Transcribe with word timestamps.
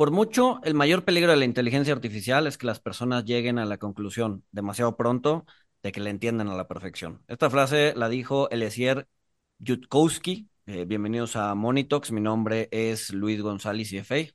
Por 0.00 0.12
mucho, 0.12 0.62
el 0.64 0.72
mayor 0.72 1.04
peligro 1.04 1.30
de 1.30 1.36
la 1.36 1.44
inteligencia 1.44 1.92
artificial 1.92 2.46
es 2.46 2.56
que 2.56 2.66
las 2.66 2.80
personas 2.80 3.26
lleguen 3.26 3.58
a 3.58 3.66
la 3.66 3.76
conclusión 3.76 4.42
demasiado 4.50 4.96
pronto 4.96 5.44
de 5.82 5.92
que 5.92 6.00
la 6.00 6.08
entienden 6.08 6.48
a 6.48 6.56
la 6.56 6.66
perfección. 6.66 7.20
Esta 7.28 7.50
frase 7.50 7.92
la 7.94 8.08
dijo 8.08 8.48
Eliezer 8.48 9.08
Yudkowsky. 9.58 10.48
Eh, 10.64 10.86
bienvenidos 10.86 11.36
a 11.36 11.54
Monitox. 11.54 12.12
Mi 12.12 12.22
nombre 12.22 12.70
es 12.72 13.12
Luis 13.12 13.42
González, 13.42 13.90
CFA. 13.90 14.32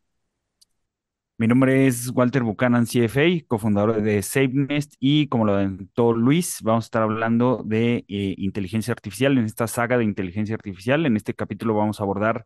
Mi 1.39 1.47
nombre 1.47 1.87
es 1.87 2.11
Walter 2.13 2.43
Buchanan, 2.43 2.85
CFA, 2.85 3.43
cofundador 3.47 4.03
de 4.03 4.21
SafeNest 4.21 4.93
y 4.99 5.29
como 5.29 5.45
lo 5.45 5.55
adelantó 5.55 6.13
Luis, 6.13 6.59
vamos 6.61 6.85
a 6.85 6.87
estar 6.87 7.01
hablando 7.01 7.63
de 7.65 8.05
eh, 8.07 8.35
inteligencia 8.37 8.91
artificial 8.91 9.35
en 9.39 9.45
esta 9.45 9.65
saga 9.65 9.97
de 9.97 10.03
inteligencia 10.03 10.53
artificial. 10.53 11.07
En 11.07 11.17
este 11.17 11.33
capítulo 11.33 11.73
vamos 11.73 11.99
a 11.99 12.03
abordar 12.03 12.45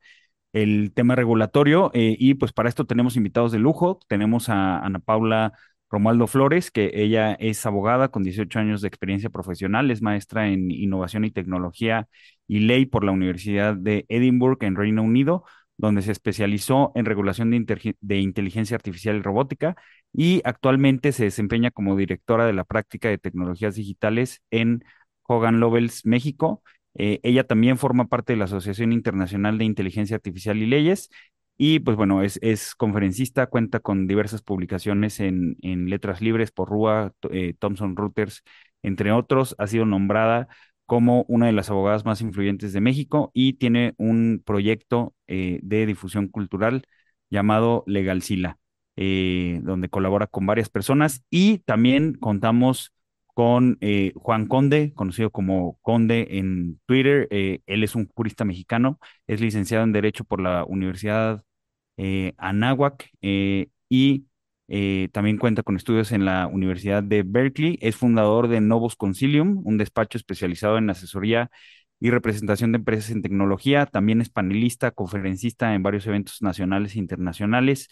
el 0.54 0.92
tema 0.94 1.16
regulatorio 1.16 1.92
eh, 1.94 2.16
y 2.20 2.36
pues 2.36 2.54
para 2.54 2.70
esto 2.70 2.86
tenemos 2.86 3.16
invitados 3.16 3.52
de 3.52 3.60
lujo. 3.60 4.00
Tenemos 4.08 4.50
a 4.50 4.80
Ana 4.80 5.00
Paula 5.00 5.54
Romualdo 5.90 6.28
Flores, 6.28 6.72
que 6.72 6.92
ella 6.94 7.34
es 7.34 7.66
abogada 7.66 8.10
con 8.10 8.24
18 8.24 8.60
años 8.60 8.82
de 8.82 8.88
experiencia 8.88 9.30
profesional, 9.30 9.90
es 9.92 10.02
maestra 10.02 10.48
en 10.50 10.72
innovación 10.72 11.26
y 11.26 11.32
tecnología 11.32 12.08
y 12.48 12.60
ley 12.60 12.86
por 12.86 13.04
la 13.04 13.12
Universidad 13.12 13.76
de 13.76 14.06
Edinburgh 14.10 14.64
en 14.64 14.76
Reino 14.76 15.04
Unido, 15.04 15.44
donde 15.78 16.02
se 16.02 16.12
especializó 16.12 16.92
en 16.96 17.06
regulación 17.06 17.52
de, 17.52 17.96
de 18.00 18.20
inteligencia 18.20 18.76
artificial 18.76 19.16
y 19.18 19.22
robótica 19.22 19.76
y 20.14 20.42
actualmente 20.44 21.12
se 21.12 21.26
desempeña 21.26 21.72
como 21.72 21.96
directora 21.96 22.46
de 22.46 22.54
la 22.54 22.66
práctica 22.66 23.10
de 23.10 23.18
tecnologías 23.18 23.76
digitales 23.76 24.42
en 24.52 24.84
Hogan 25.24 25.60
Lovells, 25.60 26.06
México 26.06 26.64
eh, 26.96 27.20
ella 27.24 27.46
también 27.46 27.78
forma 27.78 28.08
parte 28.08 28.34
de 28.34 28.38
la 28.38 28.46
Asociación 28.46 28.92
Internacional 28.94 29.58
de 29.58 29.66
Inteligencia 29.66 30.16
Artificial 30.16 30.58
y 30.58 30.66
Leyes 30.66 31.10
y 31.58 31.80
pues 31.80 31.98
bueno, 31.98 32.22
es, 32.24 32.40
conferencista, 32.76 33.48
cuenta 33.48 33.80
con 33.82 34.08
diversas 34.08 34.42
publicaciones 34.42 35.20
en, 35.20 35.58
letras 35.90 36.22
libres 36.22 36.52
por 36.52 36.70
Rúa, 36.70 37.14
eh, 37.32 37.54
Thomson 37.60 37.98
Reuters, 37.98 38.44
entre 38.82 39.12
otros. 39.12 39.56
Ha 39.58 39.68
sido 39.68 39.86
nombrada 39.86 40.48
como 40.86 41.26
una 41.28 41.48
de 41.48 41.52
las 41.52 41.70
abogadas 41.70 42.06
más 42.06 42.22
influyentes 42.22 42.74
de 42.74 42.82
México 42.82 43.32
y 43.34 43.54
tiene 43.54 43.94
un 43.98 44.42
proyecto 44.46 45.14
eh, 45.28 45.60
de 45.62 45.86
difusión 45.86 46.30
cultural 46.30 46.86
llamado 47.30 47.84
Legalcila, 47.88 48.58
donde 48.96 49.90
colabora 49.90 50.28
con 50.28 50.46
varias 50.46 50.70
personas 50.70 51.24
y 51.30 51.60
también 51.60 52.16
contamos 52.16 52.94
con 53.34 53.78
eh, 53.82 54.12
Juan 54.16 54.48
Conde, 54.48 54.94
conocido 54.96 55.32
como 55.32 55.78
Conde 55.82 56.28
en 56.32 56.80
Twitter. 56.86 57.28
Eh, 57.32 57.62
él 57.68 57.84
es 57.84 57.96
un 57.96 58.08
jurista 58.08 58.46
mexicano, 58.46 59.00
es 59.28 59.42
licenciado 59.42 59.84
en 59.84 59.94
Derecho 59.94 60.26
por 60.26 60.42
la 60.42 60.66
Universidad 60.66 61.44
eh, 61.98 62.34
Anáhuac 62.38 63.10
y 63.90 64.26
también 65.14 65.38
cuenta 65.38 65.64
con 65.64 65.78
estudios 65.78 66.12
en 66.12 66.26
la 66.26 66.48
Universidad 66.48 67.02
de 67.02 67.24
Berkeley. 67.24 67.78
Es 67.82 67.96
fundador 67.96 68.48
de 68.50 68.62
Novos 68.62 68.96
Concilium, 68.96 69.62
un 69.66 69.78
despacho 69.78 70.18
especializado 70.18 70.78
en 70.78 70.90
asesoría 70.90 71.50
y 72.00 72.12
representación 72.12 72.72
de 72.72 72.78
empresas 72.78 73.10
en 73.12 73.22
tecnología. 73.22 73.86
También 73.86 74.22
es 74.22 74.30
panelista, 74.30 74.92
conferencista 74.92 75.74
en 75.74 75.84
varios 75.84 76.06
eventos 76.08 76.42
nacionales 76.42 76.96
e 76.96 77.00
internacionales. 77.00 77.88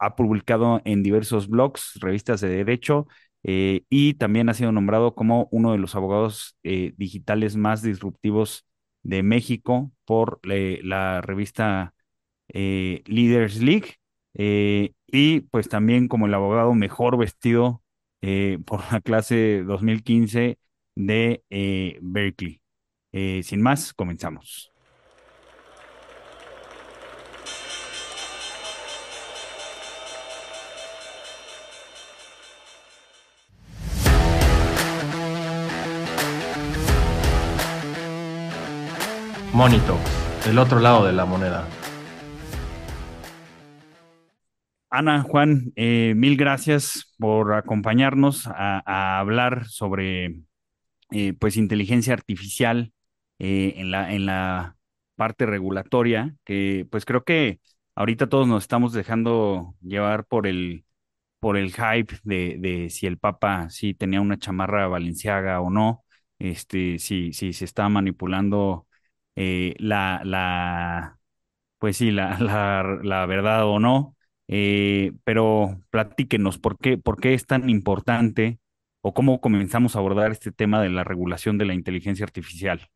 ha 0.00 0.16
publicado 0.16 0.80
en 0.84 1.02
diversos 1.02 1.48
blogs, 1.48 1.98
revistas 2.00 2.40
de 2.40 2.48
derecho 2.48 3.06
eh, 3.48 3.84
y 3.88 4.14
también 4.14 4.48
ha 4.48 4.54
sido 4.54 4.72
nombrado 4.72 5.14
como 5.14 5.46
uno 5.52 5.70
de 5.70 5.78
los 5.78 5.94
abogados 5.94 6.56
eh, 6.64 6.94
digitales 6.96 7.54
más 7.56 7.80
disruptivos 7.80 8.66
de 9.04 9.22
México 9.22 9.92
por 10.04 10.40
la 10.42 11.20
revista 11.20 11.94
eh, 12.48 13.02
Leaders 13.06 13.62
League 13.62 13.98
y 14.34 15.40
pues 15.42 15.68
también 15.68 16.08
como 16.08 16.26
el 16.26 16.34
abogado 16.34 16.74
mejor 16.74 17.16
vestido 17.16 17.84
por 18.66 18.92
la 18.92 19.00
clase 19.00 19.62
2015 19.64 20.58
de 20.96 21.44
Berkeley. 22.02 22.60
sin 23.42 23.62
más, 23.62 23.94
comenzamos. 23.94 24.75
Monito, 39.56 39.98
el 40.46 40.58
otro 40.58 40.80
lado 40.80 41.06
de 41.06 41.14
la 41.14 41.24
moneda. 41.24 41.66
Ana, 44.90 45.22
Juan, 45.22 45.72
eh, 45.76 46.12
mil 46.14 46.36
gracias 46.36 47.14
por 47.18 47.54
acompañarnos 47.54 48.46
a, 48.48 49.18
hablar 49.18 49.64
sobre 49.64 50.42
eh, 51.10 51.32
pues 51.40 51.56
inteligencia 51.56 52.12
artificial 52.12 52.92
eh, 53.38 53.72
en, 53.78 53.90
la, 53.90 54.12
en 54.12 54.26
la 54.26 54.76
parte 55.14 55.46
regulatoria, 55.46 56.34
que 56.44 56.86
pues 56.90 57.06
creo 57.06 57.24
que 57.24 57.60
ahorita 57.94 58.28
todos 58.28 58.46
nos 58.46 58.64
estamos 58.64 58.92
dejando 58.92 59.74
llevar 59.80 60.26
por 60.26 60.46
el, 60.46 60.84
por 61.40 61.56
el 61.56 61.72
hype 61.72 62.18
de, 62.24 62.58
de 62.58 62.90
si 62.90 63.06
el 63.06 63.16
Papa 63.16 63.70
sí 63.70 63.94
tenía 63.94 64.20
una 64.20 64.38
chamarra 64.38 64.86
valenciaga 64.86 65.62
o 65.62 65.70
no, 65.70 66.04
este, 66.38 66.98
si, 66.98 67.32
si 67.32 67.54
se 67.54 67.64
está 67.64 67.88
manipulando 67.88 68.85
eh, 69.36 69.74
la, 69.78 70.22
la, 70.24 71.18
pues 71.78 71.98
sí, 71.98 72.10
la, 72.12 72.38
la, 73.02 73.26
verdad 73.26 73.66
o 73.66 73.78
no, 73.78 74.16
eh, 74.48 75.12
pero 75.24 75.80
platíquenos, 75.90 76.58
¿por 76.58 76.78
qué, 76.78 76.98
¿por 76.98 77.20
qué 77.20 77.34
es 77.34 77.46
tan 77.46 77.68
importante 77.70 78.58
o 79.02 79.14
cómo 79.14 79.40
comenzamos 79.40 79.94
a 79.94 80.00
abordar 80.00 80.32
este 80.32 80.50
tema 80.50 80.82
de 80.82 80.90
la 80.90 81.04
regulación 81.04 81.58
de 81.58 81.66
la 81.66 81.74
inteligencia 81.74 82.24
artificial? 82.24 82.88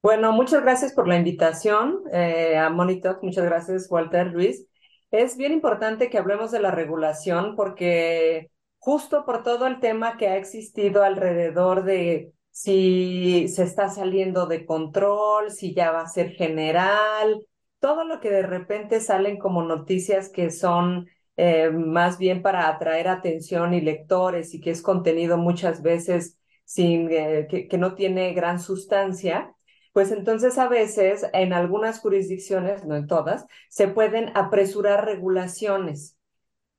Bueno, 0.00 0.32
muchas 0.32 0.62
gracias 0.62 0.92
por 0.92 1.08
la 1.08 1.16
invitación 1.16 2.02
eh, 2.12 2.56
a 2.56 2.70
Monitor. 2.70 3.18
Muchas 3.22 3.44
gracias, 3.44 3.90
Walter 3.90 4.28
Luis. 4.28 4.66
Es 5.10 5.36
bien 5.36 5.52
importante 5.52 6.08
que 6.08 6.18
hablemos 6.18 6.52
de 6.52 6.60
la 6.60 6.70
regulación 6.70 7.56
porque 7.56 8.50
justo 8.78 9.24
por 9.24 9.42
todo 9.42 9.66
el 9.66 9.80
tema 9.80 10.16
que 10.16 10.28
ha 10.28 10.36
existido 10.36 11.02
alrededor 11.02 11.82
de 11.82 12.32
si 12.58 13.46
se 13.46 13.62
está 13.62 13.88
saliendo 13.88 14.46
de 14.46 14.66
control, 14.66 15.52
si 15.52 15.74
ya 15.74 15.92
va 15.92 16.00
a 16.00 16.08
ser 16.08 16.32
general, 16.32 17.46
todo 17.78 18.02
lo 18.02 18.18
que 18.18 18.30
de 18.30 18.42
repente 18.42 19.00
salen 19.00 19.38
como 19.38 19.62
noticias 19.62 20.28
que 20.28 20.50
son 20.50 21.06
eh, 21.36 21.70
más 21.70 22.18
bien 22.18 22.42
para 22.42 22.68
atraer 22.68 23.06
atención 23.06 23.74
y 23.74 23.80
lectores 23.80 24.54
y 24.54 24.60
que 24.60 24.72
es 24.72 24.82
contenido 24.82 25.38
muchas 25.38 25.82
veces 25.82 26.36
sin 26.64 27.08
eh, 27.12 27.46
que, 27.48 27.68
que 27.68 27.78
no 27.78 27.94
tiene 27.94 28.34
gran 28.34 28.58
sustancia, 28.58 29.54
pues 29.92 30.10
entonces 30.10 30.58
a 30.58 30.68
veces 30.68 31.26
en 31.34 31.52
algunas 31.52 32.00
jurisdicciones, 32.00 32.84
no 32.84 32.96
en 32.96 33.06
todas, 33.06 33.46
se 33.68 33.86
pueden 33.86 34.36
apresurar 34.36 35.04
regulaciones 35.04 36.17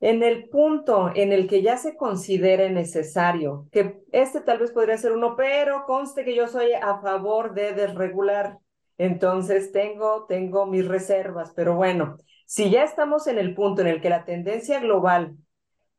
en 0.01 0.23
el 0.23 0.47
punto 0.49 1.11
en 1.13 1.33
el 1.33 1.47
que 1.47 1.61
ya 1.61 1.77
se 1.77 1.95
considere 1.97 2.69
necesario, 2.69 3.67
que 3.71 4.01
este 4.11 4.41
tal 4.41 4.59
vez 4.59 4.71
podría 4.71 4.97
ser 4.97 5.11
uno, 5.11 5.35
pero 5.35 5.85
conste 5.85 6.23
que 6.23 6.35
yo 6.35 6.47
soy 6.47 6.71
a 6.73 6.99
favor 7.01 7.53
de 7.53 7.73
desregular, 7.73 8.59
entonces 8.97 9.71
tengo, 9.71 10.25
tengo 10.27 10.65
mis 10.65 10.87
reservas, 10.87 11.51
pero 11.55 11.75
bueno, 11.75 12.17
si 12.45 12.69
ya 12.69 12.83
estamos 12.83 13.27
en 13.27 13.37
el 13.37 13.53
punto 13.53 13.81
en 13.81 13.87
el 13.87 14.01
que 14.01 14.09
la 14.09 14.25
tendencia 14.25 14.79
global 14.79 15.35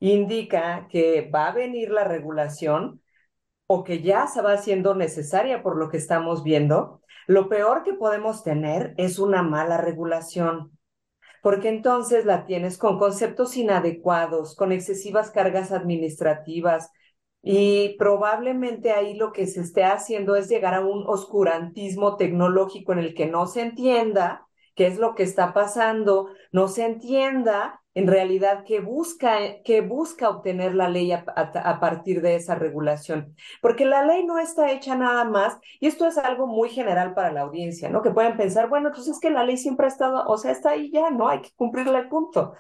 indica 0.01 0.89
que 0.91 1.31
va 1.33 1.49
a 1.49 1.53
venir 1.53 1.91
la 1.91 2.05
regulación 2.05 3.03
o 3.67 3.85
que 3.85 4.03
ya 4.03 4.27
se 4.27 4.43
va 4.43 4.55
haciendo 4.55 4.95
necesaria 4.95 5.63
por 5.63 5.77
lo 5.77 5.91
que 5.91 5.99
estamos 5.99 6.43
viendo, 6.43 7.03
lo 7.27 7.49
peor 7.49 7.85
que 7.85 7.93
podemos 7.93 8.43
tener 8.43 8.95
es 8.97 9.19
una 9.19 9.43
mala 9.43 9.77
regulación 9.77 10.77
porque 11.43 11.69
entonces 11.69 12.25
la 12.25 12.47
tienes 12.47 12.79
con 12.79 12.99
conceptos 12.99 13.57
inadecuados, 13.57 14.55
con 14.55 14.73
excesivas 14.73 15.31
cargas 15.31 15.73
administrativas 15.73 16.91
y 17.43 17.97
probablemente 17.99 18.93
ahí 18.93 19.15
lo 19.15 19.33
que 19.33 19.47
se 19.47 19.61
esté 19.61 19.85
haciendo 19.85 20.37
es 20.37 20.49
llegar 20.49 20.75
a 20.75 20.85
un 20.85 21.05
oscurantismo 21.07 22.17
tecnológico 22.17 22.93
en 22.93 22.99
el 22.99 23.15
que 23.15 23.27
no 23.27 23.47
se 23.47 23.63
entienda 23.63 24.47
qué 24.75 24.87
es 24.87 24.99
lo 24.99 25.15
que 25.15 25.23
está 25.23 25.53
pasando, 25.53 26.29
no 26.53 26.69
se 26.69 26.85
entienda 26.85 27.80
en 27.95 28.07
realidad 28.07 28.65
que 28.65 28.81
busca, 28.81 29.63
que 29.65 29.81
busca 29.81 30.29
obtener 30.29 30.75
la 30.75 30.89
ley 30.89 31.13
a, 31.13 31.25
partir 31.81 32.23
de 32.23 32.37
esa 32.37 32.55
regulación. 32.55 33.35
Porque 33.61 33.85
la 33.85 34.05
ley 34.05 34.25
no 34.25 34.39
está 34.39 34.71
hecha 34.73 34.95
nada 34.97 35.25
más, 35.25 35.59
y 35.81 35.87
esto 35.89 36.07
es 36.07 36.19
algo 36.19 36.47
muy 36.47 36.69
general 36.71 37.15
para 37.15 37.33
la 37.33 37.43
audiencia, 37.43 37.89
¿no? 37.89 38.03
Que 38.03 38.11
pueden 38.11 38.37
pensar, 38.37 38.69
bueno, 38.69 38.91
pues 38.95 39.09
es 39.09 39.19
que 39.21 39.31
la 39.31 39.45
ley 39.45 39.57
siempre 39.57 39.87
ha 39.87 39.89
estado, 39.89 40.25
o 40.27 40.37
sea, 40.39 40.53
está 40.53 40.71
ahí 40.71 40.91
ya, 40.93 41.11
¿no? 41.11 41.29
Hay 41.29 41.43
que 41.43 41.51
cumplirle 41.57 41.99
el 41.99 42.09
punto. 42.09 42.55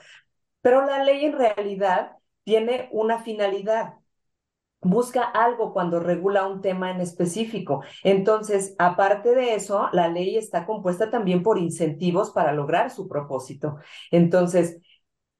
Pero 0.62 0.84
la 0.84 1.04
ley 1.04 1.24
en 1.24 1.32
realidad 1.34 2.12
tiene 2.44 2.88
una 2.92 3.20
finalidad, 3.20 3.94
busca 4.82 5.22
algo 5.24 5.72
cuando 5.72 6.00
regula 6.00 6.46
un 6.46 6.60
tema 6.62 6.90
en 6.90 7.00
específico. 7.00 7.82
Entonces, 8.02 8.74
aparte 8.78 9.34
de 9.34 9.54
eso, 9.54 9.88
la 9.92 10.08
ley 10.08 10.36
está 10.36 10.66
compuesta 10.66 11.10
también 11.10 11.42
por 11.42 11.58
incentivos 11.58 12.30
para 12.30 12.52
lograr 12.52 12.90
su 12.90 13.08
propósito. 13.08 13.76
Entonces, 14.10 14.78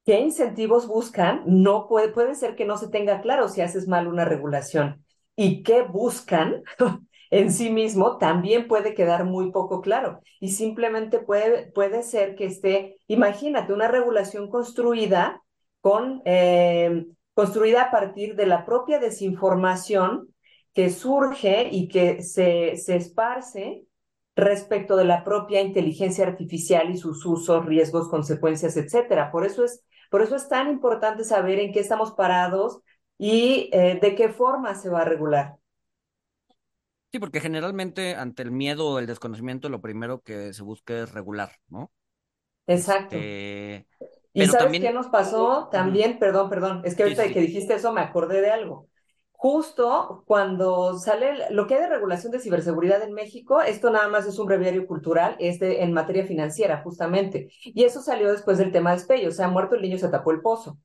qué 0.05 0.21
incentivos 0.21 0.87
buscan, 0.87 1.43
no 1.47 1.87
puede, 1.89 2.09
puede 2.09 2.35
ser 2.35 2.57
que 2.57 2.65
no 2.65 2.77
se 2.77 2.89
tenga 2.89 3.21
claro 3.21 3.49
si 3.49 3.61
haces 3.61 3.89
mal 3.89 4.09
una 4.09 4.25
regulación. 4.25 5.05
Y 5.37 5.63
qué 5.63 5.83
buscan 5.83 6.63
en 7.31 7.53
sí 7.53 7.71
mismo 7.71 8.19
también 8.19 8.67
puede 8.69 8.95
quedar 8.95 9.25
muy 9.25 9.53
poco 9.53 9.81
claro. 9.81 10.21
Y 10.41 10.49
simplemente 10.49 11.21
puede, 11.21 11.71
puede 11.73 12.03
ser 12.03 12.35
que 12.35 12.47
esté, 12.47 12.99
imagínate, 13.07 13.73
una 13.73 13.89
regulación 13.89 14.51
construida 14.51 15.43
con, 15.81 16.23
eh, 16.25 17.07
construida 17.35 17.85
a 17.85 17.91
partir 17.91 18.35
de 18.37 18.47
la 18.47 18.65
propia 18.65 18.99
desinformación 18.99 20.29
que 20.75 20.91
surge 20.91 21.69
y 21.71 21.89
que 21.89 22.23
se, 22.23 22.77
se 22.77 22.97
esparce 22.97 23.85
respecto 24.37 24.97
de 24.97 25.05
la 25.05 25.25
propia 25.25 25.61
inteligencia 25.61 26.27
artificial 26.27 26.91
y 26.91 26.97
sus 26.97 27.25
usos, 27.27 27.65
riesgos, 27.67 28.09
consecuencias, 28.09 28.77
etcétera. 28.77 29.31
Por 29.31 29.45
eso 29.45 29.65
es, 29.65 29.85
por 30.11 30.23
eso 30.23 30.37
es 30.37 30.49
tan 30.49 30.69
importante 30.69 31.25
saber 31.25 31.59
en 31.61 31.73
qué 31.73 31.81
estamos 31.81 32.13
parados 32.13 32.83
y 33.19 33.71
eh, 33.73 33.99
de 34.01 34.15
qué 34.15 34.29
forma 34.29 34.75
se 34.75 34.91
va 34.91 35.03
a 35.03 35.05
regular. 35.07 35.57
Sí, 37.13 37.19
porque 37.19 37.41
generalmente 37.41 38.15
ante 38.15 38.43
el 38.43 38.53
miedo 38.53 38.87
o 38.89 38.99
el 38.99 39.07
desconocimiento 39.07 39.69
lo 39.69 39.81
primero 39.81 40.21
que 40.21 40.53
se 40.53 40.63
busca 40.63 41.03
es 41.03 41.13
regular, 41.13 41.53
¿no? 41.69 41.91
Exacto. 42.67 43.17
Este, 43.17 43.87
¿Y 44.33 44.41
pero 44.41 44.53
sabes 44.53 44.65
también, 44.65 44.83
qué 44.85 44.93
nos 44.93 45.09
pasó? 45.09 45.69
También, 45.73 46.19
perdón, 46.21 46.49
perdón, 46.49 46.83
es 46.85 46.95
que 46.95 47.03
ahorita 47.03 47.25
sí, 47.25 47.35
que 47.35 47.41
dijiste 47.41 47.75
eso 47.75 47.93
me 47.93 48.01
acordé 48.01 48.41
de 48.41 48.51
algo. 48.51 48.90
Justo 49.43 50.23
cuando 50.27 50.99
sale 50.99 51.47
lo 51.49 51.67
que 51.67 51.75
hay 51.75 51.81
de 51.81 51.89
regulación 51.89 52.31
de 52.31 52.41
ciberseguridad 52.41 53.03
en 53.03 53.15
México, 53.15 53.63
esto 53.63 53.89
nada 53.89 54.07
más 54.07 54.27
es 54.27 54.39
un 54.39 54.45
breviario 54.45 54.87
cultural, 54.87 55.35
es 55.39 55.59
de, 55.59 55.83
en 55.83 55.95
materia 55.95 56.27
financiera, 56.27 56.83
justamente. 56.83 57.49
Y 57.65 57.85
eso 57.85 58.03
salió 58.03 58.31
después 58.31 58.59
del 58.59 58.71
tema 58.71 58.93
de 58.93 58.99
Spey, 58.99 59.27
o 59.27 59.33
sea, 59.33 59.49
muerto 59.49 59.77
el 59.77 59.81
niño 59.81 59.97
se 59.97 60.11
tapó 60.11 60.33
el 60.33 60.43
pozo. 60.43 60.77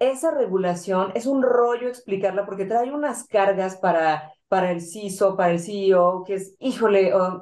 Esa 0.00 0.32
regulación 0.32 1.12
es 1.14 1.26
un 1.26 1.44
rollo 1.44 1.86
explicarla 1.86 2.44
porque 2.44 2.64
trae 2.64 2.90
unas 2.92 3.24
cargas 3.28 3.76
para, 3.76 4.32
para 4.48 4.72
el 4.72 4.80
CISO, 4.80 5.36
para 5.36 5.52
el 5.52 5.60
CEO, 5.60 6.24
que 6.26 6.34
es, 6.34 6.56
híjole, 6.58 7.14
oh, 7.14 7.40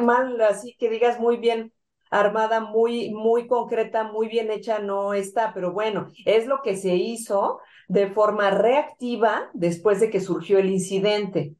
mal, 0.00 0.40
así 0.40 0.74
que 0.76 0.90
digas 0.90 1.20
muy 1.20 1.36
bien 1.36 1.72
armada, 2.10 2.58
muy, 2.58 3.10
muy 3.10 3.46
concreta, 3.46 4.02
muy 4.02 4.26
bien 4.26 4.50
hecha, 4.50 4.80
no 4.80 5.14
está, 5.14 5.54
pero 5.54 5.72
bueno, 5.72 6.08
es 6.26 6.48
lo 6.48 6.62
que 6.62 6.76
se 6.76 6.96
hizo 6.96 7.60
de 7.94 8.08
forma 8.08 8.50
reactiva 8.50 9.50
después 9.54 10.00
de 10.00 10.10
que 10.10 10.20
surgió 10.20 10.58
el 10.58 10.70
incidente. 10.70 11.56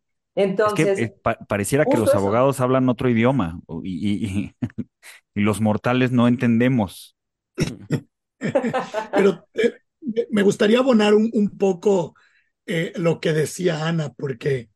Es 0.63 0.73
que 0.75 0.83
Entonces, 0.83 0.97
eh, 0.97 1.11
pa- 1.23 1.37
pareciera 1.47 1.89
que 1.89 1.99
los 1.99 2.15
eso. 2.15 2.15
abogados 2.15 2.61
hablan 2.61 2.89
otro 2.89 3.09
idioma 3.11 3.61
o- 3.67 3.83
y, 3.85 3.91
y- 3.93 4.55
y- 4.63 4.67
y 5.35 5.41
los 5.43 5.61
mortales 5.61 6.11
no 6.13 6.27
entendemos. 6.29 7.17
Pero 9.15 9.49
eh, 9.55 9.75
me 10.31 10.43
gustaría 10.43 10.79
abonar 10.79 11.15
un, 11.15 11.31
un 11.33 11.57
poco 11.59 12.15
eh, 12.67 12.93
lo 12.97 13.21
que 13.21 13.33
decía 13.33 13.87
Ana, 13.87 14.13
porque 14.15 14.71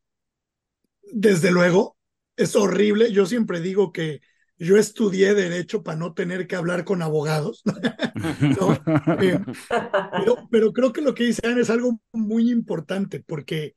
desde 1.12 1.50
luego 1.50 1.96
es 2.36 2.56
horrible. 2.56 3.12
Yo 3.12 3.26
siempre 3.26 3.60
digo 3.60 3.92
que 3.92 4.20
yo 4.58 4.76
estudié 4.76 5.34
derecho 5.34 5.82
para 5.82 5.98
no 5.98 6.14
tener 6.14 6.46
que 6.46 6.56
hablar 6.56 6.84
con 6.84 7.02
abogados. 7.02 7.62
Eh, 9.20 9.38
pero, 10.12 10.48
pero 10.50 10.72
creo 10.72 10.92
que 10.92 11.00
lo 11.00 11.14
que 11.14 11.24
dice 11.24 11.46
Ana 11.46 11.60
es 11.60 11.70
algo 11.70 12.00
muy 12.12 12.50
importante, 12.50 13.22
porque, 13.24 13.74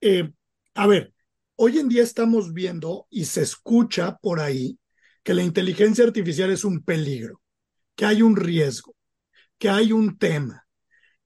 eh, 0.00 0.32
a 0.74 0.86
ver, 0.86 1.12
hoy 1.56 1.78
en 1.78 1.88
día 1.88 2.02
estamos 2.02 2.52
viendo 2.52 3.06
y 3.10 3.24
se 3.24 3.42
escucha 3.42 4.16
por 4.18 4.40
ahí 4.40 4.78
que 5.22 5.34
la 5.34 5.42
inteligencia 5.42 6.04
artificial 6.04 6.50
es 6.50 6.64
un 6.64 6.82
peligro, 6.82 7.40
que 7.96 8.06
hay 8.06 8.22
un 8.22 8.36
riesgo, 8.36 8.94
que 9.58 9.68
hay 9.68 9.92
un 9.92 10.18
tema. 10.18 10.66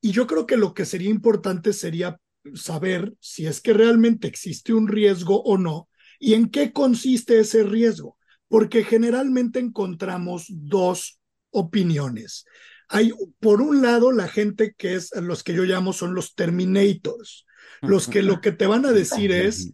Y 0.00 0.12
yo 0.12 0.26
creo 0.26 0.46
que 0.46 0.56
lo 0.56 0.72
que 0.72 0.86
sería 0.86 1.10
importante 1.10 1.72
sería 1.72 2.18
saber 2.54 3.14
si 3.20 3.46
es 3.46 3.60
que 3.60 3.72
realmente 3.72 4.26
existe 4.26 4.72
un 4.72 4.88
riesgo 4.88 5.42
o 5.42 5.58
no 5.58 5.88
y 6.18 6.34
en 6.34 6.50
qué 6.50 6.72
consiste 6.72 7.40
ese 7.40 7.62
riesgo, 7.64 8.16
porque 8.50 8.82
generalmente 8.82 9.60
encontramos 9.60 10.46
dos 10.48 11.20
opiniones. 11.50 12.44
Hay, 12.88 13.12
por 13.38 13.62
un 13.62 13.80
lado, 13.80 14.10
la 14.10 14.26
gente 14.26 14.74
que 14.76 14.96
es 14.96 15.14
los 15.14 15.44
que 15.44 15.54
yo 15.54 15.62
llamo 15.62 15.92
son 15.92 16.14
los 16.14 16.34
terminators, 16.34 17.46
los 17.80 18.08
que 18.08 18.22
lo 18.22 18.40
que 18.40 18.50
te 18.50 18.66
van 18.66 18.84
a 18.84 18.92
decir 18.92 19.30
es, 19.30 19.72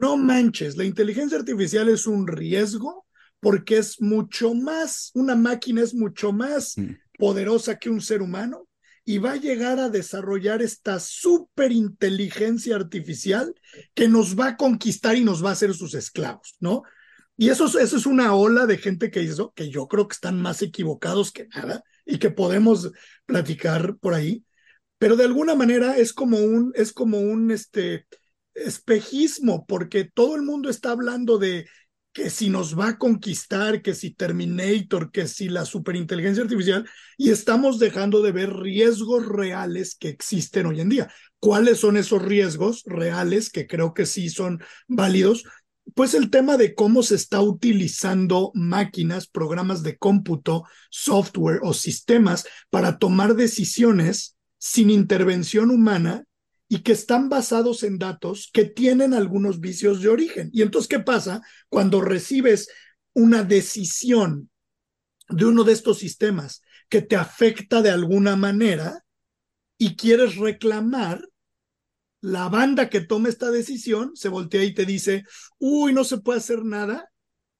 no 0.00 0.16
manches, 0.16 0.76
la 0.76 0.84
inteligencia 0.84 1.38
artificial 1.38 1.88
es 1.88 2.08
un 2.08 2.26
riesgo 2.26 3.06
porque 3.38 3.78
es 3.78 4.00
mucho 4.00 4.54
más, 4.54 5.12
una 5.14 5.36
máquina 5.36 5.82
es 5.82 5.94
mucho 5.94 6.32
más 6.32 6.76
Mm. 6.76 6.96
poderosa 7.18 7.78
que 7.78 7.90
un 7.90 8.00
ser 8.00 8.20
humano 8.22 8.68
y 9.04 9.18
va 9.18 9.32
a 9.34 9.36
llegar 9.36 9.78
a 9.78 9.88
desarrollar 9.88 10.60
esta 10.62 10.98
superinteligencia 10.98 12.74
artificial 12.74 13.54
que 13.94 14.08
nos 14.08 14.36
va 14.38 14.48
a 14.48 14.56
conquistar 14.56 15.16
y 15.16 15.22
nos 15.22 15.44
va 15.44 15.50
a 15.50 15.52
hacer 15.52 15.72
sus 15.74 15.94
esclavos, 15.94 16.56
¿no? 16.58 16.82
Y 17.36 17.50
eso, 17.50 17.66
es- 17.66 17.74
eso 17.76 17.96
es 17.96 18.06
una 18.06 18.34
ola 18.34 18.66
de 18.66 18.78
gente 18.78 19.10
que 19.10 19.22
hizo, 19.22 19.52
que 19.54 19.70
yo 19.70 19.88
creo 19.88 20.08
que 20.08 20.14
están 20.14 20.40
más 20.40 20.62
equivocados 20.62 21.32
que 21.32 21.46
nada 21.48 21.82
y 22.04 22.18
que 22.18 22.30
podemos 22.30 22.90
platicar 23.26 23.96
por 23.98 24.14
ahí, 24.14 24.44
pero 24.98 25.16
de 25.16 25.24
alguna 25.24 25.54
manera 25.54 25.96
es 25.98 26.12
como 26.12 26.38
un, 26.38 26.72
es 26.74 26.92
como 26.92 27.18
un 27.20 27.50
este, 27.50 28.06
espejismo, 28.54 29.66
porque 29.66 30.04
todo 30.04 30.36
el 30.36 30.42
mundo 30.42 30.70
está 30.70 30.90
hablando 30.92 31.38
de 31.38 31.66
que 32.12 32.30
si 32.30 32.48
nos 32.48 32.78
va 32.78 32.88
a 32.88 32.98
conquistar, 32.98 33.82
que 33.82 33.94
si 33.94 34.10
Terminator, 34.10 35.10
que 35.12 35.28
si 35.28 35.48
la 35.50 35.66
superinteligencia 35.66 36.42
artificial, 36.42 36.88
y 37.18 37.30
estamos 37.30 37.78
dejando 37.78 38.22
de 38.22 38.32
ver 38.32 38.54
riesgos 38.54 39.26
reales 39.26 39.94
que 39.96 40.08
existen 40.08 40.64
hoy 40.66 40.80
en 40.80 40.88
día. 40.88 41.12
¿Cuáles 41.38 41.78
son 41.80 41.98
esos 41.98 42.22
riesgos 42.22 42.82
reales 42.86 43.50
que 43.50 43.66
creo 43.66 43.92
que 43.92 44.06
sí 44.06 44.30
son 44.30 44.60
válidos? 44.88 45.44
Pues 45.94 46.14
el 46.14 46.30
tema 46.30 46.56
de 46.56 46.74
cómo 46.74 47.02
se 47.02 47.14
está 47.14 47.40
utilizando 47.40 48.50
máquinas, 48.54 49.28
programas 49.28 49.82
de 49.82 49.96
cómputo, 49.96 50.64
software 50.90 51.60
o 51.62 51.72
sistemas 51.72 52.46
para 52.70 52.98
tomar 52.98 53.34
decisiones 53.34 54.36
sin 54.58 54.90
intervención 54.90 55.70
humana 55.70 56.24
y 56.68 56.80
que 56.80 56.92
están 56.92 57.28
basados 57.28 57.82
en 57.84 57.98
datos 57.98 58.50
que 58.52 58.64
tienen 58.64 59.14
algunos 59.14 59.60
vicios 59.60 60.02
de 60.02 60.08
origen. 60.08 60.50
Y 60.52 60.62
entonces, 60.62 60.88
¿qué 60.88 60.98
pasa 60.98 61.40
cuando 61.68 62.00
recibes 62.00 62.68
una 63.14 63.44
decisión 63.44 64.50
de 65.28 65.44
uno 65.44 65.64
de 65.64 65.72
estos 65.72 65.98
sistemas 65.98 66.62
que 66.88 67.02
te 67.02 67.16
afecta 67.16 67.82
de 67.82 67.90
alguna 67.90 68.36
manera 68.36 69.04
y 69.78 69.96
quieres 69.96 70.36
reclamar? 70.36 71.20
La 72.26 72.48
banda 72.48 72.90
que 72.90 73.00
toma 73.00 73.28
esta 73.28 73.52
decisión 73.52 74.16
se 74.16 74.28
voltea 74.28 74.64
y 74.64 74.74
te 74.74 74.84
dice, 74.84 75.22
uy, 75.60 75.92
no 75.92 76.02
se 76.02 76.18
puede 76.18 76.40
hacer 76.40 76.64
nada 76.64 77.12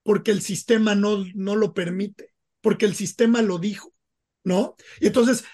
porque 0.03 0.33
el 0.33 0.43
sistema 0.43 0.97
no, 0.97 1.25
no 1.37 1.55
lo 1.55 1.73
permite, 1.73 2.35
porque 2.61 2.85
el 2.85 2.97
sistema 2.97 3.43
lo 3.43 3.61
dijo, 3.61 3.95
¿no? 4.43 4.75
Y 5.01 5.07
entonces 5.07 5.45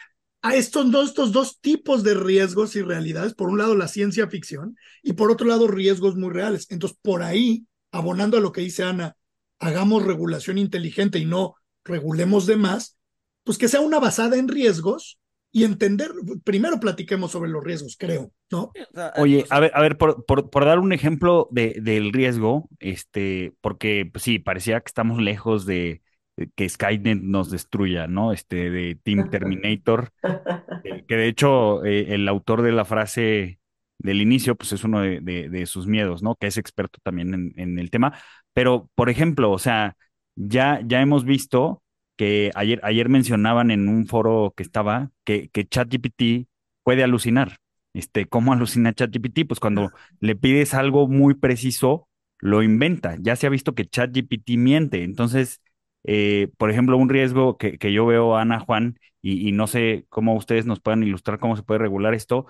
a 0.40 0.56
estos 0.56 0.90
dos, 0.90 1.10
estos 1.10 1.30
dos 1.30 1.60
tipos 1.60 2.02
de 2.04 2.14
riesgos 2.14 2.74
y 2.74 2.80
realidades, 2.80 3.34
por 3.34 3.50
un 3.50 3.58
lado 3.58 3.74
la 3.74 3.86
ciencia 3.86 4.28
ficción 4.28 4.78
y 5.02 5.12
por 5.12 5.30
otro 5.30 5.46
lado 5.46 5.68
riesgos 5.68 6.16
muy 6.16 6.30
reales. 6.32 6.66
Entonces, 6.70 6.98
por 7.02 7.22
ahí, 7.22 7.66
abonando 7.90 8.38
a 8.38 8.40
lo 8.40 8.50
que 8.50 8.62
dice 8.62 8.82
Ana, 8.82 9.14
hagamos 9.58 10.06
regulación 10.06 10.56
inteligente 10.56 11.18
y 11.18 11.26
no 11.26 11.56
regulemos 11.84 12.46
de 12.46 12.56
más, 12.56 12.96
pues 13.44 13.58
que 13.58 13.68
sea 13.68 13.82
una 13.82 14.00
basada 14.00 14.38
en 14.38 14.48
riesgos 14.48 15.18
y 15.52 15.64
entender, 15.64 16.10
primero 16.44 16.80
platiquemos 16.80 17.30
sobre 17.30 17.50
los 17.50 17.62
riesgos, 17.62 17.96
creo, 17.98 18.32
¿no? 18.50 18.72
Oye, 19.14 19.44
a 19.50 19.60
ver, 19.60 19.70
a 19.74 19.82
ver, 19.82 19.98
por, 19.98 20.24
por, 20.24 20.50
por 20.50 20.64
dar 20.64 20.78
un 20.78 20.92
ejemplo 20.92 21.48
de, 21.50 21.76
del 21.82 22.12
riesgo, 22.12 22.68
este, 22.80 23.54
porque 23.60 24.08
pues, 24.10 24.24
sí, 24.24 24.38
parecía 24.38 24.80
que 24.80 24.88
estamos 24.88 25.20
lejos 25.20 25.66
de, 25.66 26.02
de 26.36 26.50
que 26.54 26.68
Skynet 26.68 27.20
nos 27.22 27.50
destruya, 27.50 28.06
¿no? 28.06 28.32
Este, 28.32 28.70
de 28.70 28.94
Team 29.02 29.28
Terminator, 29.28 30.10
eh, 30.84 31.04
que 31.06 31.16
de 31.16 31.28
hecho 31.28 31.84
eh, 31.84 32.14
el 32.14 32.28
autor 32.28 32.62
de 32.62 32.72
la 32.72 32.84
frase 32.84 33.58
del 33.98 34.20
inicio, 34.20 34.56
pues 34.56 34.72
es 34.72 34.84
uno 34.84 35.00
de, 35.00 35.20
de- 35.20 35.48
de 35.48 35.66
sus 35.66 35.86
miedos, 35.86 36.22
¿no? 36.22 36.34
Que 36.36 36.48
es 36.48 36.56
experto 36.58 36.98
también 37.02 37.34
en, 37.34 37.52
en 37.56 37.78
el 37.78 37.90
tema. 37.90 38.18
Pero, 38.52 38.90
por 38.94 39.10
ejemplo, 39.10 39.50
o 39.52 39.58
sea, 39.58 39.96
ya, 40.34 40.80
ya 40.84 41.00
hemos 41.00 41.24
visto 41.24 41.82
que 42.16 42.50
ayer, 42.54 42.80
ayer 42.82 43.08
mencionaban 43.08 43.70
en 43.70 43.88
un 43.88 44.06
foro 44.06 44.52
que 44.56 44.62
estaba 44.62 45.10
que, 45.24 45.48
que 45.50 45.66
ChatGPT 45.66 46.48
puede 46.82 47.02
alucinar. 47.04 47.58
Este, 47.94 48.26
¿cómo 48.26 48.52
alucina 48.52 48.92
ChatGPT? 48.94 49.46
Pues 49.46 49.60
cuando 49.60 49.90
le 50.20 50.36
pides 50.36 50.74
algo 50.74 51.08
muy 51.08 51.34
preciso, 51.34 52.08
lo 52.38 52.62
inventa. 52.62 53.16
Ya 53.20 53.36
se 53.36 53.46
ha 53.46 53.50
visto 53.50 53.74
que 53.74 53.86
ChatGPT 53.86 54.50
miente. 54.56 55.04
Entonces, 55.04 55.60
eh, 56.04 56.48
por 56.58 56.70
ejemplo, 56.70 56.96
un 56.96 57.08
riesgo 57.08 57.56
que, 57.58 57.78
que 57.78 57.92
yo 57.92 58.06
veo, 58.06 58.36
Ana, 58.36 58.60
Juan, 58.60 58.98
y, 59.20 59.48
y 59.48 59.52
no 59.52 59.66
sé 59.66 60.06
cómo 60.08 60.34
ustedes 60.36 60.66
nos 60.66 60.80
puedan 60.80 61.02
ilustrar 61.02 61.38
cómo 61.38 61.56
se 61.56 61.62
puede 61.62 61.78
regular 61.80 62.14
esto. 62.14 62.46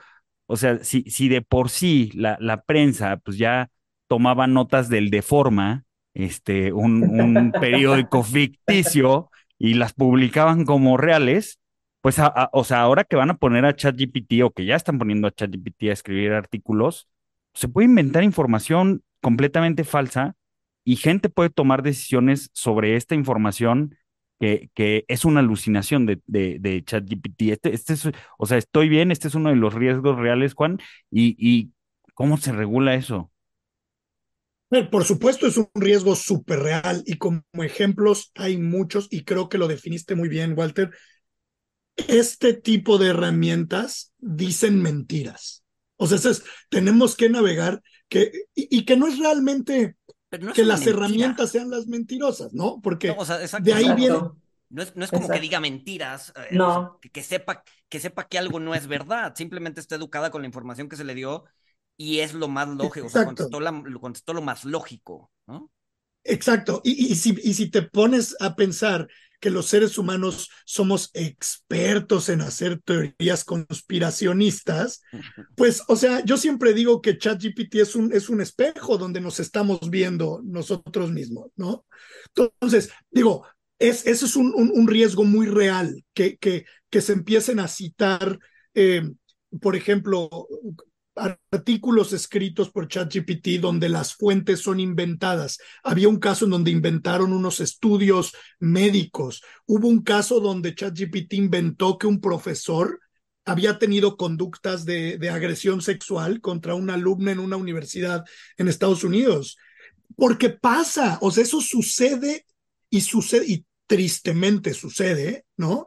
O 0.47 0.57
sea, 0.57 0.79
si, 0.85 1.03
si 1.05 1.29
de 1.29 1.43
por 1.43 1.71
sí 1.71 2.11
la, 2.15 2.37
la 2.41 2.63
prensa 2.63 3.17
pues 3.19 3.39
ya 3.39 3.71
tomaba 4.09 4.47
notas 4.47 4.89
del 4.89 5.11
Deforma, 5.11 5.85
este, 6.15 6.73
un, 6.73 7.03
un 7.21 7.53
periódico 7.61 8.23
ficticio, 8.23 9.31
y 9.63 9.75
las 9.75 9.93
publicaban 9.95 10.65
como 10.65 10.97
reales, 10.97 11.61
pues, 12.01 12.17
o 12.53 12.65
sea, 12.65 12.81
ahora 12.83 13.05
que 13.05 13.15
van 13.17 13.31
a 13.31 13.37
poner 13.39 13.65
a 13.65 13.77
ChatGPT 13.77 14.43
o 14.45 14.51
que 14.51 14.65
ya 14.67 14.75
están 14.77 14.99
poniendo 14.99 15.29
a 15.29 15.33
ChatGPT 15.33 15.85
a 15.85 15.93
escribir 15.93 16.33
artículos, 16.33 17.09
se 17.55 17.69
puede 17.69 17.87
inventar 17.87 18.25
información 18.25 19.05
completamente 19.21 19.85
falsa 19.85 20.35
y 20.85 20.97
gente 20.97 21.29
puede 21.29 21.51
tomar 21.51 21.83
decisiones 21.85 22.51
sobre 22.55 22.97
esta 22.97 23.15
información 23.15 23.97
que, 24.41 24.69
que 24.75 25.05
es 25.07 25.25
una 25.25 25.41
alucinación 25.41 26.07
de, 26.07 26.21
de, 26.27 26.59
de 26.61 26.83
ChatGPT. 26.85 27.43
Este, 27.53 27.73
este 27.75 27.93
es, 27.95 28.11
o 28.39 28.47
sea, 28.47 28.59
estoy 28.59 28.89
bien, 28.89 29.13
este 29.13 29.29
es 29.29 29.37
uno 29.37 29.51
de 29.51 29.57
los 29.57 29.75
riesgos 29.75 30.19
reales, 30.19 30.55
Juan, 30.55 30.81
y, 31.11 31.37
y 31.39 31.73
¿cómo 32.15 32.37
se 32.37 32.51
regula 32.53 32.97
eso? 32.97 33.32
Por 34.91 35.05
supuesto, 35.05 35.47
es 35.47 35.59
un 35.59 35.69
riesgo 35.75 36.17
súper 36.17 36.61
real 36.61 37.03
y 37.05 37.19
como 37.19 37.43
ejemplos 37.59 38.33
hay 38.35 38.57
muchos 38.57 39.07
y 39.11 39.25
creo 39.25 39.51
que 39.51 39.59
lo 39.59 39.69
definiste 39.69 40.15
muy 40.15 40.31
bien, 40.31 40.55
Walter. 40.57 40.91
Este 41.97 42.55
tipo 42.55 42.97
de 42.97 43.09
herramientas 43.09 44.15
dicen 44.19 44.81
mentiras. 44.81 45.63
O 45.97 46.07
sea, 46.07 46.31
es, 46.31 46.43
tenemos 46.71 47.17
que 47.17 47.29
navegar 47.29 47.83
que, 48.09 48.33
y, 48.55 48.85
que 48.87 48.97
no 48.97 49.09
es 49.09 49.19
realmente 49.19 49.97
que 50.55 50.65
las 50.65 50.87
herramientas 50.87 51.51
sean 51.51 51.69
las 51.69 51.87
mentirosas, 51.87 52.55
¿no? 52.55 52.81
Porque 52.83 53.15
de 53.61 53.75
ahí 53.75 53.93
viene... 53.95 54.19
No 54.71 54.83
es, 54.83 54.97
no 54.97 55.05
es 55.05 55.11
como 55.11 55.29
que 55.29 55.39
diga 55.39 55.61
mentiras, 55.61 56.33
eh, 56.35 56.57
no. 56.57 56.99
que, 57.13 57.23
sepa, 57.23 57.63
que 57.91 58.01
sepa 58.01 58.27
que 58.27 58.39
algo 58.39 58.59
no 58.59 58.75
es 58.75 58.87
verdad, 58.87 59.35
simplemente 59.37 59.81
está 59.81 59.97
educada 59.97 60.31
con 60.31 60.41
la 60.41 60.47
información 60.47 60.89
que 60.89 60.97
se 60.97 61.05
le 61.05 61.15
dio 61.15 61.45
y 61.97 62.21
es 62.21 62.35
lo 62.35 62.49
más 62.49 62.69
lógico, 62.69 63.07
o 63.07 63.11
sea, 63.11 63.25
contestó, 63.25 63.59
contestó, 64.01 64.33
lo 64.33 64.43
más 64.43 64.65
lógico, 64.65 65.31
¿no? 65.47 65.71
Exacto, 66.25 66.81
y, 66.85 67.13
y, 67.13 67.15
si, 67.17 67.37
y 67.43 67.55
si 67.55 67.71
te 67.71 67.83
pones 67.83 68.37
a 68.41 68.55
pensar 68.55 69.09
que 69.43 69.51
los 69.51 69.67
seres 69.67 69.99
humanos 69.99 70.51
somos 70.65 71.11
expertos 71.15 72.29
en 72.29 72.43
hacer 72.43 72.81
teorías 72.81 73.45
conspiracionistas, 73.45 75.03
pues, 75.57 75.83
o 75.89 75.97
sea, 75.97 76.25
yo 76.25 76.37
siempre 76.37 76.73
digo 76.75 77.03
que 77.03 77.19
ChatGPT 77.19 77.75
es 77.75 77.97
un, 77.97 78.13
es 78.13 78.29
un 78.29 78.41
espejo 78.41 78.99
donde 78.99 79.21
nos 79.21 79.41
estamos 79.41 79.81
viendo 79.91 80.41
nosotros 80.45 81.11
mismos, 81.11 81.51
¿no? 81.57 81.85
Entonces, 82.37 82.91
digo, 83.11 83.45
es, 83.81 84.07
eso 84.07 84.27
es 84.27 84.37
un, 84.37 84.55
un, 84.55 84.87
riesgo 84.87 85.25
muy 85.25 85.47
real, 85.47 86.05
que, 86.15 86.37
que, 86.37 86.65
que 86.89 87.01
se 87.01 87.13
empiecen 87.13 87.59
a 87.59 87.67
citar, 87.67 88.39
eh, 88.75 89.11
por 89.61 89.75
ejemplo, 89.75 90.47
artículos 91.51 92.13
escritos 92.13 92.71
por 92.71 92.89
ChatGPT 92.89 93.61
donde 93.61 93.89
las 93.89 94.15
fuentes 94.15 94.61
son 94.61 94.81
inventadas. 94.81 95.59
Había 95.83 96.09
un 96.09 96.19
caso 96.19 96.47
en 96.47 96.53
donde 96.53 96.71
inventaron 96.71 97.33
unos 97.33 97.61
estudios 97.61 98.35
médicos. 98.59 99.43
Hubo 99.67 99.89
un 99.89 100.03
caso 100.03 100.41
donde 100.41 100.75
ChatGPT 100.75 101.35
inventó 101.35 101.99
que 101.99 102.07
un 102.07 102.21
profesor 102.21 103.01
había 103.45 103.79
tenido 103.79 104.17
conductas 104.17 104.85
de, 104.85 105.19
de 105.19 105.31
agresión 105.31 105.83
sexual 105.83 106.41
contra 106.41 106.75
una 106.75 106.95
alumna 106.95 107.33
en 107.33 107.41
una 107.41 107.57
universidad 107.57 108.25
en 108.57 108.69
Estados 108.69 109.05
Unidos. 109.05 109.57
Porque 110.17 110.51
pasa, 110.51 111.19
o 111.21 111.31
sea, 111.31 111.43
eso 111.43 111.61
sucede 111.61 112.47
y 112.89 113.01
sucede, 113.01 113.47
y 113.49 113.67
tristemente 113.87 114.75
sucede, 114.75 115.45
¿no? 115.57 115.87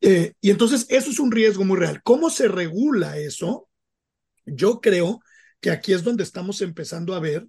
Eh, 0.00 0.32
y 0.40 0.50
entonces 0.50 0.86
eso 0.88 1.10
es 1.10 1.18
un 1.18 1.32
riesgo 1.32 1.64
muy 1.64 1.78
real. 1.78 2.02
¿Cómo 2.02 2.30
se 2.30 2.48
regula 2.48 3.18
eso? 3.18 3.67
Yo 4.54 4.80
creo 4.80 5.20
que 5.60 5.70
aquí 5.70 5.92
es 5.92 6.04
donde 6.04 6.22
estamos 6.22 6.62
empezando 6.62 7.14
a 7.14 7.20
ver 7.20 7.46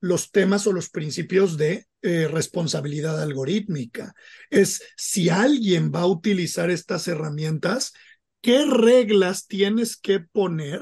los 0.00 0.30
temas 0.30 0.66
o 0.66 0.72
los 0.72 0.88
principios 0.88 1.56
de 1.56 1.86
eh, 2.02 2.28
responsabilidad 2.28 3.20
algorítmica. 3.20 4.14
Es 4.48 4.82
si 4.96 5.28
alguien 5.28 5.92
va 5.94 6.00
a 6.00 6.06
utilizar 6.06 6.70
estas 6.70 7.06
herramientas, 7.08 7.92
¿qué 8.40 8.64
reglas 8.64 9.46
tienes 9.46 9.96
que 9.96 10.20
poner 10.20 10.80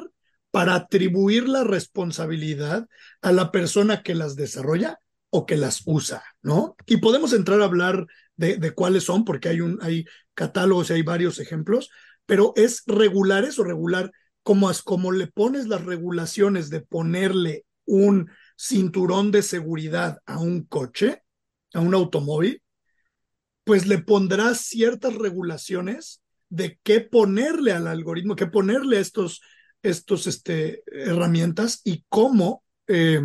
para 0.50 0.74
atribuir 0.74 1.48
la 1.48 1.64
responsabilidad 1.64 2.86
a 3.20 3.32
la 3.32 3.50
persona 3.50 4.02
que 4.02 4.14
las 4.14 4.36
desarrolla 4.36 4.98
o 5.30 5.44
que 5.44 5.56
las 5.56 5.82
usa, 5.84 6.22
¿no? 6.40 6.76
Y 6.86 6.98
podemos 6.98 7.32
entrar 7.32 7.60
a 7.60 7.64
hablar 7.64 8.06
de, 8.36 8.72
cuáles 8.72 9.04
son, 9.04 9.24
porque 9.24 9.48
hay, 9.48 9.60
un, 9.60 9.78
hay 9.82 10.06
catálogos 10.34 10.90
y 10.90 10.94
hay 10.94 11.02
varios 11.02 11.38
ejemplos, 11.38 11.90
pero 12.24 12.52
es 12.56 12.82
regular 12.86 13.44
eso, 13.44 13.64
regular 13.64 14.10
como, 14.48 14.70
como 14.82 15.12
le 15.12 15.26
pones 15.26 15.68
las 15.68 15.84
regulaciones 15.84 16.70
de 16.70 16.80
ponerle 16.80 17.66
un 17.84 18.30
cinturón 18.56 19.30
de 19.30 19.42
seguridad 19.42 20.20
a 20.24 20.38
un 20.38 20.62
coche, 20.62 21.22
a 21.74 21.80
un 21.80 21.92
automóvil, 21.92 22.62
pues 23.64 23.86
le 23.86 23.98
pondrás 23.98 24.62
ciertas 24.62 25.16
regulaciones 25.16 26.22
de 26.48 26.80
qué 26.82 27.02
ponerle 27.02 27.72
al 27.72 27.88
algoritmo, 27.88 28.36
qué 28.36 28.46
ponerle 28.46 28.96
a 28.96 29.00
estos, 29.00 29.42
estos 29.82 30.26
este, 30.26 30.82
herramientas 30.86 31.82
y 31.84 32.06
cómo, 32.08 32.64
eh, 32.86 33.20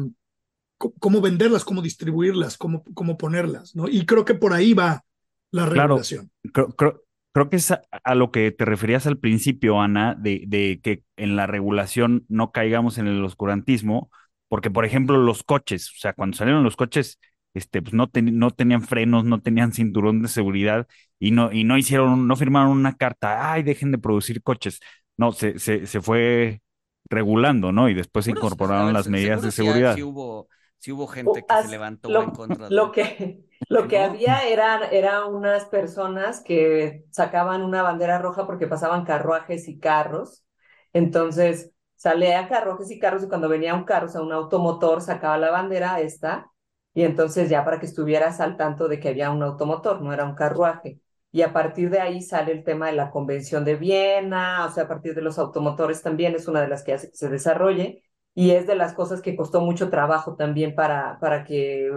cómo 0.78 1.22
venderlas, 1.22 1.64
cómo 1.64 1.82
distribuirlas, 1.82 2.58
cómo, 2.58 2.84
cómo 2.94 3.18
ponerlas, 3.18 3.78
¿no? 3.78 3.88
Y 3.88 4.06
creo 4.06 4.26
que 4.26 4.36
por 4.36 4.52
ahí 4.52 4.74
va 4.74 5.06
la 5.52 5.68
regulación. 5.68 6.30
Claro, 6.52 6.76
creo, 6.76 6.76
Creo 6.76 7.03
que 7.50 7.56
es 7.58 7.72
a, 7.72 8.16
lo 8.16 8.32
que 8.32 8.52
te 8.52 8.66
referías 8.66 9.08
al 9.08 9.18
principio, 9.18 9.82
Ana, 9.82 10.16
de, 10.16 10.44
de, 10.48 10.80
que 10.82 11.04
en 11.18 11.36
la 11.36 11.48
regulación 11.48 12.26
no 12.30 12.52
caigamos 12.52 12.98
en 12.98 13.08
el 13.08 13.24
oscurantismo, 13.24 14.12
porque, 14.48 14.70
por 14.70 14.86
ejemplo, 14.86 15.18
los 15.18 15.44
coches, 15.44 15.90
o 15.90 16.00
sea, 16.00 16.14
cuando 16.14 16.38
salieron 16.38 16.64
los 16.64 16.76
coches, 16.76 17.20
este, 17.56 17.82
pues 17.82 17.94
no, 17.94 18.10
no 18.14 18.52
tenían 18.52 18.84
frenos, 18.84 19.26
no 19.26 19.42
tenían 19.42 19.74
cinturón 19.74 20.22
de 20.22 20.28
seguridad 20.28 20.88
y 21.20 21.32
no, 21.32 21.52
y 21.52 21.64
no 21.64 21.78
hicieron, 21.78 22.28
no 22.28 22.36
firmaron 22.36 22.72
una 22.72 22.96
carta, 22.98 23.52
ay, 23.52 23.64
dejen 23.64 23.92
de 23.92 23.98
producir 23.98 24.42
coches. 24.44 24.80
No, 25.18 25.32
se, 25.32 25.60
se, 25.60 25.86
se 25.88 26.02
fue 26.02 26.62
regulando, 27.10 27.72
¿no? 27.72 27.90
Y 27.90 27.94
después 27.94 28.26
se 28.26 28.32
incorporaron 28.32 28.94
las 28.94 29.08
medidas 29.08 29.42
de 29.42 29.52
seguridad. 29.52 29.96
Sí, 29.96 30.04
hubo, 30.04 30.48
sí 30.84 30.92
hubo 30.92 31.08
gente 31.08 31.46
que 31.48 31.62
se 31.64 31.70
levantó 31.70 32.10
en 32.22 32.32
contra 32.32 32.68
de... 32.68 32.76
Lo 32.76 32.92
que, 32.92 33.46
lo 33.70 33.88
que 33.88 34.00
había 34.00 34.46
eran 34.46 34.82
era 34.92 35.26
unas 35.28 35.64
personas 35.64 36.42
que 36.42 37.06
sacaban 37.10 37.62
una 37.62 37.82
bandera 37.82 38.20
roja 38.20 38.46
porque 38.46 38.68
pasaban 38.68 39.06
carruajes 39.06 39.70
y 39.70 39.80
carros. 39.80 40.44
Entonces, 40.92 41.72
salía 41.96 42.50
carruajes 42.50 42.92
y 42.92 43.00
carros 43.00 43.24
y 43.24 43.30
cuando 43.30 43.48
venía 43.48 43.76
un 43.76 43.86
carro, 43.86 44.08
o 44.08 44.10
sea, 44.10 44.22
un 44.22 44.34
automotor, 44.34 45.00
sacaba 45.00 45.38
la 45.38 45.52
bandera 45.52 46.02
esta 46.02 46.52
y 46.94 47.04
entonces 47.04 47.50
ya 47.50 47.64
para 47.64 47.80
que 47.80 47.86
estuvieras 47.86 48.42
al 48.42 48.58
tanto 48.58 48.90
de 48.90 49.00
que 49.00 49.08
había 49.08 49.32
un 49.32 49.42
automotor, 49.42 50.02
no 50.02 50.12
era 50.12 50.26
un 50.26 50.36
carruaje. 50.36 51.00
Y 51.32 51.44
a 51.44 51.54
partir 51.54 51.92
de 51.92 52.02
ahí 52.02 52.22
sale 52.22 52.52
el 52.52 52.66
tema 52.66 52.88
de 52.88 52.94
la 52.94 53.10
Convención 53.10 53.64
de 53.64 53.78
Viena, 53.78 54.66
o 54.66 54.70
sea, 54.70 54.84
a 54.84 54.88
partir 54.90 55.16
de 55.16 55.22
los 55.22 55.40
automotores 55.40 56.02
también 56.02 56.36
es 56.36 56.50
una 56.50 56.60
de 56.60 56.68
las 56.68 56.84
que 56.84 56.92
hace 56.94 57.10
que 57.10 57.16
se 57.16 57.30
desarrolle 57.30 58.03
y 58.36 58.52
es 58.52 58.68
de 58.68 58.76
las 58.76 58.94
cosas 58.94 59.22
que 59.22 59.36
costó 59.36 59.62
mucho 59.62 59.90
trabajo 59.90 60.36
también 60.36 60.76
para, 60.76 61.20
para 61.20 61.44
que 61.44 61.90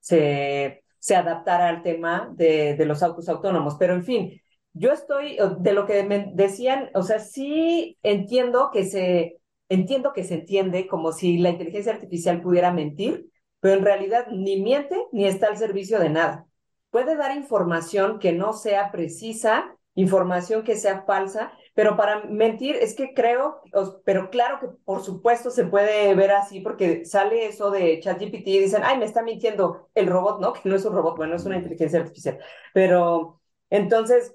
se 0.00 0.82
se 0.98 1.16
adaptara 1.16 1.68
al 1.68 1.82
tema 1.82 2.32
de, 2.34 2.74
de 2.74 2.84
los 2.86 3.02
autos 3.02 3.28
autónomos. 3.28 3.76
Pero 3.78 3.94
en 3.94 4.04
fin, 4.04 4.40
yo 4.72 4.92
estoy, 4.92 5.38
de 5.60 5.72
lo 5.72 5.86
que 5.86 6.02
me 6.02 6.30
decían, 6.34 6.90
o 6.94 7.02
sea, 7.02 7.18
sí 7.18 7.98
entiendo 8.02 8.70
que 8.72 8.84
se, 8.84 9.38
entiendo 9.68 10.12
que 10.12 10.24
se 10.24 10.34
entiende 10.34 10.86
como 10.86 11.12
si 11.12 11.38
la 11.38 11.50
inteligencia 11.50 11.92
artificial 11.92 12.42
pudiera 12.42 12.72
mentir, 12.72 13.30
pero 13.60 13.74
en 13.74 13.84
realidad 13.84 14.26
ni 14.30 14.60
miente 14.60 14.96
ni 15.12 15.24
está 15.24 15.48
al 15.48 15.56
servicio 15.56 15.98
de 15.98 16.10
nada. 16.10 16.46
Puede 16.90 17.16
dar 17.16 17.36
información 17.36 18.18
que 18.18 18.32
no 18.32 18.52
sea 18.52 18.90
precisa, 18.90 19.76
información 19.94 20.62
que 20.62 20.76
sea 20.76 21.02
falsa, 21.02 21.52
pero 21.78 21.96
para 21.96 22.24
mentir 22.24 22.74
es 22.74 22.96
que 22.96 23.14
creo, 23.14 23.62
pero 24.04 24.30
claro 24.30 24.58
que 24.58 24.66
por 24.84 25.04
supuesto 25.04 25.48
se 25.48 25.64
puede 25.64 26.12
ver 26.16 26.32
así 26.32 26.58
porque 26.58 27.04
sale 27.04 27.46
eso 27.46 27.70
de 27.70 28.00
ChatGPT 28.00 28.48
y 28.48 28.58
dicen, 28.58 28.82
ay, 28.84 28.98
me 28.98 29.04
está 29.04 29.22
mintiendo 29.22 29.88
el 29.94 30.08
robot, 30.08 30.40
¿no? 30.40 30.54
Que 30.54 30.68
no 30.68 30.74
es 30.74 30.84
un 30.84 30.92
robot, 30.92 31.16
bueno, 31.16 31.36
es 31.36 31.44
una 31.44 31.56
inteligencia 31.56 32.00
artificial. 32.00 32.40
Pero 32.74 33.40
entonces, 33.70 34.34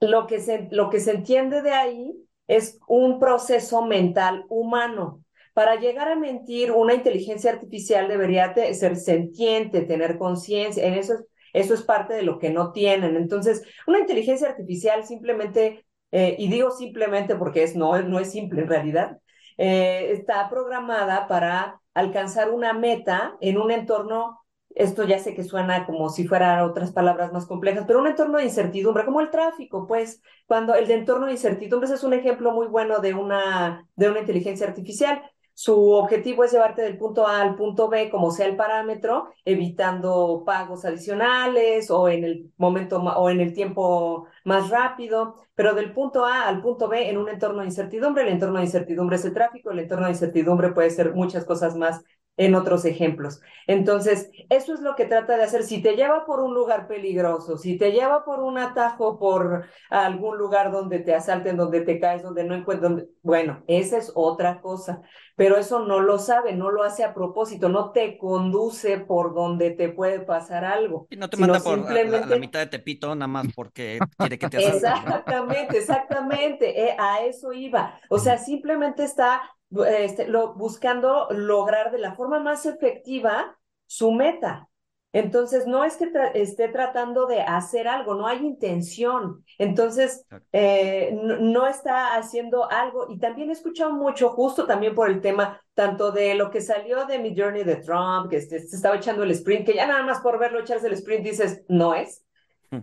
lo 0.00 0.26
que 0.26 0.40
se, 0.40 0.68
lo 0.70 0.88
que 0.88 1.00
se 1.00 1.10
entiende 1.10 1.60
de 1.60 1.72
ahí 1.72 2.14
es 2.46 2.78
un 2.88 3.20
proceso 3.20 3.84
mental 3.84 4.46
humano. 4.48 5.22
Para 5.52 5.78
llegar 5.78 6.08
a 6.08 6.16
mentir, 6.16 6.72
una 6.72 6.94
inteligencia 6.94 7.50
artificial 7.52 8.08
debería 8.08 8.54
ser 8.72 8.96
sentiente, 8.96 9.82
tener 9.82 10.16
conciencia. 10.16 10.86
En 10.86 10.94
eso, 10.94 11.16
eso 11.52 11.74
es 11.74 11.82
parte 11.82 12.14
de 12.14 12.22
lo 12.22 12.38
que 12.38 12.48
no 12.48 12.72
tienen. 12.72 13.16
Entonces, 13.16 13.62
una 13.86 13.98
inteligencia 13.98 14.48
artificial 14.48 15.04
simplemente 15.04 15.84
eh, 16.12 16.36
y 16.38 16.48
digo 16.48 16.70
simplemente 16.70 17.34
porque 17.36 17.62
es, 17.64 17.74
no, 17.76 18.00
no 18.02 18.18
es 18.18 18.30
simple 18.30 18.62
en 18.62 18.68
realidad, 18.68 19.18
eh, 19.58 20.12
está 20.12 20.48
programada 20.48 21.26
para 21.28 21.80
alcanzar 21.94 22.50
una 22.50 22.72
meta 22.72 23.36
en 23.40 23.58
un 23.58 23.70
entorno, 23.70 24.40
esto 24.74 25.04
ya 25.04 25.18
sé 25.18 25.34
que 25.34 25.44
suena 25.44 25.84
como 25.86 26.08
si 26.08 26.26
fueran 26.26 26.60
otras 26.60 26.92
palabras 26.92 27.32
más 27.32 27.46
complejas, 27.46 27.84
pero 27.86 28.00
un 28.00 28.06
entorno 28.06 28.38
de 28.38 28.44
incertidumbre, 28.44 29.04
como 29.04 29.20
el 29.20 29.30
tráfico, 29.30 29.86
pues, 29.86 30.22
cuando 30.46 30.74
el 30.74 30.86
de 30.86 30.94
entorno 30.94 31.26
de 31.26 31.32
incertidumbre 31.32 31.92
es 31.92 32.04
un 32.04 32.14
ejemplo 32.14 32.52
muy 32.52 32.66
bueno 32.68 33.00
de 33.00 33.14
una, 33.14 33.86
de 33.96 34.10
una 34.10 34.20
inteligencia 34.20 34.66
artificial. 34.66 35.22
Su 35.54 35.92
objetivo 35.92 36.44
es 36.44 36.52
llevarte 36.52 36.82
del 36.82 36.98
punto 36.98 37.26
A 37.26 37.40
al 37.40 37.56
punto 37.56 37.88
B, 37.88 38.10
como 38.10 38.30
sea 38.30 38.46
el 38.46 38.56
parámetro, 38.56 39.30
evitando 39.44 40.42
pagos 40.46 40.84
adicionales 40.84 41.90
o 41.90 42.08
en 42.08 42.24
el 42.24 42.52
momento 42.56 42.98
o 42.98 43.30
en 43.30 43.40
el 43.40 43.52
tiempo 43.52 44.26
más 44.44 44.70
rápido, 44.70 45.36
pero 45.54 45.74
del 45.74 45.92
punto 45.92 46.24
A 46.24 46.48
al 46.48 46.62
punto 46.62 46.88
B 46.88 47.08
en 47.08 47.18
un 47.18 47.28
entorno 47.28 47.60
de 47.60 47.66
incertidumbre. 47.66 48.22
El 48.24 48.30
entorno 48.30 48.58
de 48.58 48.64
incertidumbre 48.64 49.16
es 49.16 49.24
el 49.24 49.34
tráfico, 49.34 49.70
el 49.70 49.80
entorno 49.80 50.06
de 50.06 50.12
incertidumbre 50.12 50.72
puede 50.72 50.90
ser 50.90 51.14
muchas 51.14 51.44
cosas 51.44 51.76
más 51.76 52.02
en 52.36 52.54
otros 52.54 52.84
ejemplos. 52.84 53.40
Entonces, 53.66 54.30
eso 54.48 54.72
es 54.72 54.80
lo 54.80 54.96
que 54.96 55.04
trata 55.04 55.36
de 55.36 55.42
hacer. 55.42 55.64
Si 55.64 55.82
te 55.82 55.96
lleva 55.96 56.24
por 56.24 56.40
un 56.40 56.54
lugar 56.54 56.88
peligroso, 56.88 57.58
si 57.58 57.76
te 57.76 57.92
lleva 57.92 58.24
por 58.24 58.40
un 58.42 58.58
atajo, 58.58 59.18
por 59.18 59.66
algún 59.90 60.38
lugar 60.38 60.72
donde 60.72 60.98
te 61.00 61.14
asalten, 61.14 61.56
donde 61.56 61.82
te 61.82 62.00
caes, 62.00 62.22
donde 62.22 62.44
no 62.44 62.54
encuentras, 62.54 63.04
bueno, 63.22 63.62
esa 63.66 63.98
es 63.98 64.12
otra 64.14 64.60
cosa. 64.60 65.02
Pero 65.36 65.56
eso 65.56 65.80
no 65.86 66.00
lo 66.00 66.18
sabe, 66.18 66.54
no 66.54 66.70
lo 66.70 66.82
hace 66.82 67.04
a 67.04 67.14
propósito, 67.14 67.68
no 67.68 67.92
te 67.92 68.18
conduce 68.18 68.98
por 68.98 69.34
donde 69.34 69.70
te 69.70 69.88
puede 69.88 70.20
pasar 70.20 70.64
algo. 70.64 71.06
Y 71.10 71.16
no 71.16 71.28
te 71.28 71.36
manda 71.36 71.60
por 71.60 71.78
la, 71.78 72.36
mitad 72.36 72.60
de 72.60 72.66
Tepito 72.66 73.14
nada 73.14 73.28
más 73.28 73.46
porque 73.54 73.98
quiere 74.16 74.38
que 74.38 74.48
te 74.48 74.56
asalten. 74.58 74.90
Exactamente, 74.90 75.78
exactamente, 75.78 76.84
eh, 76.84 76.96
a 76.98 77.22
eso 77.22 77.52
iba. 77.52 77.98
O 78.08 78.18
sea, 78.18 78.38
simplemente 78.38 79.04
está 79.04 79.42
este, 79.86 80.28
lo, 80.28 80.54
buscando 80.54 81.28
lograr 81.30 81.90
de 81.92 81.98
la 81.98 82.14
forma 82.14 82.40
más 82.40 82.66
efectiva 82.66 83.58
su 83.86 84.12
meta. 84.12 84.68
Entonces, 85.14 85.66
no 85.66 85.84
es 85.84 85.98
que 85.98 86.10
esté 86.34 86.68
tratando 86.68 87.26
de 87.26 87.42
hacer 87.42 87.86
algo, 87.86 88.14
no 88.14 88.26
hay 88.26 88.38
intención. 88.38 89.44
Entonces, 89.58 90.24
eh, 90.52 91.10
no, 91.12 91.66
está 91.66 92.16
haciendo 92.16 92.70
algo. 92.70 93.06
Y 93.10 93.18
también 93.18 93.50
he 93.50 93.52
escuchado 93.52 93.92
mucho, 93.92 94.30
justo 94.30 94.66
también 94.66 94.94
por 94.94 95.10
el 95.10 95.20
tema, 95.20 95.60
tanto 95.74 96.12
de 96.12 96.34
lo 96.34 96.50
que 96.50 96.62
salió 96.62 97.04
de 97.04 97.18
mi 97.18 97.36
journey 97.36 97.62
de 97.62 97.76
Trump, 97.76 98.30
que 98.30 98.40
se, 98.40 98.60
se 98.60 98.74
estaba 98.74 98.96
echando 98.96 99.22
el 99.22 99.32
sprint, 99.32 99.66
que 99.66 99.74
ya 99.74 99.86
nada 99.86 100.02
más 100.02 100.20
por 100.20 100.38
verlo 100.38 100.60
echarse 100.60 100.86
el 100.86 100.94
sprint 100.94 101.24
dices, 101.24 101.62
no 101.68 101.94
es 101.94 102.21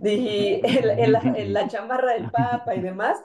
y 0.03 0.61
en, 0.63 1.53
la 1.53 1.67
chamarra 1.67 2.13
del 2.13 2.29
Papa 2.29 2.75
y 2.75 2.81
demás. 2.81 3.17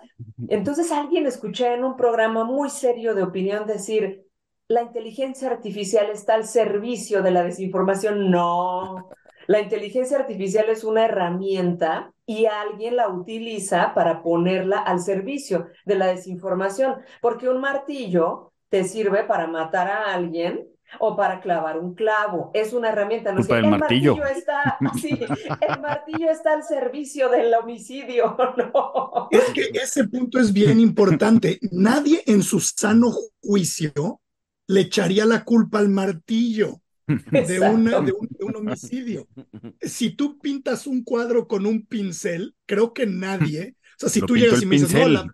Entonces 0.48 0.90
alguien 0.90 1.26
escuché 1.26 1.74
en 1.74 1.84
un 1.84 1.96
programa 1.96 2.44
muy 2.44 2.70
serio 2.70 3.14
de 3.14 3.22
opinión 3.22 3.66
decir, 3.66 4.24
la 4.68 4.82
inteligencia 4.82 5.50
artificial 5.50 6.10
está 6.10 6.34
al 6.34 6.46
servicio 6.46 7.22
de 7.22 7.30
la 7.30 7.44
desinformación. 7.44 8.30
No, 8.30 9.10
la 9.46 9.60
inteligencia 9.60 10.18
artificial 10.18 10.68
es 10.70 10.84
una 10.84 11.04
herramienta 11.04 12.12
y 12.26 12.46
alguien 12.46 12.96
la 12.96 13.08
utiliza 13.08 13.92
para 13.94 14.22
ponerla 14.22 14.78
al 14.78 15.00
servicio 15.00 15.66
de 15.84 15.96
la 15.96 16.06
desinformación, 16.06 16.96
porque 17.20 17.48
un 17.48 17.60
martillo 17.60 18.52
te 18.70 18.84
sirve 18.84 19.24
para 19.24 19.46
matar 19.46 19.88
a 19.88 20.14
alguien 20.14 20.66
o 20.98 21.16
para 21.16 21.40
clavar 21.40 21.78
un 21.78 21.94
clavo. 21.94 22.50
Es 22.54 22.72
una 22.72 22.90
herramienta. 22.90 23.32
No 23.32 23.40
el, 23.40 23.66
martillo. 23.66 24.24
está, 24.24 24.78
el 25.60 25.80
martillo 25.80 26.30
está 26.30 26.54
al 26.54 26.62
servicio 26.62 27.28
del 27.28 27.52
homicidio, 27.54 28.36
¿no? 28.56 29.28
Es 29.30 29.52
que 29.52 29.70
ese 29.74 30.08
punto 30.08 30.38
es 30.38 30.52
bien 30.52 30.80
importante. 30.80 31.58
Nadie 31.70 32.22
en 32.26 32.42
su 32.42 32.60
sano 32.60 33.12
juicio 33.42 34.20
le 34.66 34.80
echaría 34.80 35.24
la 35.24 35.44
culpa 35.44 35.78
al 35.78 35.88
martillo. 35.88 36.80
De, 37.06 37.60
una, 37.60 38.00
de, 38.00 38.14
un, 38.40 38.56
homicidio. 38.56 39.28
Si 39.82 40.16
tú 40.16 40.38
pintas 40.38 40.86
un 40.86 41.04
cuadro 41.04 41.46
con 41.46 41.66
un 41.66 41.84
pincel, 41.84 42.54
creo 42.64 42.94
que 42.94 43.06
nadie, 43.06 43.76
sea, 43.96 44.08
si 44.08 44.20
tú 44.20 44.36
llegas 44.36 44.62
y 44.62 44.66
me 44.66 44.76
dices, 44.76 44.92
no, 44.92 45.08
la, 45.08 45.26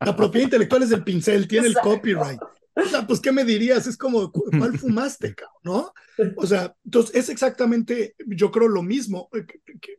la, 0.00 0.16
propiedad 0.16 0.44
intelectual 0.44 0.82
es 0.82 0.90
del 0.90 1.04
pincel, 1.04 1.48
tiene 1.48 1.68
el 1.68 1.74
copyright. 1.74 2.40
O 2.74 2.84
sea, 2.84 3.06
pues, 3.06 3.20
¿qué 3.20 3.32
me 3.32 3.44
dirías? 3.44 3.86
Es 3.86 3.96
como, 3.96 4.30
¿cuál 4.30 4.78
fumaste, 4.78 5.34
¿no? 5.64 5.92
O 6.36 6.46
sea, 6.46 6.74
entonces 6.84 7.16
es 7.16 7.28
exactamente, 7.30 8.14
yo 8.26 8.50
creo 8.50 8.68
lo 8.68 8.82
mismo, 8.82 9.30
eh, 9.32 9.46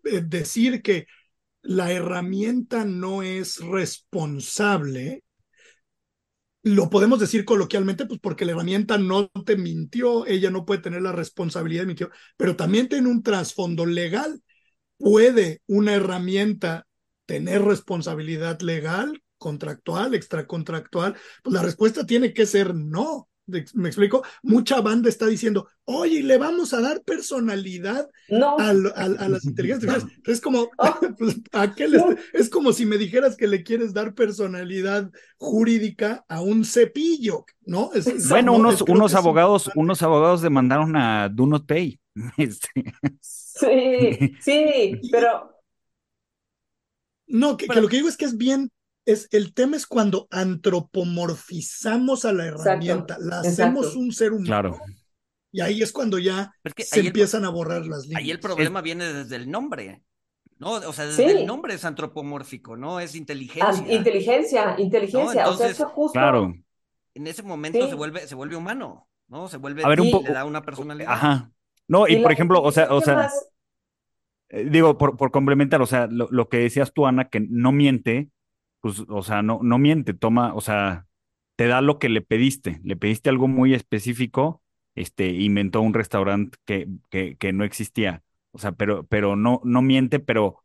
eh, 0.03 0.21
decir 0.25 0.81
que 0.81 1.07
la 1.63 1.91
herramienta 1.91 2.85
no 2.85 3.23
es 3.23 3.59
responsable, 3.59 5.23
lo 6.63 6.89
podemos 6.89 7.19
decir 7.19 7.45
coloquialmente, 7.45 8.05
pues 8.05 8.19
porque 8.19 8.45
la 8.45 8.51
herramienta 8.51 8.97
no 8.97 9.29
te 9.29 9.57
mintió, 9.57 10.25
ella 10.27 10.51
no 10.51 10.65
puede 10.65 10.81
tener 10.81 11.01
la 11.01 11.11
responsabilidad 11.11 11.83
de 11.83 11.87
mintió, 11.87 12.09
pero 12.35 12.55
también 12.55 12.89
tiene 12.89 13.07
un 13.07 13.23
trasfondo 13.23 13.85
legal. 13.85 14.41
¿Puede 14.97 15.61
una 15.67 15.93
herramienta 15.93 16.85
tener 17.25 17.63
responsabilidad 17.63 18.61
legal? 18.61 19.21
contractual, 19.37 20.13
extracontractual, 20.13 21.15
pues 21.43 21.53
la 21.53 21.61
respuesta 21.61 22.05
tiene 22.05 22.33
que 22.33 22.45
ser 22.45 22.75
no. 22.75 23.29
¿Me 23.75 23.87
explico? 23.87 24.23
Mucha 24.43 24.81
banda 24.81 25.07
está 25.07 25.25
diciendo, 25.25 25.69
oye, 25.85 26.21
le 26.21 26.37
vamos 26.37 26.73
a 26.73 26.81
dar 26.81 27.01
personalidad 27.03 28.05
a, 28.29 28.73
las 28.73 29.45
inteligencias 29.45 30.05
Es 30.25 30.41
como, 30.41 30.69
oh. 30.77 30.99
pues, 31.17 31.37
es 32.33 32.49
como 32.49 32.73
si 32.73 32.85
me 32.85 32.97
dijeras 32.97 33.37
que 33.37 33.47
le 33.47 33.63
quieres 33.63 33.93
dar 33.93 34.13
personalidad 34.13 35.09
jurídica 35.37 36.25
a 36.27 36.41
un 36.41 36.65
cepillo, 36.65 37.45
¿no? 37.65 37.91
bueno, 38.27 38.51
unos, 38.51 38.81
unos 38.81 39.15
abogados, 39.15 39.71
unos 39.75 40.03
abogados 40.03 40.41
demandaron 40.41 40.97
a 40.97 41.29
Do 41.29 41.45
Not 41.45 41.65
Pay. 41.65 42.01
Este. 42.37 42.69
Sí, 43.21 44.35
sí, 44.41 45.01
pero. 45.11 45.53
No, 47.27 47.57
que, 47.57 47.67
que, 47.67 47.81
lo 47.81 47.89
que 47.89 47.97
digo 47.97 48.09
es 48.09 48.17
que 48.17 48.25
es 48.25 48.37
bien 48.37 48.71
es, 49.07 49.27
el 49.31 49.53
tema 49.53 49.77
es 49.77 49.87
cuando 49.87 50.27
antropomorfizamos 50.31 52.25
a 52.25 52.33
la 52.33 52.45
herramienta, 52.45 53.17
la 53.19 53.39
hacemos 53.39 53.95
un 53.95 54.11
ser 54.11 54.33
humano. 54.33 54.45
Claro. 54.45 54.79
Y 55.51 55.61
ahí 55.61 55.81
es 55.81 55.93
cuando 55.93 56.19
ya 56.19 56.51
se 56.77 56.99
empiezan 56.99 57.45
a 57.45 57.49
borrar 57.49 57.85
las 57.85 58.03
líneas. 58.03 58.21
Ahí 58.21 58.31
el 58.31 58.39
problema 58.39 58.81
viene 58.81 59.11
desde 59.11 59.37
el 59.37 59.49
nombre. 59.49 60.03
¿no? 60.59 60.71
O 60.73 60.93
sea, 60.93 61.05
desde 61.05 61.39
el 61.39 61.45
nombre 61.45 61.73
es 61.73 61.85
antropomórfico, 61.85 62.75
¿no? 62.75 62.99
Es 62.99 63.15
inteligencia. 63.15 63.85
Ah, 63.85 63.93
inteligencia, 63.93 64.75
inteligencia. 64.77 65.49
o 65.49 65.55
sea, 65.55 65.69
eso 65.69 65.87
justo. 65.87 66.13
Claro. 66.13 66.53
En 67.13 67.27
ese 67.27 67.43
momento 67.43 67.87
se 67.87 67.95
vuelve, 67.95 68.27
se 68.27 68.35
vuelve 68.35 68.55
humano, 68.55 69.07
¿no? 69.27 69.47
Se 69.47 69.57
vuelve 69.57 69.83
a 69.83 69.87
ver, 69.87 70.01
un 70.01 70.11
poco, 70.11 70.27
le 70.27 70.33
da 70.33 70.45
una 70.45 70.61
personalidad. 70.61 71.13
Ajá. 71.13 71.51
No, 71.87 72.07
y, 72.07 72.17
por 72.17 72.31
ejemplo, 72.31 72.61
o 72.61 72.71
sea, 72.71 72.93
o 72.93 73.01
sea, 73.01 73.29
eh, 74.49 74.67
digo, 74.69 74.97
por, 74.97 75.17
por 75.17 75.31
complementar, 75.31 75.81
o 75.81 75.85
sea, 75.85 76.07
lo, 76.07 76.27
lo, 76.31 76.49
que 76.49 76.57
decías 76.57 76.93
tú, 76.93 77.05
Ana, 77.05 77.29
que 77.29 77.39
no 77.39 77.71
miente, 77.71 78.29
pues, 78.81 79.03
o 79.07 79.23
sea, 79.23 79.41
no, 79.41 79.59
no 79.61 79.77
miente, 79.77 80.13
toma, 80.13 80.53
o 80.53 80.61
sea, 80.61 81.07
te 81.55 81.67
da 81.67 81.81
lo 81.81 81.99
que 81.99 82.09
le 82.09 82.21
pediste, 82.21 82.79
le 82.83 82.95
pediste 82.95 83.29
algo 83.29 83.47
muy 83.47 83.73
específico, 83.73 84.61
este, 84.95 85.29
inventó 85.29 85.81
un 85.81 85.93
restaurante 85.93 86.57
que, 86.65 86.87
que, 87.09 87.37
que 87.37 87.53
no 87.53 87.63
existía, 87.63 88.23
o 88.51 88.59
sea, 88.59 88.73
pero, 88.73 89.05
pero 89.07 89.35
no, 89.35 89.61
no 89.63 89.81
miente, 89.81 90.19
pero 90.19 90.63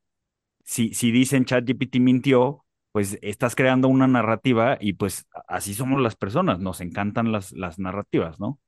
si, 0.64 0.94
si 0.94 1.10
dicen 1.12 1.44
ChatGPT 1.44 1.96
mintió, 1.96 2.64
pues 2.92 3.18
estás 3.22 3.54
creando 3.54 3.88
una 3.88 4.06
narrativa 4.06 4.76
y 4.80 4.94
pues 4.94 5.26
así 5.48 5.74
somos 5.74 6.00
las 6.00 6.14
personas, 6.14 6.60
nos 6.60 6.80
encantan 6.80 7.32
las, 7.32 7.52
las 7.52 7.78
narrativas, 7.78 8.38
¿no? 8.38 8.60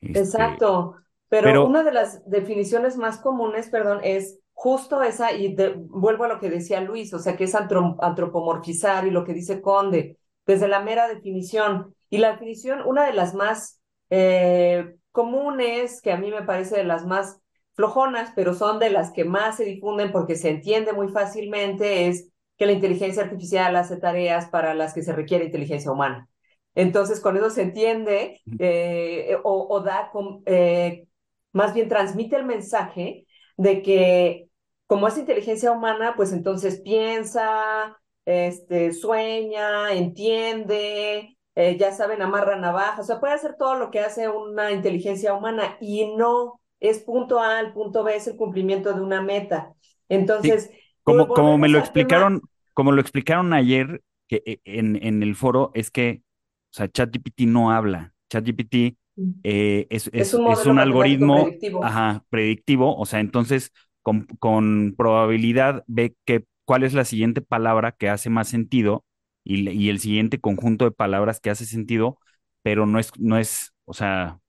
Este, 0.00 0.20
Exacto, 0.20 0.96
pero, 1.28 1.44
pero, 1.44 1.66
una 1.66 1.82
de 1.82 1.92
las 1.92 2.28
definiciones 2.28 2.96
más 2.96 3.18
comunes, 3.18 3.68
perdón, 3.68 4.00
es 4.02 4.38
justo 4.52 5.02
esa, 5.02 5.32
y 5.32 5.54
vuelvo 5.86 6.24
a 6.24 6.28
lo 6.28 6.40
que 6.40 6.50
decía 6.50 6.80
Luis, 6.80 7.14
o 7.14 7.18
sea, 7.18 7.36
que 7.36 7.44
es 7.44 7.54
antropomorfizar 7.54 9.06
y 9.06 9.10
lo 9.10 9.24
que 9.24 9.34
dice 9.34 9.60
Conde, 9.60 10.18
desde 10.46 10.68
la 10.68 10.80
mera 10.80 11.06
definición. 11.06 11.94
Y 12.10 12.18
la 12.18 12.32
definición, 12.32 12.82
una 12.84 13.06
de 13.06 13.12
las 13.12 13.34
más 13.34 13.80
eh, 14.10 14.96
comunes, 15.12 16.00
que 16.00 16.12
a 16.12 16.16
mí 16.16 16.30
me 16.30 16.42
parece 16.42 16.76
de 16.76 16.84
las 16.84 17.06
más 17.06 17.40
flojonas, 17.74 18.32
pero 18.34 18.54
son 18.54 18.80
de 18.80 18.90
las 18.90 19.12
que 19.12 19.24
más 19.24 19.56
se 19.56 19.64
difunden 19.64 20.10
porque 20.10 20.34
se 20.34 20.50
entiende 20.50 20.92
muy 20.92 21.08
fácilmente, 21.08 22.08
es 22.08 22.30
que 22.56 22.66
la 22.66 22.72
inteligencia 22.72 23.22
artificial 23.22 23.76
hace 23.76 23.98
tareas 23.98 24.48
para 24.48 24.74
las 24.74 24.92
que 24.94 25.02
se 25.02 25.12
requiere 25.12 25.44
inteligencia 25.44 25.92
humana. 25.92 26.28
Entonces, 26.74 27.20
con 27.20 27.36
eso 27.36 27.50
se 27.50 27.62
entiende 27.62 28.40
eh, 28.58 29.36
o, 29.42 29.80
da, 29.80 30.10
eh, 30.46 31.07
más 31.52 31.74
bien 31.74 31.88
transmite 31.88 32.36
el 32.36 32.44
mensaje 32.44 33.26
de 33.56 33.82
que 33.82 34.48
como 34.86 35.06
es 35.08 35.18
inteligencia 35.18 35.70
humana, 35.70 36.14
pues 36.16 36.32
entonces 36.32 36.80
piensa, 36.80 37.98
este, 38.24 38.92
sueña, 38.92 39.92
entiende, 39.92 41.36
eh, 41.54 41.76
ya 41.78 41.92
saben, 41.92 42.22
amarra 42.22 42.56
navajas, 42.56 43.00
o 43.00 43.04
sea, 43.04 43.20
puede 43.20 43.34
hacer 43.34 43.56
todo 43.58 43.74
lo 43.74 43.90
que 43.90 44.00
hace 44.00 44.28
una 44.28 44.72
inteligencia 44.72 45.34
humana 45.34 45.76
y 45.80 46.14
no 46.16 46.60
es 46.80 47.00
punto 47.00 47.40
A 47.40 47.58
al 47.58 47.72
punto 47.72 48.04
B, 48.04 48.16
es 48.16 48.26
el 48.28 48.36
cumplimiento 48.36 48.92
de 48.94 49.00
una 49.00 49.20
meta. 49.20 49.74
Entonces, 50.08 50.70
como, 51.02 51.28
como 51.28 51.58
me 51.58 51.68
lo 51.68 51.78
explicaron, 51.78 52.40
como 52.74 52.92
lo 52.92 53.00
explicaron 53.00 53.52
ayer 53.52 54.02
que, 54.26 54.42
e, 54.46 54.60
en, 54.64 54.96
en 55.02 55.22
el 55.22 55.34
foro, 55.34 55.70
es 55.74 55.90
que, 55.90 56.22
o 56.70 56.76
sea, 56.76 56.88
ChatGPT 56.88 57.40
no 57.40 57.72
habla. 57.72 58.14
ChatGPT. 58.30 58.96
Eh, 59.42 59.86
es, 59.90 60.10
es, 60.12 60.34
un, 60.34 60.46
es 60.52 60.66
un 60.66 60.78
algoritmo 60.78 61.44
predictivo. 61.44 61.84
Ajá, 61.84 62.24
predictivo, 62.30 62.96
o 62.96 63.06
sea, 63.06 63.20
entonces 63.20 63.72
con, 64.02 64.94
probabilidad 64.96 65.84
ve 65.86 66.14
que, 66.24 66.44
cuál 66.64 66.84
es 66.84 66.94
la 66.94 67.04
siguiente 67.04 67.40
palabra 67.40 67.92
que 67.92 68.08
hace 68.08 68.30
más 68.30 68.48
sentido 68.48 69.04
y, 69.44 69.88
el 69.88 69.98
siguiente 70.00 70.40
conjunto 70.40 70.84
de 70.84 70.90
palabras 70.90 71.40
que 71.40 71.50
hace 71.50 71.64
sentido 71.66 72.18
pero 72.62 72.86
no 72.86 72.98
es, 72.98 73.12
no 73.18 73.38
es, 73.38 73.72
o 73.84 73.94
sea, 73.94 74.40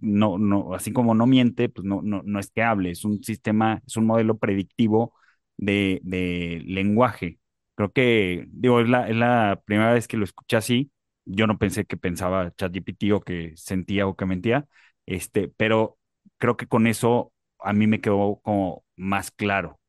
no, 0.00 0.38
no, 0.38 0.74
así 0.74 0.92
como 0.92 1.14
no 1.14 1.26
miente, 1.26 1.68
pues 1.68 1.86
no, 1.86 2.02
no, 2.02 2.22
no 2.24 2.38
es 2.38 2.50
que 2.50 2.62
hable, 2.62 2.90
es 2.90 3.04
un 3.04 3.22
sistema, 3.22 3.82
es 3.86 3.96
un 3.96 4.06
modelo 4.06 4.38
predictivo 4.38 5.14
de, 5.56 6.00
de 6.02 6.62
lenguaje. 6.66 7.38
Creo 7.74 7.92
que, 7.92 8.46
digo, 8.50 8.80
es 8.80 8.88
la, 8.88 9.08
es 9.08 9.16
la 9.16 9.62
primera 9.64 9.92
vez 9.94 10.06
que 10.08 10.16
lo 10.18 10.24
escuché 10.24 10.56
así. 10.56 10.90
Yo 11.24 11.46
no 11.46 11.58
pensé 11.58 11.84
que 11.84 11.96
pensaba 11.96 12.52
ChatGPT 12.56 13.12
o 13.14 13.20
que 13.20 13.52
sentía 13.56 14.06
o 14.06 14.16
que 14.16 14.26
mentía, 14.26 14.66
este, 15.06 15.48
pero 15.48 15.98
creo 16.38 16.56
que 16.56 16.66
con 16.66 16.86
eso 16.86 17.32
a 17.60 17.72
mí 17.72 17.86
me 17.86 18.00
quedó 18.00 18.40
como 18.42 18.84
más 18.96 19.30
claro. 19.30 19.80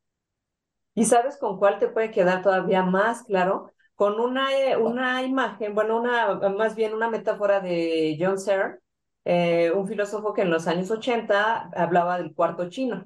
¿Y 0.95 1.05
sabes 1.05 1.37
con 1.37 1.57
cuál 1.59 1.79
te 1.79 1.87
puede 1.87 2.11
quedar 2.11 2.41
todavía 2.43 2.83
más 2.83 3.23
claro? 3.23 3.71
Con 3.95 4.19
una, 4.19 4.53
eh, 4.57 4.77
una 4.77 5.23
imagen, 5.23 5.73
bueno, 5.75 5.99
una, 5.99 6.35
más 6.49 6.75
bien 6.75 6.93
una 6.93 7.09
metáfora 7.09 7.59
de 7.61 8.17
John 8.19 8.37
Searle, 8.39 8.79
eh, 9.25 9.71
un 9.71 9.87
filósofo 9.87 10.33
que 10.33 10.41
en 10.43 10.49
los 10.51 10.67
años 10.67 10.91
80 10.91 11.69
hablaba 11.75 12.17
del 12.17 12.33
cuarto 12.35 12.69
chino. 12.69 13.05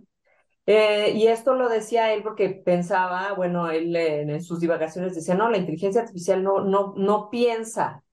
Eh, 0.68 1.14
y 1.16 1.28
esto 1.28 1.56
lo 1.56 1.70
decía 1.70 2.14
él 2.14 2.24
porque 2.24 2.50
pensaba, 2.52 3.34
bueno, 3.34 3.70
él 3.72 3.96
en 3.96 4.44
sus 4.44 4.60
divagaciones 4.62 5.16
decía, 5.16 5.36
no, 5.36 5.50
la 5.50 5.58
inteligencia 5.58 6.02
artificial 6.02 6.44
no, 6.44 6.62
no, 6.64 6.94
no 6.98 7.30
piensa. 7.32 8.04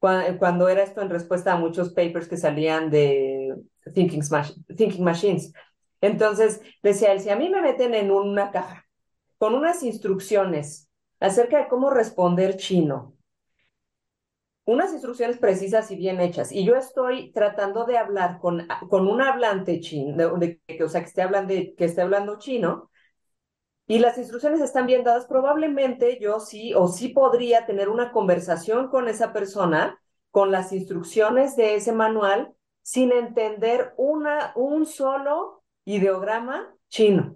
Cuando, 0.00 0.68
era 0.68 0.82
esto 0.82 1.02
en 1.02 1.10
respuesta 1.10 1.52
a 1.52 1.58
muchos 1.58 1.90
papers 1.90 2.26
que 2.26 2.38
salían 2.38 2.90
de 2.90 3.54
Thinking, 3.94 4.22
thinking 4.76 5.04
Machines. 5.04 5.52
Entonces 6.00 6.62
decía 6.82 7.12
él, 7.12 7.20
si 7.20 7.30
a 7.30 7.36
mí 7.36 7.50
me 7.50 7.60
meten 7.60 7.94
en 7.94 8.10
una 8.10 8.50
caja 8.50 8.86
con 9.38 9.54
unas 9.54 9.82
instrucciones 9.82 10.90
acerca 11.20 11.58
de 11.58 11.68
cómo 11.68 11.90
responder 11.90 12.56
chino, 12.56 13.14
unas 14.64 14.92
instrucciones 14.92 15.38
precisas 15.38 15.90
y 15.90 15.96
bien 15.96 16.20
hechas. 16.20 16.52
Y 16.52 16.64
yo 16.64 16.76
estoy 16.76 17.32
tratando 17.32 17.84
de 17.84 17.98
hablar 17.98 18.38
con, 18.38 18.66
con 18.88 19.06
un 19.08 19.20
hablante 19.20 19.80
chino, 19.80 20.36
de, 20.38 20.60
o 20.82 20.88
sea, 20.88 21.00
que 21.02 21.08
esté, 21.08 21.22
hablando, 21.22 21.52
que 21.52 21.84
esté 21.84 22.02
hablando 22.02 22.38
chino, 22.38 22.89
y 23.90 23.98
las 23.98 24.18
instrucciones 24.18 24.60
están 24.60 24.86
bien 24.86 25.02
dadas, 25.02 25.26
probablemente 25.26 26.20
yo 26.20 26.38
sí 26.38 26.74
o 26.74 26.86
sí 26.86 27.08
podría 27.08 27.66
tener 27.66 27.88
una 27.88 28.12
conversación 28.12 28.86
con 28.86 29.08
esa 29.08 29.32
persona 29.32 30.00
con 30.30 30.52
las 30.52 30.72
instrucciones 30.72 31.56
de 31.56 31.74
ese 31.74 31.90
manual 31.90 32.54
sin 32.82 33.10
entender 33.10 33.92
una, 33.96 34.52
un 34.54 34.86
solo 34.86 35.64
ideograma 35.84 36.72
chino. 36.88 37.34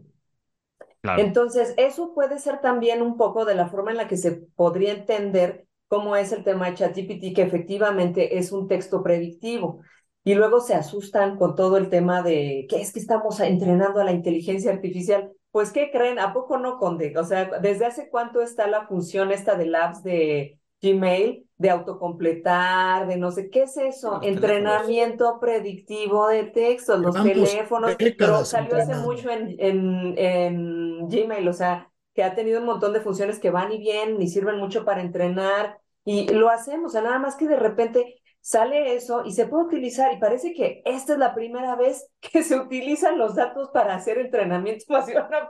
Entonces, 1.02 1.74
eso 1.76 2.14
puede 2.14 2.38
ser 2.38 2.60
también 2.60 3.02
un 3.02 3.16
poco 3.16 3.44
de 3.44 3.56
la 3.56 3.66
forma 3.66 3.90
en 3.90 3.96
la 3.96 4.06
que 4.06 4.16
se 4.16 4.30
podría 4.54 4.92
entender 4.92 5.66
cómo 5.88 6.14
es 6.14 6.30
el 6.30 6.44
tema 6.44 6.70
de 6.70 6.76
ChatGPT, 6.76 7.34
que 7.34 7.42
efectivamente 7.42 8.38
es 8.38 8.52
un 8.52 8.68
texto 8.68 9.02
predictivo. 9.02 9.80
Y 10.22 10.34
luego 10.34 10.60
se 10.60 10.74
asustan 10.74 11.36
con 11.36 11.56
todo 11.56 11.78
el 11.78 11.90
tema 11.90 12.22
de 12.22 12.66
que 12.68 12.80
es 12.80 12.92
que 12.92 13.00
estamos 13.00 13.40
entrenando 13.40 14.00
a 14.00 14.04
la 14.04 14.12
inteligencia 14.12 14.70
artificial. 14.70 15.32
Pues, 15.54 15.70
¿qué 15.70 15.92
creen? 15.92 16.18
¿A 16.18 16.32
poco 16.32 16.58
no, 16.58 16.78
Conde? 16.78 17.16
O 17.16 17.22
sea, 17.22 17.44
¿desde 17.60 17.86
hace 17.86 18.08
cuánto 18.08 18.42
está 18.42 18.66
la 18.66 18.88
función 18.88 19.30
esta 19.30 19.54
de 19.54 19.66
labs 19.66 20.02
de 20.02 20.58
Gmail 20.82 21.46
de 21.56 21.70
autocompletar, 21.70 23.06
de 23.06 23.16
no 23.16 23.30
sé 23.30 23.50
qué 23.50 23.62
es 23.62 23.76
eso, 23.76 24.18
entrenamiento 24.20 25.38
predictivo 25.38 26.26
de 26.26 26.42
textos, 26.42 26.98
los 26.98 27.14
teléfonos, 27.22 27.94
pero 28.18 28.44
salió 28.44 28.74
hace 28.74 28.96
mucho 28.96 29.30
en, 29.30 29.54
en, 29.60 30.18
en 30.18 31.08
Gmail, 31.08 31.46
o 31.46 31.52
sea, 31.52 31.88
que 32.14 32.24
ha 32.24 32.34
tenido 32.34 32.58
un 32.58 32.66
montón 32.66 32.92
de 32.92 33.00
funciones 33.00 33.38
que 33.38 33.52
van 33.52 33.70
y 33.70 33.78
vienen 33.78 34.20
y 34.20 34.26
sirven 34.26 34.58
mucho 34.58 34.84
para 34.84 35.02
entrenar. 35.02 35.78
Y 36.04 36.34
lo 36.34 36.48
hacemos, 36.48 36.90
o 36.90 36.92
sea, 36.94 37.02
nada 37.02 37.20
más 37.20 37.36
que 37.36 37.46
de 37.46 37.60
repente 37.60 38.20
sale 38.44 38.94
eso 38.94 39.22
y 39.24 39.32
se 39.32 39.46
puede 39.46 39.64
utilizar 39.64 40.12
y 40.12 40.18
parece 40.18 40.52
que 40.52 40.82
esta 40.84 41.14
es 41.14 41.18
la 41.18 41.34
primera 41.34 41.76
vez 41.76 42.10
que 42.20 42.42
se 42.42 42.56
utilizan 42.56 43.16
los 43.16 43.34
datos 43.34 43.70
para 43.70 43.94
hacer 43.94 44.18
entrenamiento 44.18 44.84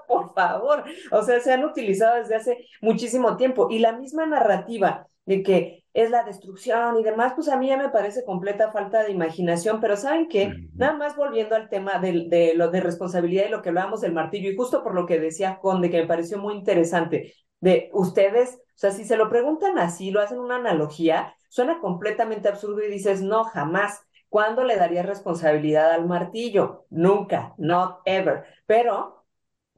por 0.06 0.32
favor, 0.32 0.84
o 1.10 1.22
sea, 1.22 1.40
se 1.40 1.52
han 1.52 1.64
utilizado 1.64 2.14
desde 2.18 2.36
hace 2.36 2.68
muchísimo 2.80 3.36
tiempo. 3.36 3.66
Y 3.68 3.80
la 3.80 3.98
misma 3.98 4.26
narrativa 4.26 5.08
de 5.26 5.42
que 5.42 5.84
es 5.92 6.08
la 6.10 6.22
destrucción 6.22 6.96
y 7.00 7.02
demás, 7.02 7.32
pues 7.34 7.48
a 7.48 7.56
mí 7.56 7.66
ya 7.66 7.76
me 7.76 7.88
parece 7.88 8.24
completa 8.24 8.70
falta 8.70 9.02
de 9.02 9.10
imaginación, 9.10 9.80
pero 9.80 9.96
¿saben 9.96 10.28
qué? 10.28 10.52
Nada 10.74 10.92
más 10.92 11.16
volviendo 11.16 11.56
al 11.56 11.68
tema 11.68 11.98
de, 11.98 12.26
de 12.28 12.54
lo 12.54 12.70
de 12.70 12.80
responsabilidad 12.80 13.46
y 13.48 13.50
lo 13.50 13.60
que 13.60 13.70
hablábamos 13.70 14.02
del 14.02 14.12
martillo, 14.12 14.50
y 14.50 14.56
justo 14.56 14.84
por 14.84 14.94
lo 14.94 15.04
que 15.06 15.18
decía 15.18 15.58
Conde, 15.60 15.90
que 15.90 16.00
me 16.00 16.06
pareció 16.06 16.38
muy 16.38 16.54
interesante, 16.54 17.34
de 17.60 17.90
ustedes, 17.92 18.56
o 18.56 18.76
sea, 18.76 18.90
si 18.92 19.04
se 19.04 19.16
lo 19.16 19.28
preguntan 19.30 19.78
así, 19.78 20.10
lo 20.10 20.20
hacen 20.20 20.38
una 20.38 20.56
analogía, 20.56 21.34
suena 21.54 21.78
completamente 21.78 22.48
absurdo 22.48 22.82
y 22.82 22.90
dices, 22.90 23.22
no, 23.22 23.44
jamás. 23.44 24.02
¿Cuándo 24.28 24.64
le 24.64 24.74
darías 24.74 25.06
responsabilidad 25.06 25.92
al 25.92 26.04
martillo? 26.04 26.86
Nunca, 26.90 27.54
not 27.58 28.00
ever. 28.06 28.42
Pero, 28.66 29.24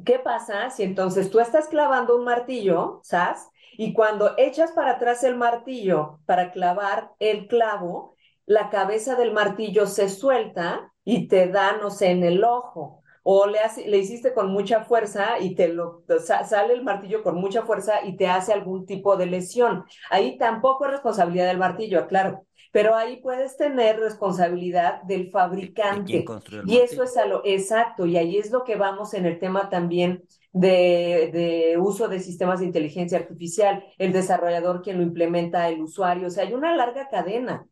¿qué 0.03 0.19
pasa 0.19 0.71
si 0.71 0.85
entonces 0.85 1.31
tú 1.31 1.39
estás 1.39 1.69
clavando 1.69 2.17
un 2.17 2.25
martillo, 2.25 3.01
¿sabes? 3.03 3.47
Y 3.73 3.93
cuando 3.93 4.33
echas 4.39 4.73
para 4.73 4.93
atrás 4.93 5.23
el 5.23 5.37
martillo 5.37 6.21
para 6.25 6.51
clavar 6.51 7.11
el 7.19 7.47
clavo, 7.47 8.17
la 8.47 8.71
cabeza 8.71 9.15
del 9.15 9.35
martillo 9.35 9.87
se 9.87 10.09
suelta 10.09 10.95
y 11.05 11.29
te 11.29 11.49
da, 11.49 11.77
no 11.77 11.91
sé, 11.91 12.07
en 12.11 12.25
el 12.25 12.43
ojo. 12.43 13.03
O 13.29 13.47
le, 13.47 13.59
le 13.87 13.99
hiciste 13.99 14.33
con 14.33 14.53
mucha 14.53 14.85
fuerza 14.85 15.41
y 15.41 15.57
te 15.57 15.67
lo 15.67 16.05
sale 16.45 16.75
el 16.75 16.85
martillo 16.85 17.25
con 17.25 17.35
mucha 17.35 17.63
fuerza 17.63 18.05
y 18.05 18.17
te 18.17 18.29
hace 18.29 18.53
algún 18.53 18.87
tipo 18.87 19.17
de 19.17 19.27
lesión. 19.27 19.85
Ahí 20.11 20.39
tampoco 20.39 20.85
es 20.85 20.93
responsabilidad 20.93 21.49
del 21.49 21.59
martillo, 21.59 22.07
claro. 22.07 22.47
Pero 22.71 22.95
ahí 22.95 23.17
puedes 23.17 23.57
tener 23.57 23.99
responsabilidad 23.99 25.03
del 25.03 25.31
fabricante. 25.33 26.25
y 26.67 26.77
eso 26.77 27.03
es 27.03 27.17
a 27.17 27.27
lo 27.27 27.43
exacto. 27.45 28.07
Y 28.07 28.17
ahí 28.17 28.37
es 28.39 28.53
lo 28.53 28.63
que 28.63 28.77
vamos 28.77 29.13
en 29.15 29.27
el 29.27 29.41
tema 29.41 29.71
también 29.71 30.23
de, 30.53 31.77
uso 31.81 32.07
de 32.07 32.21
sistemas 32.21 32.61
de 32.61 32.67
inteligencia 32.67 33.19
artificial, 33.19 33.85
el 33.99 34.13
desarrollador 34.13 34.83
quien 34.83 34.99
lo 34.99 35.03
implementa, 35.03 35.69
el 35.69 35.83
usuario, 35.83 36.29
o 36.29 36.31
sea, 36.31 36.45
hay 36.45 36.55
una 36.55 36.75
larga 36.75 37.09
cadena. 37.09 37.67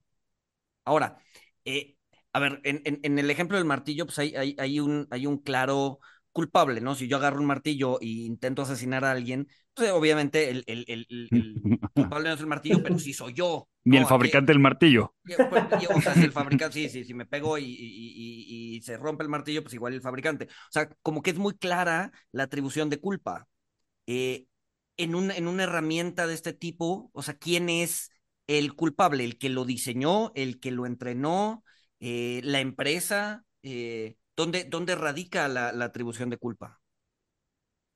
Ahora, 0.85 1.19
eh, 1.65 1.94
a 2.35 2.41
ver, 2.41 2.61
en, 2.65 2.83
en, 2.85 3.19
el 3.19 3.31
ejemplo 3.31 3.57
del 3.57 3.65
martillo, 3.65 4.07
pues 4.07 4.19
hay, 4.19 4.35
hay, 4.35 4.57
hay, 4.59 4.81
un, 4.81 5.07
hay 5.11 5.25
un 5.25 5.39
claro 5.39 6.01
culpable, 6.33 6.81
¿no? 6.81 6.97
Si 6.97 7.07
yo 7.07 7.17
agarro 7.17 7.39
un 7.39 7.47
martillo 7.47 8.01
e 8.01 8.07
intento 8.07 8.63
asesinar 8.63 9.05
a 9.05 9.13
alguien, 9.13 9.47
pues 9.73 9.93
obviamente 9.93 10.51
el, 10.51 10.65
el, 10.67 10.85
el, 10.89 11.07
culpable 11.95 12.29
no 12.29 12.35
es 12.35 12.41
el 12.41 12.49
martillo, 12.49 12.83
pero 12.83 12.99
sí 12.99 13.13
soy 13.13 13.35
yo. 13.35 13.69
Ni 13.85 13.99
el 13.99 14.07
fabricante 14.07 14.51
del 14.51 14.59
martillo. 14.59 15.15
Pues, 15.23 15.39
o 15.95 16.01
sea, 16.01 16.15
si 16.15 16.23
el 16.23 16.33
fabricante, 16.33 16.75
sí, 16.75 16.89
sí, 16.89 17.05
si 17.05 17.15
me 17.15 17.25
pego 17.25 17.57
y, 17.57 17.65
y, 17.65 18.77
y, 18.77 18.83
se 18.83 18.97
rompe 18.97 19.23
el 19.23 19.29
martillo, 19.29 19.63
pues 19.63 19.75
igual 19.75 19.95
el 19.95 20.03
fabricante. 20.03 20.47
O 20.47 20.73
sea, 20.73 20.89
como 21.03 21.23
que 21.23 21.31
es 21.31 21.39
muy 21.39 21.57
clara 21.57 22.11
la 22.33 22.43
atribución 22.43 22.91
de 22.91 22.99
culpa. 22.99 23.47
Eh, 24.09 24.47
en, 24.97 25.15
un, 25.15 25.31
en 25.31 25.47
una 25.47 25.63
herramienta 25.63 26.27
de 26.27 26.35
este 26.35 26.53
tipo, 26.53 27.11
o 27.13 27.23
sea, 27.23 27.35
¿quién 27.35 27.69
es 27.69 28.11
el 28.49 28.75
culpable? 28.75 29.25
¿El 29.25 29.39
que 29.39 29.51
lo 29.51 29.65
diseñó? 29.65 30.33
¿El 30.35 30.59
que 30.59 30.73
lo 30.73 30.85
entrenó? 30.85 31.63
Eh, 32.07 32.43
¿La 32.45 32.61
empresa? 32.61 33.47
Eh, 33.63 34.17
¿Dónde, 34.37 34.65
dónde 34.65 34.95
radica 34.95 35.49
la, 35.49 35.73
la 35.73 35.87
atribución 35.87 36.29
de 36.29 36.37
culpa? 36.37 36.83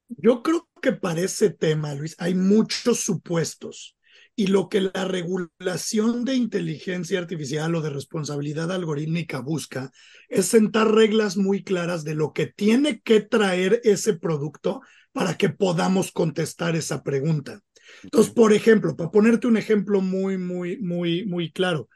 Yo 0.09 0.43
creo 0.43 0.67
que 0.81 0.93
para 0.93 1.21
ese 1.21 1.51
tema, 1.51 1.95
Luis, 1.95 2.17
hay 2.19 2.35
muchos 2.35 3.01
supuestos. 3.01 3.97
Y 4.35 4.47
lo 4.47 4.71
que 4.71 4.81
la 4.81 5.05
regulación 5.05 6.25
de 6.25 6.37
inteligencia 6.37 7.19
artificial 7.19 7.75
o 7.75 7.83
de 7.83 7.91
responsabilidad 7.91 8.73
algorítmica 8.73 9.41
busca 9.41 9.91
es 10.31 10.47
sentar 10.47 10.91
reglas 10.91 11.37
muy 11.37 11.63
claras 11.63 12.03
de 12.03 12.15
lo 12.15 12.33
que 12.33 12.47
tiene 12.47 13.03
que 13.03 13.21
traer 13.21 13.83
ese 13.85 14.15
producto 14.15 14.81
para 15.13 15.37
que 15.37 15.51
podamos 15.51 16.13
contestar 16.13 16.77
esa 16.77 17.03
pregunta. 17.03 17.61
Entonces, 18.05 18.33
por 18.33 18.55
ejemplo, 18.55 18.97
para 18.97 19.11
ponerte 19.11 19.49
un 19.49 19.59
ejemplo 19.59 20.01
muy, 20.01 20.39
muy, 20.39 20.79
muy, 20.79 21.27
muy 21.27 21.53
claro, 21.53 21.91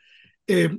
eh, 0.46 0.77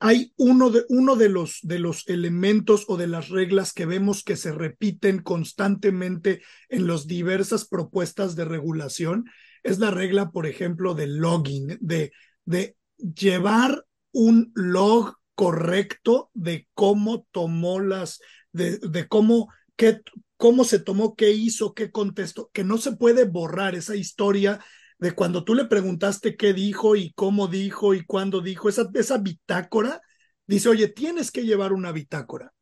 hay 0.00 0.32
uno 0.36 0.70
de, 0.70 0.84
uno 0.88 1.14
de 1.14 1.28
los, 1.28 1.60
de 1.62 1.78
los 1.78 2.08
elementos 2.08 2.86
o 2.88 2.96
de 2.96 3.06
las 3.06 3.28
reglas 3.28 3.74
que 3.74 3.84
vemos 3.84 4.24
que 4.24 4.36
se 4.36 4.50
repiten 4.50 5.22
constantemente 5.22 6.42
en 6.70 6.86
las 6.86 7.06
diversas 7.06 7.66
propuestas 7.66 8.34
de 8.34 8.46
regulación, 8.46 9.26
es 9.62 9.78
la 9.78 9.90
regla, 9.90 10.30
por 10.30 10.46
ejemplo, 10.46 10.94
del 10.94 11.18
login, 11.18 11.76
de, 11.82 12.12
de 12.46 12.76
llevar 12.96 13.84
un 14.12 14.52
log 14.54 15.16
correcto 15.34 16.30
de 16.32 16.66
cómo 16.72 17.26
tomó 17.30 17.78
las, 17.78 18.20
de, 18.52 18.78
de 18.78 19.06
cómo, 19.06 19.48
qué, 19.76 20.00
cómo 20.38 20.64
se 20.64 20.78
tomó, 20.78 21.14
qué 21.14 21.32
hizo, 21.32 21.74
qué 21.74 21.90
contestó, 21.90 22.50
que 22.54 22.64
no 22.64 22.78
se 22.78 22.92
puede 22.92 23.24
borrar 23.24 23.74
esa 23.74 23.96
historia 23.96 24.64
de 25.00 25.12
cuando 25.12 25.44
tú 25.44 25.54
le 25.54 25.64
preguntaste 25.64 26.36
qué 26.36 26.52
dijo 26.52 26.94
y 26.94 27.12
cómo 27.14 27.48
dijo 27.48 27.94
y 27.94 28.04
cuándo 28.04 28.40
dijo, 28.42 28.68
esa, 28.68 28.88
esa 28.94 29.18
bitácora, 29.18 30.00
dice, 30.46 30.68
oye, 30.68 30.88
tienes 30.88 31.30
que 31.30 31.44
llevar 31.44 31.72
una 31.72 31.90
bitácora. 31.90 32.52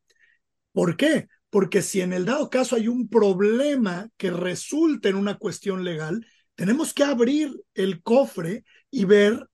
¿Por 0.72 0.96
qué? 0.96 1.26
Porque 1.50 1.82
si 1.82 2.00
en 2.00 2.12
el 2.12 2.24
dado 2.24 2.48
caso 2.48 2.76
hay 2.76 2.86
un 2.86 3.08
problema 3.08 4.08
que 4.16 4.30
resulta 4.30 5.08
en 5.08 5.16
una 5.16 5.36
cuestión 5.36 5.84
legal, 5.84 6.24
tenemos 6.54 6.94
que 6.94 7.04
abrir 7.04 7.52
el 7.74 8.02
cofre 8.02 8.64
y 8.90 9.04
ver 9.04 9.48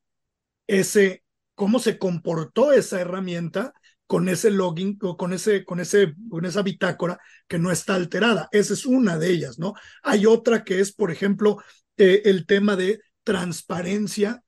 ese, 0.67 1.25
cómo 1.55 1.79
se 1.79 1.99
comportó 1.99 2.73
esa 2.73 3.01
herramienta 3.01 3.73
con 4.07 4.29
ese 4.29 4.51
login 4.51 4.99
o 5.01 5.17
con 5.17 5.33
ese 5.33 5.65
con 5.65 5.81
ese 5.81 6.15
con 6.29 6.45
esa 6.45 6.63
bitácora 6.63 7.19
que 7.49 7.59
no 7.59 7.71
está 7.71 7.95
alterada. 7.95 8.49
Esa 8.53 8.75
es 8.75 8.85
una 8.85 9.19
de 9.19 9.31
ellas, 9.31 9.59
¿no? 9.59 9.73
Hay 10.03 10.27
otra 10.27 10.63
que 10.63 10.81
es, 10.81 10.93
por 10.93 11.11
ejemplo, 11.11 11.57
eh, 11.97 12.23
el 12.25 12.47
tema 12.47 12.77
de 12.77 13.01
transparencia 13.23 14.43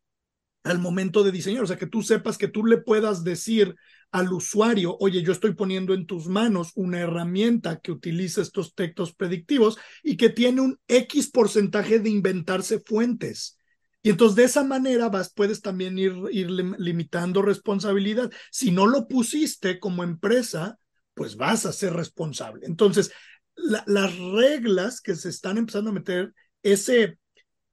al 0.65 0.79
momento 0.79 1.23
de 1.23 1.33
diseñar, 1.33 1.63
o 1.63 1.67
sea, 1.67 1.79
que 1.79 1.87
tú 1.87 2.03
sepas 2.03 2.39
que 2.39 2.49
tú 2.49 2.65
le 2.65 2.79
puedas 2.79 3.23
decir 3.23 3.77
al 4.11 4.33
usuario, 4.33 4.97
oye, 4.99 5.23
yo 5.23 5.33
estoy 5.33 5.55
poniendo 5.55 5.95
en 5.95 6.07
tus 6.07 6.27
manos 6.27 6.73
una 6.75 7.01
herramienta 7.01 7.81
que 7.81 7.93
utiliza 7.93 8.41
estos 8.41 8.75
textos 8.75 9.15
predictivos 9.15 9.79
y 10.03 10.17
que 10.17 10.29
tiene 10.31 10.61
un 10.61 10.79
X 10.89 11.31
porcentaje 11.31 11.99
de 11.99 12.11
inventarse 12.11 12.81
fuentes. 12.81 13.59
Y 14.03 14.11
entonces 14.11 14.37
de 14.37 14.45
esa 14.45 14.65
manera 14.65 15.09
vas, 15.09 15.33
puedes 15.33 15.61
también 15.61 15.99
ir, 15.99 16.15
ir 16.31 16.49
limitando 16.51 17.43
responsabilidad. 17.43 18.31
Si 18.51 18.71
no 18.71 18.87
lo 18.87 19.09
pusiste 19.09 19.81
como 19.81 20.05
empresa, 20.05 20.79
pues 21.15 21.37
vas 21.37 21.67
a 21.67 21.73
ser 21.73 21.93
responsable. 21.93 22.67
Entonces, 22.67 23.11
las 23.57 24.17
reglas 24.17 25.01
que 25.01 25.17
se 25.17 25.29
están 25.29 25.59
empezando 25.59 25.91
a 25.91 25.95
meter, 25.95 26.33
ese, 26.63 27.19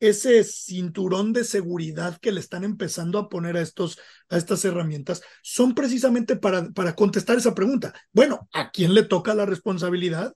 ese 0.09 0.43
cinturón 0.43 1.33
de 1.33 1.43
seguridad 1.43 2.17
que 2.19 2.31
le 2.31 2.39
están 2.39 2.63
empezando 2.63 3.19
a 3.19 3.29
poner 3.29 3.57
a, 3.57 3.61
estos, 3.61 3.99
a 4.29 4.37
estas 4.37 4.63
herramientas, 4.65 5.21
son 5.41 5.73
precisamente 5.73 6.35
para, 6.35 6.69
para 6.71 6.95
contestar 6.95 7.37
esa 7.37 7.55
pregunta. 7.55 7.93
Bueno, 8.11 8.47
¿a 8.53 8.71
quién 8.71 8.93
le 8.93 9.03
toca 9.03 9.33
la 9.33 9.45
responsabilidad? 9.45 10.33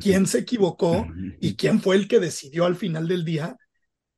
¿Quién 0.00 0.26
se 0.26 0.40
equivocó? 0.40 1.06
¿Y 1.40 1.56
quién 1.56 1.80
fue 1.80 1.96
el 1.96 2.08
que 2.08 2.20
decidió 2.20 2.66
al 2.66 2.76
final 2.76 3.08
del 3.08 3.24
día 3.24 3.56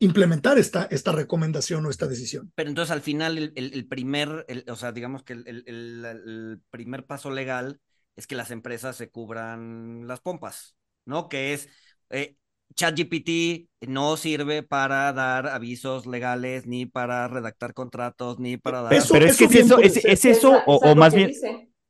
implementar 0.00 0.58
esta, 0.58 0.84
esta 0.90 1.12
recomendación 1.12 1.84
o 1.84 1.90
esta 1.90 2.06
decisión. 2.06 2.50
Pero 2.54 2.70
entonces 2.70 2.90
al 2.90 3.02
final 3.02 3.36
el, 3.36 3.52
el, 3.54 3.86
primer, 3.86 4.46
o 4.66 4.76
sea, 4.76 4.92
digamos 4.92 5.22
que 5.22 5.34
el, 5.34 5.46
el, 5.66 6.60
primer 6.70 7.04
paso 7.04 7.30
legal 7.30 7.80
es 8.16 8.26
que 8.26 8.34
las 8.34 8.50
empresas 8.50 8.96
se 8.96 9.10
cubran 9.10 10.06
las 10.06 10.20
pompas, 10.20 10.74
¿no? 11.04 11.28
Que 11.28 11.52
es, 11.52 11.68
eh, 12.08 12.36
ChatGPT 12.74 13.68
no 13.86 14.16
sirve 14.16 14.62
para 14.62 15.12
dar 15.12 15.48
avisos 15.48 16.06
legales, 16.06 16.66
ni 16.66 16.86
para 16.86 17.28
redactar 17.28 17.74
contratos, 17.74 18.38
ni 18.38 18.56
para 18.56 18.82
dar... 18.82 19.02
Pero 19.10 19.26
es 19.26 19.36
que 19.36 19.44
es 19.44 19.54
eso, 19.54 19.78
es, 19.78 20.24
eso 20.24 20.62
o, 20.66 20.94
más 20.94 21.14
bien... 21.14 21.32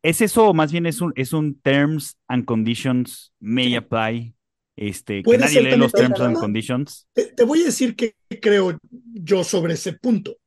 ¿Es 0.03 0.23
eso 0.23 0.49
o 0.49 0.55
más 0.55 0.73
bien 0.73 0.87
es 0.87 1.03
un, 1.03 1.13
es 1.15 1.35
un 1.35 1.61
terms 1.61 2.17
and 2.27 2.47
conditions 2.47 3.35
may 3.39 3.75
apply 3.75 4.35
este, 4.81 5.23
que 5.23 5.37
nadie 5.37 5.61
lee 5.61 5.77
los 5.77 5.93
terms 5.93 6.21
and 6.21 6.39
conditions. 6.39 7.07
Te, 7.13 7.45
voy 7.45 7.61
a 7.61 7.67
decir 7.67 7.95
qué 7.95 8.17
creo 8.41 8.79
yo 9.13 9.45
sobre 9.45 9.75
ese 9.75 9.93
punto. 9.93 10.39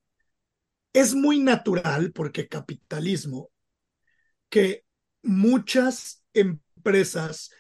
Es 0.92 1.14
muy 1.14 1.40
natural, 1.40 2.12
porque 2.12 2.48
capitalismo, 2.48 3.52
que 4.50 4.86
muchas 5.22 6.24
empresas 6.34 7.52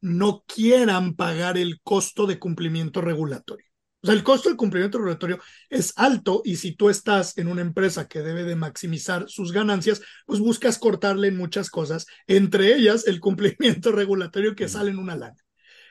no 0.00 0.44
quieran 0.46 1.14
pagar 1.14 1.58
el 1.58 1.80
costo 1.82 2.26
de 2.26 2.38
cumplimiento 2.38 3.00
regulatorio. 3.00 3.66
O 4.02 4.06
sea, 4.06 4.14
el 4.14 4.22
costo 4.22 4.48
del 4.48 4.56
cumplimiento 4.56 4.98
regulatorio 4.98 5.40
es 5.68 5.92
alto 5.96 6.40
y 6.44 6.56
si 6.56 6.74
tú 6.74 6.88
estás 6.88 7.36
en 7.36 7.48
una 7.48 7.60
empresa 7.60 8.08
que 8.08 8.20
debe 8.20 8.44
de 8.44 8.56
maximizar 8.56 9.28
sus 9.28 9.52
ganancias, 9.52 10.00
pues 10.24 10.40
buscas 10.40 10.78
cortarle 10.78 11.28
en 11.28 11.36
muchas 11.36 11.68
cosas, 11.68 12.06
entre 12.26 12.74
ellas 12.74 13.06
el 13.06 13.20
cumplimiento 13.20 13.92
regulatorio 13.92 14.54
que 14.54 14.68
sale 14.68 14.90
en 14.90 14.98
una 14.98 15.16
lana. 15.16 15.36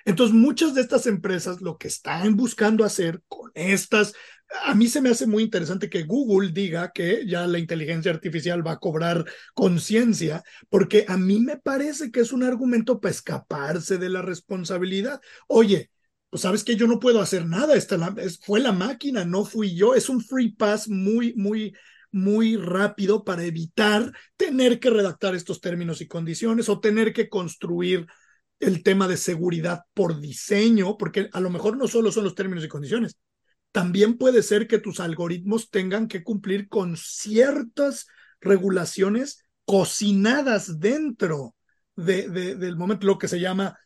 Entonces, 0.05 0.35
muchas 0.35 0.73
de 0.73 0.81
estas 0.81 1.05
empresas 1.07 1.62
lo 1.62 1.77
que 1.77 1.88
están 1.88 2.35
buscando 2.35 2.83
hacer 2.83 3.21
con 3.27 3.51
estas, 3.53 4.13
a 4.63 4.73
mí 4.73 4.88
se 4.88 5.01
me 5.01 5.09
hace 5.09 5.27
muy 5.27 5.43
interesante 5.43 5.89
que 5.89 6.03
Google 6.03 6.51
diga 6.51 6.91
que 6.91 7.25
ya 7.27 7.45
la 7.47 7.59
inteligencia 7.59 8.12
artificial 8.12 8.65
va 8.65 8.73
a 8.73 8.79
cobrar 8.79 9.25
conciencia, 9.53 10.43
porque 10.69 11.05
a 11.07 11.17
mí 11.17 11.39
me 11.39 11.57
parece 11.57 12.12
que 12.12 12.21
es 12.21 12.31
un 12.31 12.43
argumento 12.43 12.99
para 12.99 13.12
escaparse 13.12 13.97
de 13.97 14.09
la 14.09 14.21
responsabilidad. 14.21 15.21
Oye, 15.47 15.91
pues 16.29 16.41
sabes 16.43 16.63
que 16.63 16.75
yo 16.75 16.88
no 16.88 16.99
puedo 16.99 17.21
hacer 17.21 17.45
nada, 17.45 17.75
esta 17.75 17.97
fue 18.41 18.59
la 18.59 18.71
máquina, 18.71 19.25
no 19.25 19.45
fui 19.45 19.75
yo, 19.75 19.95
es 19.95 20.09
un 20.09 20.21
free 20.21 20.51
pass 20.51 20.88
muy, 20.88 21.33
muy, 21.35 21.75
muy 22.12 22.55
rápido 22.55 23.23
para 23.23 23.43
evitar 23.43 24.13
tener 24.38 24.79
que 24.79 24.89
redactar 24.89 25.35
estos 25.35 25.62
términos 25.62 26.01
y 26.01 26.07
condiciones 26.07 26.69
o 26.69 26.79
tener 26.79 27.13
que 27.13 27.29
construir 27.29 28.07
el 28.60 28.84
tema 28.84 29.08
de 29.08 29.17
seguridad 29.17 29.84
por 29.93 30.19
diseño, 30.19 30.98
porque 30.98 31.30
a 31.32 31.39
lo 31.39 31.50
mejor 31.50 31.78
no 31.78 31.88
solo 31.88 32.12
son 32.12 32.26
los 32.26 32.36
términos 32.36 32.63
y 32.63 32.67
condiciones, 32.67 33.17
también 33.72 34.17
puede 34.17 34.43
ser 34.43 34.67
que 34.67 34.80
tus 34.80 35.00
algoritmos 35.00 35.69
tengan 35.69 36.08
que 36.08 36.24
cumplir 36.24 36.67
con 36.67 36.98
ciertas 36.98 38.08
regulaciones 38.41 39.43
cocinadas 39.65 40.80
dentro 40.80 41.56
de, 41.95 42.30
del 42.30 42.76
momento, 42.76 43.06
lo 43.06 43.17
que 43.17 43.28
se 43.28 43.39
llama 43.39 43.78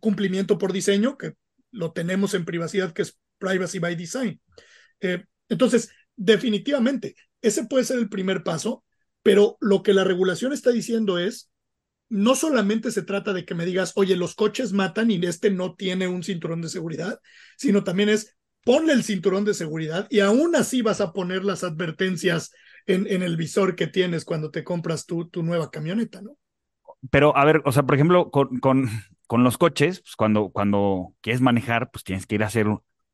cumplimiento 0.00 0.58
por 0.58 0.72
diseño, 0.72 1.16
que 1.16 1.34
lo 1.70 1.92
tenemos 1.92 2.34
en 2.34 2.44
privacidad, 2.44 2.92
que 2.92 3.02
es 3.02 3.18
privacy 3.38 3.78
by 3.78 3.96
design. 3.96 4.40
Eh, 5.00 5.24
entonces, 5.48 5.90
definitivamente, 6.16 7.14
ese 7.40 7.64
puede 7.64 7.84
ser 7.84 7.98
el 7.98 8.08
primer 8.08 8.42
paso, 8.42 8.84
pero 9.22 9.56
lo 9.60 9.82
que 9.82 9.94
la 9.94 10.04
regulación 10.04 10.52
está 10.52 10.70
diciendo 10.70 11.18
es, 11.18 11.50
no 12.10 12.34
solamente 12.34 12.90
se 12.90 13.02
trata 13.02 13.32
de 13.32 13.44
que 13.44 13.54
me 13.54 13.64
digas, 13.64 13.92
oye, 13.94 14.16
los 14.16 14.34
coches 14.34 14.72
matan 14.72 15.10
y 15.10 15.24
este 15.24 15.50
no 15.50 15.74
tiene 15.76 16.08
un 16.08 16.22
cinturón 16.24 16.60
de 16.60 16.68
seguridad, 16.68 17.20
sino 17.56 17.84
también 17.84 18.08
es 18.08 18.36
ponle 18.64 18.92
el 18.92 19.04
cinturón 19.04 19.44
de 19.44 19.54
seguridad 19.54 20.06
y 20.10 20.20
aún 20.20 20.54
así 20.56 20.82
vas 20.82 21.00
a 21.00 21.12
poner 21.12 21.44
las 21.44 21.64
advertencias 21.64 22.52
en, 22.86 23.06
en 23.06 23.22
el 23.22 23.36
visor 23.36 23.76
que 23.76 23.86
tienes 23.86 24.24
cuando 24.24 24.50
te 24.50 24.64
compras 24.64 25.06
tu, 25.06 25.28
tu, 25.28 25.42
nueva 25.44 25.70
camioneta, 25.70 26.20
¿no? 26.20 26.36
Pero, 27.10 27.34
a 27.36 27.44
ver, 27.44 27.62
o 27.64 27.72
sea, 27.72 27.84
por 27.84 27.94
ejemplo, 27.94 28.30
con, 28.30 28.58
con, 28.58 28.88
con 29.26 29.44
los 29.44 29.56
coches, 29.56 30.00
pues 30.00 30.16
cuando, 30.16 30.50
cuando 30.50 31.14
quieres 31.20 31.40
manejar, 31.40 31.90
pues 31.90 32.04
tienes 32.04 32.26
que 32.26 32.34
ir 32.34 32.42
a 32.42 32.48
hacer 32.48 32.66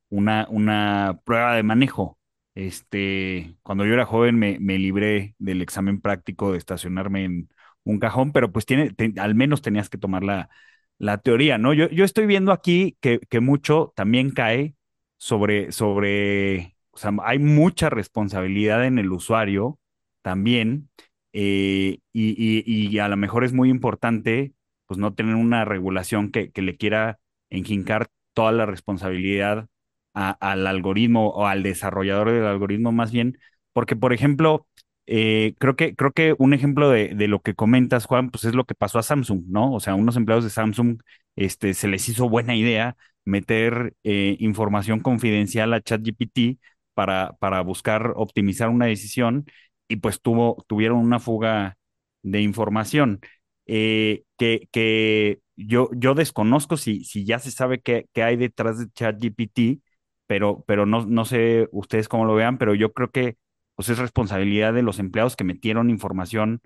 una, 0.09 0.47
una 0.51 1.21
prueba 1.25 1.55
de 1.55 1.63
manejo. 1.63 2.19
Este, 2.55 3.55
cuando 3.63 3.85
yo 3.85 3.93
era 3.93 4.07
joven 4.07 4.39
me, 4.39 4.59
me 4.59 4.79
libré 4.79 5.35
del 5.39 5.61
examen 5.61 6.01
práctico 6.01 6.53
de 6.53 6.59
estacionarme 6.59 7.25
en, 7.25 7.49
un 7.87 7.99
cajón, 8.01 8.33
pero 8.33 8.53
pues 8.53 8.67
tiene, 8.67 8.93
al 9.19 9.35
menos 9.35 9.63
tenías 9.63 9.89
que 9.89 9.99
tomar 9.99 10.25
la, 10.25 10.51
la 10.99 11.19
teoría, 11.19 11.59
¿no? 11.59 11.73
Yo, 11.73 11.89
yo 11.91 12.05
estoy 12.05 12.27
viendo 12.27 12.53
aquí 12.53 12.97
que, 13.01 13.21
que 13.31 13.41
mucho 13.41 13.93
también 13.97 14.31
cae 14.31 14.75
sobre, 15.19 15.73
sobre, 15.73 16.77
hay 17.23 17.39
mucha 17.39 17.91
responsabilidad 17.91 18.85
en 18.87 18.99
el 18.99 19.13
usuario 19.13 19.79
también, 20.23 20.91
eh, 21.33 21.99
y, 22.13 22.65
y, 22.93 22.99
a 22.99 23.09
lo 23.09 23.17
mejor 23.17 23.45
es 23.45 23.53
muy 23.53 23.69
importante, 23.71 24.55
pues 24.87 24.99
no 24.99 25.15
tener 25.15 25.35
una 25.35 25.65
regulación 25.65 26.31
que, 26.31 26.51
que 26.51 26.63
le 26.63 26.77
quiera 26.77 27.19
enjincar 27.51 28.09
toda 28.33 28.53
la 28.53 28.67
responsabilidad 28.67 29.69
al 30.15 30.67
algoritmo 30.67 31.29
o 31.29 31.47
al 31.47 31.63
desarrollador 31.63 32.31
del 32.33 32.47
algoritmo 32.47 32.91
más 32.91 33.13
bien, 33.13 33.39
porque 33.75 33.97
por 33.97 34.15
ejemplo, 34.15 34.67
eh, 35.07 35.55
creo 35.59 35.77
que, 35.77 35.95
creo 35.95 36.13
que 36.13 36.35
un 36.39 36.55
ejemplo 36.55 36.91
de, 36.91 37.15
de, 37.15 37.29
lo 37.29 37.41
que 37.41 37.55
comentas, 37.55 38.07
Juan, 38.07 38.31
pues 38.31 38.45
es 38.45 38.55
lo 38.55 38.65
que 38.65 38.75
pasó 38.75 38.99
a 38.99 39.03
Samsung, 39.03 39.45
¿no? 39.49 39.73
O 39.73 39.81
sea, 39.81 39.95
unos 39.95 40.17
empleados 40.17 40.45
de 40.45 40.51
Samsung 40.51 41.01
este, 41.37 41.75
se 41.75 41.89
les 41.89 42.09
hizo 42.09 42.29
buena 42.29 42.57
idea 42.57 42.97
meter 43.25 43.95
eh, 44.05 44.37
información 44.41 45.01
confidencial 45.01 45.73
a 45.75 45.81
ChatGPT 45.81 46.59
para, 46.95 47.33
para 47.39 47.61
buscar 47.63 48.13
optimizar 48.17 48.69
una 48.69 48.87
decisión 48.87 49.47
y 49.89 49.97
pues 49.97 50.21
tuvo, 50.23 50.65
tuvieron 50.69 50.99
una 50.99 51.21
fuga 51.21 51.77
de 52.23 52.41
información. 52.43 53.21
Eh, 53.67 54.23
que, 54.39 54.69
que 54.73 55.41
yo, 55.57 55.91
yo 55.95 56.15
desconozco 56.15 56.77
si, 56.77 57.05
si 57.05 57.25
ya 57.25 57.39
se 57.39 57.51
sabe 57.51 57.81
qué, 57.81 58.07
qué 58.13 58.23
hay 58.23 58.37
detrás 58.37 58.79
de 58.79 58.89
ChatGPT, 58.93 59.83
pero, 60.27 60.65
pero 60.67 60.87
no, 60.87 61.05
no 61.07 61.25
sé 61.25 61.69
ustedes 61.73 62.09
cómo 62.09 62.25
lo 62.25 62.35
vean, 62.35 62.59
pero 62.59 62.75
yo 62.75 62.93
creo 62.93 63.11
que 63.11 63.37
pues 63.77 63.89
es 63.91 63.99
responsabilidad 63.99 64.73
de 64.75 64.83
los 64.83 64.99
empleados 64.99 65.37
que 65.37 65.45
metieron 65.45 65.91
información 65.91 66.61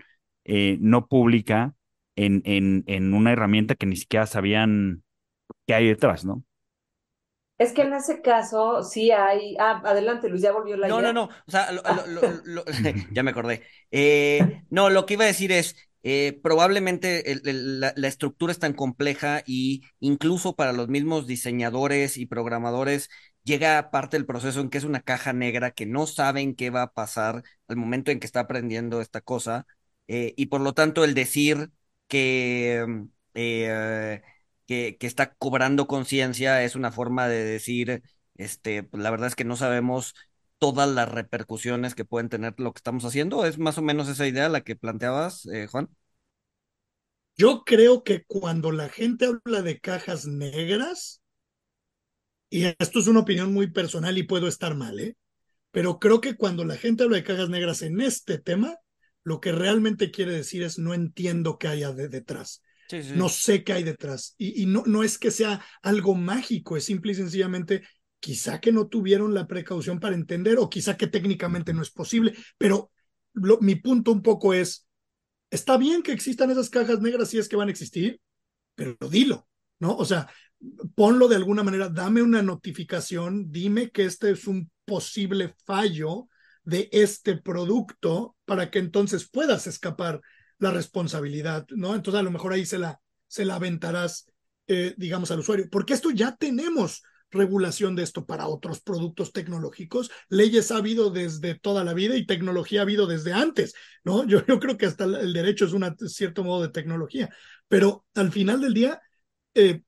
eh, 0.45 0.77
no 0.81 1.07
pública 1.07 1.75
en, 2.15 2.41
en, 2.45 2.83
en, 2.87 3.13
una 3.13 3.31
herramienta 3.31 3.75
que 3.75 3.85
ni 3.85 3.95
siquiera 3.95 4.25
sabían 4.25 5.03
qué 5.67 5.75
hay 5.75 5.87
detrás, 5.87 6.25
¿no? 6.25 6.43
Es 7.57 7.73
que 7.73 7.83
en 7.83 7.93
ese 7.93 8.21
caso 8.21 8.81
sí 8.81 9.11
hay. 9.11 9.55
Ah, 9.59 9.83
adelante, 9.85 10.29
Luis, 10.29 10.41
ya 10.41 10.51
volvió 10.51 10.77
la 10.77 10.87
no, 10.87 10.99
idea. 10.99 11.13
No, 11.13 11.27
no, 11.27 11.27
no. 11.27 11.35
O 11.45 11.51
sea, 11.51 11.69
ya 13.11 13.21
me 13.21 13.29
acordé. 13.31 13.61
Eh, 13.91 14.63
no, 14.71 14.89
lo 14.89 15.05
que 15.05 15.13
iba 15.13 15.25
a 15.25 15.27
decir 15.27 15.51
es. 15.51 15.75
Eh, 16.03 16.39
probablemente 16.41 17.23
la, 17.43 17.93
la, 17.95 18.07
estructura 18.07 18.51
es 18.51 18.57
tan 18.57 18.73
compleja 18.73 19.43
y 19.45 19.83
incluso 19.99 20.55
para 20.55 20.73
los 20.73 20.87
mismos 20.87 21.27
diseñadores 21.27 22.17
y 22.17 22.25
programadores 22.25 23.07
llega 23.43 23.91
parte 23.91 24.17
del 24.17 24.25
proceso 24.25 24.61
en 24.61 24.69
que 24.69 24.77
es 24.77 24.83
una 24.83 25.01
caja 25.01 25.33
negra 25.33 25.71
que 25.71 25.85
no 25.85 26.07
saben 26.07 26.55
qué 26.55 26.69
va 26.69 26.83
a 26.83 26.93
pasar 26.93 27.43
al 27.67 27.75
momento 27.75 28.11
en 28.11 28.19
que 28.19 28.25
está 28.27 28.41
aprendiendo 28.41 29.01
esta 29.01 29.21
cosa 29.21 29.65
eh, 30.07 30.33
y 30.37 30.47
por 30.47 30.61
lo 30.61 30.73
tanto 30.73 31.03
el 31.03 31.13
decir 31.13 31.71
que, 32.07 32.85
mm, 32.87 33.03
eh, 33.35 34.21
que, 34.67 34.97
que, 34.99 35.07
está 35.07 35.33
cobrando 35.35 35.87
conciencia 35.87 36.63
es 36.63 36.75
una 36.75 36.91
forma 36.91 37.27
de 37.27 37.43
decir, 37.43 38.03
este, 38.35 38.83
pues, 38.83 39.01
la 39.01 39.11
verdad 39.11 39.27
es 39.27 39.35
que 39.35 39.45
no 39.45 39.55
sabemos 39.55 40.13
todas 40.57 40.89
las 40.89 41.09
repercusiones 41.09 41.95
que 41.95 42.05
pueden 42.05 42.29
tener 42.29 42.53
lo 42.57 42.73
que 42.73 42.79
estamos 42.79 43.05
haciendo. 43.05 43.45
¿Es 43.45 43.57
más 43.57 43.77
o 43.77 43.81
menos 43.81 44.07
esa 44.09 44.27
idea 44.27 44.49
la 44.49 44.61
que 44.61 44.75
planteabas, 44.75 45.45
eh, 45.47 45.67
Juan? 45.67 45.89
Yo 47.35 47.63
creo 47.65 48.03
que 48.03 48.23
cuando 48.25 48.71
la 48.71 48.89
gente 48.89 49.25
habla 49.25 49.61
de 49.61 49.79
cajas 49.79 50.27
negras, 50.27 51.20
y 52.51 52.65
esto 52.77 52.99
es 52.99 53.07
una 53.07 53.21
opinión 53.21 53.53
muy 53.53 53.71
personal 53.71 54.17
y 54.17 54.23
puedo 54.23 54.47
estar 54.47 54.75
mal, 54.75 54.99
¿eh? 54.99 55.15
pero 55.71 55.99
creo 55.99 56.19
que 56.19 56.35
cuando 56.35 56.65
la 56.65 56.75
gente 56.75 57.03
habla 57.03 57.15
de 57.15 57.23
cajas 57.23 57.49
negras 57.49 57.81
en 57.81 58.01
este 58.01 58.37
tema, 58.37 58.75
lo 59.23 59.39
que 59.39 59.53
realmente 59.53 60.11
quiere 60.11 60.33
decir 60.33 60.61
es 60.61 60.77
no 60.77 60.93
entiendo 60.93 61.57
qué 61.57 61.69
hay 61.69 61.83
detrás. 62.09 62.61
Sí, 62.89 63.03
sí. 63.03 63.13
No 63.15 63.29
sé 63.29 63.63
qué 63.63 63.71
hay 63.71 63.83
detrás. 63.83 64.35
Y, 64.37 64.63
y, 64.63 64.65
no, 64.65 64.83
no 64.85 65.01
es 65.01 65.17
que 65.17 65.31
sea 65.31 65.63
algo 65.81 66.13
mágico, 66.13 66.75
es 66.75 66.83
simple 66.83 67.13
y 67.13 67.15
sencillamente 67.15 67.83
quizá 68.19 68.59
que 68.59 68.73
no 68.73 68.87
tuvieron 68.87 69.33
la 69.33 69.47
precaución 69.47 70.01
para 70.01 70.15
entender 70.15 70.57
o 70.59 70.69
quizá 70.69 70.97
que 70.97 71.07
técnicamente 71.07 71.73
no 71.73 71.81
es 71.81 71.89
posible, 71.89 72.33
pero 72.57 72.91
lo, 73.31 73.59
mi 73.61 73.75
punto 73.75 74.11
un 74.11 74.21
poco 74.21 74.53
es, 74.53 74.87
está 75.49 75.77
bien 75.77 76.03
que 76.03 76.11
existan 76.11 76.51
esas 76.51 76.69
cajas 76.69 76.99
negras 76.99 77.29
si 77.29 77.37
es 77.37 77.47
que 77.47 77.55
van 77.55 77.69
a 77.69 77.71
existir, 77.71 78.19
pero 78.75 78.97
dilo, 79.09 79.47
¿no? 79.79 79.95
O 79.95 80.03
sea, 80.03 80.29
ponlo 80.95 81.27
de 81.27 81.35
alguna 81.35 81.63
manera, 81.63 81.89
dame 81.89 82.21
una 82.21 82.41
notificación, 82.41 83.51
dime 83.51 83.89
que 83.91 84.05
este 84.05 84.31
es 84.31 84.47
un 84.47 84.69
posible 84.85 85.55
fallo 85.65 86.27
de 86.63 86.89
este 86.91 87.37
producto 87.37 88.35
para 88.45 88.69
que 88.69 88.79
entonces 88.79 89.29
puedas 89.29 89.67
escapar 89.67 90.21
la 90.59 90.71
responsabilidad, 90.71 91.65
¿no? 91.71 91.95
Entonces 91.95 92.19
a 92.19 92.23
lo 92.23 92.31
mejor 92.31 92.53
ahí 92.53 92.65
se 92.65 92.77
la, 92.77 92.99
se 93.27 93.45
la 93.45 93.55
aventarás, 93.55 94.27
eh, 94.67 94.93
digamos, 94.97 95.31
al 95.31 95.39
usuario, 95.39 95.67
porque 95.71 95.93
esto 95.93 96.11
ya 96.11 96.35
tenemos 96.35 97.01
regulación 97.31 97.95
de 97.95 98.03
esto 98.03 98.25
para 98.25 98.47
otros 98.47 98.81
productos 98.81 99.31
tecnológicos. 99.31 100.11
Leyes 100.29 100.71
ha 100.71 100.77
habido 100.77 101.09
desde 101.09 101.55
toda 101.57 101.83
la 101.83 101.93
vida 101.93 102.15
y 102.15 102.25
tecnología 102.25 102.81
ha 102.81 102.83
habido 102.83 103.07
desde 103.07 103.33
antes, 103.33 103.73
¿no? 104.03 104.25
Yo, 104.27 104.45
yo 104.45 104.59
creo 104.59 104.77
que 104.77 104.85
hasta 104.85 105.05
el 105.05 105.33
derecho 105.33 105.65
es 105.65 105.73
un 105.73 105.95
cierto 106.07 106.43
modo 106.43 106.63
de 106.63 106.69
tecnología, 106.69 107.29
pero 107.67 108.05
al 108.13 108.31
final 108.31 108.61
del 108.61 108.73
día, 108.73 109.01
eh, 109.55 109.81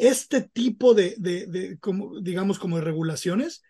este 0.00 0.42
tipo 0.42 0.94
de, 0.94 1.14
de, 1.18 1.46
de 1.46 1.78
como, 1.78 2.20
digamos, 2.20 2.58
como 2.58 2.76
de 2.78 2.84
regulaciones 2.84 3.62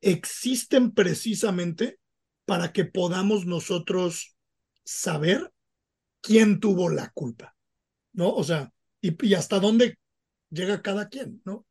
existen 0.00 0.92
precisamente 0.92 1.98
para 2.46 2.72
que 2.72 2.84
podamos 2.84 3.46
nosotros 3.46 4.36
saber 4.84 5.52
quién 6.22 6.60
tuvo 6.60 6.90
la 6.90 7.10
culpa, 7.10 7.56
¿no? 8.12 8.34
O 8.34 8.44
sea, 8.44 8.72
y, 9.00 9.26
y 9.26 9.34
hasta 9.34 9.60
dónde 9.60 9.98
llega 10.50 10.82
cada 10.82 11.08
quien, 11.08 11.42
¿no? 11.44 11.66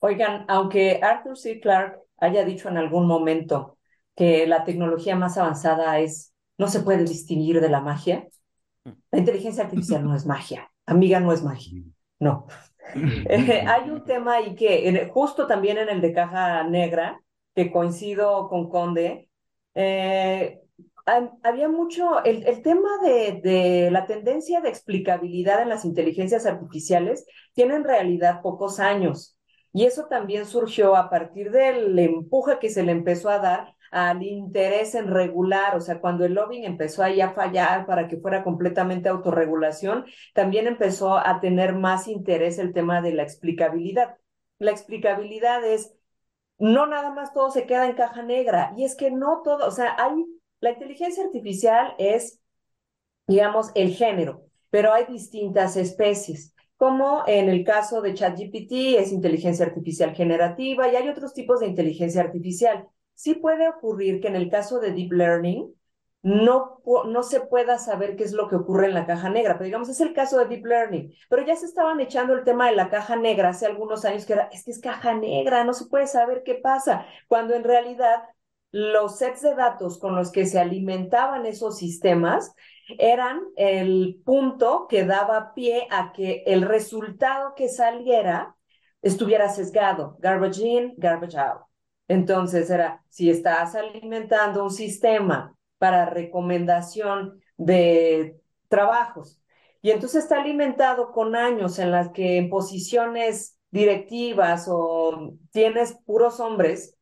Oigan, 0.00 0.44
aunque 0.48 1.00
Arthur 1.02 1.36
C. 1.36 1.60
Clarke 1.60 1.98
haya 2.18 2.44
dicho 2.44 2.68
en 2.68 2.76
algún 2.76 3.06
momento 3.06 3.78
que 4.14 4.46
la 4.46 4.64
tecnología 4.64 5.16
más 5.16 5.36
avanzada 5.38 5.98
es 6.00 6.32
no 6.58 6.68
se 6.68 6.80
puede 6.80 7.04
distinguir 7.04 7.60
de 7.60 7.68
la 7.68 7.80
magia, 7.80 8.28
la 9.12 9.18
inteligencia 9.20 9.64
artificial 9.64 10.04
no 10.04 10.14
es 10.16 10.26
magia, 10.26 10.72
amiga 10.86 11.20
no 11.20 11.32
es 11.32 11.42
magia, 11.42 11.74
no. 12.20 12.46
Eh, 12.94 13.64
hay 13.66 13.90
un 13.90 14.04
tema 14.04 14.36
ahí 14.36 14.54
que 14.54 15.10
justo 15.12 15.48
también 15.48 15.76
en 15.76 15.88
el 15.88 16.00
de 16.00 16.12
caja 16.12 16.62
negra, 16.62 17.20
que 17.52 17.72
coincido 17.72 18.48
con 18.48 18.68
Conde, 18.70 19.28
eh, 19.74 20.60
había 21.42 21.68
mucho, 21.68 22.24
el, 22.24 22.46
el 22.46 22.62
tema 22.62 22.88
de, 23.02 23.40
de, 23.42 23.90
la 23.90 24.06
tendencia 24.06 24.60
de 24.60 24.68
explicabilidad 24.68 25.62
en 25.62 25.68
las 25.68 25.84
inteligencias 25.84 26.46
artificiales 26.46 27.26
tiene 27.54 27.74
en 27.74 27.84
realidad 27.84 28.40
pocos 28.42 28.80
años. 28.80 29.36
Y 29.72 29.84
eso 29.84 30.06
también 30.08 30.46
surgió 30.46 30.96
a 30.96 31.10
partir 31.10 31.50
del 31.50 31.98
empuje 31.98 32.58
que 32.58 32.70
se 32.70 32.82
le 32.82 32.92
empezó 32.92 33.30
a 33.30 33.38
dar 33.38 33.75
al 33.90 34.22
interés 34.22 34.94
en 34.94 35.08
regular, 35.08 35.76
o 35.76 35.80
sea, 35.80 36.00
cuando 36.00 36.24
el 36.24 36.34
lobbying 36.34 36.64
empezó 36.64 37.02
ahí 37.02 37.20
a 37.20 37.32
fallar 37.32 37.86
para 37.86 38.08
que 38.08 38.18
fuera 38.18 38.42
completamente 38.44 39.08
autorregulación, 39.08 40.04
también 40.34 40.66
empezó 40.66 41.16
a 41.16 41.40
tener 41.40 41.74
más 41.74 42.08
interés 42.08 42.58
el 42.58 42.72
tema 42.72 43.00
de 43.00 43.12
la 43.14 43.22
explicabilidad. 43.22 44.16
La 44.58 44.70
explicabilidad 44.70 45.64
es, 45.64 45.94
no 46.58 46.86
nada 46.86 47.10
más 47.10 47.32
todo 47.32 47.50
se 47.50 47.66
queda 47.66 47.86
en 47.86 47.96
caja 47.96 48.22
negra, 48.22 48.72
y 48.76 48.84
es 48.84 48.96
que 48.96 49.10
no 49.10 49.42
todo, 49.42 49.66
o 49.66 49.70
sea, 49.70 49.96
hay, 49.98 50.24
la 50.60 50.70
inteligencia 50.70 51.24
artificial 51.24 51.94
es, 51.98 52.40
digamos, 53.26 53.72
el 53.74 53.94
género, 53.94 54.44
pero 54.70 54.92
hay 54.92 55.04
distintas 55.06 55.76
especies 55.76 56.54
como 56.76 57.24
en 57.26 57.48
el 57.48 57.64
caso 57.64 58.02
de 58.02 58.14
ChatGPT 58.14 58.98
es 58.98 59.12
inteligencia 59.12 59.66
artificial 59.66 60.14
generativa 60.14 60.88
y 60.88 60.96
hay 60.96 61.08
otros 61.08 61.32
tipos 61.32 61.60
de 61.60 61.66
inteligencia 61.66 62.20
artificial. 62.20 62.88
Sí 63.16 63.34
puede 63.34 63.68
ocurrir 63.68 64.20
que 64.20 64.28
en 64.28 64.36
el 64.36 64.50
caso 64.50 64.78
de 64.78 64.92
Deep 64.92 65.12
Learning 65.12 65.74
no, 66.22 66.82
no 67.06 67.22
se 67.22 67.40
pueda 67.40 67.78
saber 67.78 68.16
qué 68.16 68.24
es 68.24 68.32
lo 68.32 68.48
que 68.48 68.56
ocurre 68.56 68.86
en 68.86 68.94
la 68.94 69.06
caja 69.06 69.30
negra, 69.30 69.54
pero 69.54 69.64
digamos, 69.64 69.88
es 69.88 70.00
el 70.00 70.12
caso 70.12 70.38
de 70.38 70.46
Deep 70.46 70.66
Learning, 70.66 71.12
pero 71.30 71.46
ya 71.46 71.56
se 71.56 71.66
estaban 71.66 72.00
echando 72.00 72.34
el 72.34 72.44
tema 72.44 72.68
de 72.68 72.76
la 72.76 72.90
caja 72.90 73.16
negra 73.16 73.50
hace 73.50 73.64
algunos 73.64 74.04
años 74.04 74.26
que 74.26 74.34
era, 74.34 74.48
es 74.52 74.64
que 74.64 74.72
es 74.72 74.80
caja 74.80 75.14
negra, 75.14 75.64
no 75.64 75.72
se 75.72 75.86
puede 75.86 76.06
saber 76.06 76.42
qué 76.44 76.56
pasa, 76.56 77.06
cuando 77.28 77.54
en 77.54 77.64
realidad 77.64 78.24
los 78.72 79.18
sets 79.18 79.42
de 79.42 79.54
datos 79.54 79.98
con 79.98 80.14
los 80.14 80.30
que 80.30 80.44
se 80.44 80.58
alimentaban 80.58 81.46
esos 81.46 81.78
sistemas 81.78 82.52
eran 82.98 83.40
el 83.56 84.20
punto 84.24 84.86
que 84.88 85.04
daba 85.04 85.54
pie 85.54 85.86
a 85.90 86.12
que 86.12 86.42
el 86.46 86.62
resultado 86.62 87.54
que 87.54 87.68
saliera 87.68 88.56
estuviera 89.00 89.48
sesgado, 89.48 90.16
garbage 90.20 90.60
in, 90.60 90.94
garbage 90.96 91.36
out. 91.36 91.62
Entonces 92.08 92.70
era, 92.70 93.04
si 93.08 93.30
estás 93.30 93.74
alimentando 93.74 94.62
un 94.62 94.70
sistema 94.70 95.56
para 95.78 96.06
recomendación 96.06 97.40
de 97.56 98.40
trabajos 98.68 99.40
y 99.82 99.90
entonces 99.90 100.24
está 100.24 100.40
alimentado 100.40 101.12
con 101.12 101.36
años 101.36 101.78
en 101.78 101.90
las 101.90 102.10
que 102.10 102.38
en 102.38 102.48
posiciones 102.50 103.58
directivas 103.70 104.66
o 104.68 105.34
tienes 105.50 105.94
puros 106.04 106.40
hombres, 106.40 106.96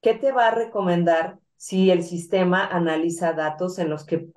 ¿qué 0.00 0.14
te 0.14 0.32
va 0.32 0.48
a 0.48 0.54
recomendar 0.54 1.38
si 1.56 1.90
el 1.90 2.02
sistema 2.02 2.66
analiza 2.66 3.32
datos 3.32 3.78
en 3.78 3.90
los 3.90 4.04
que 4.04 4.28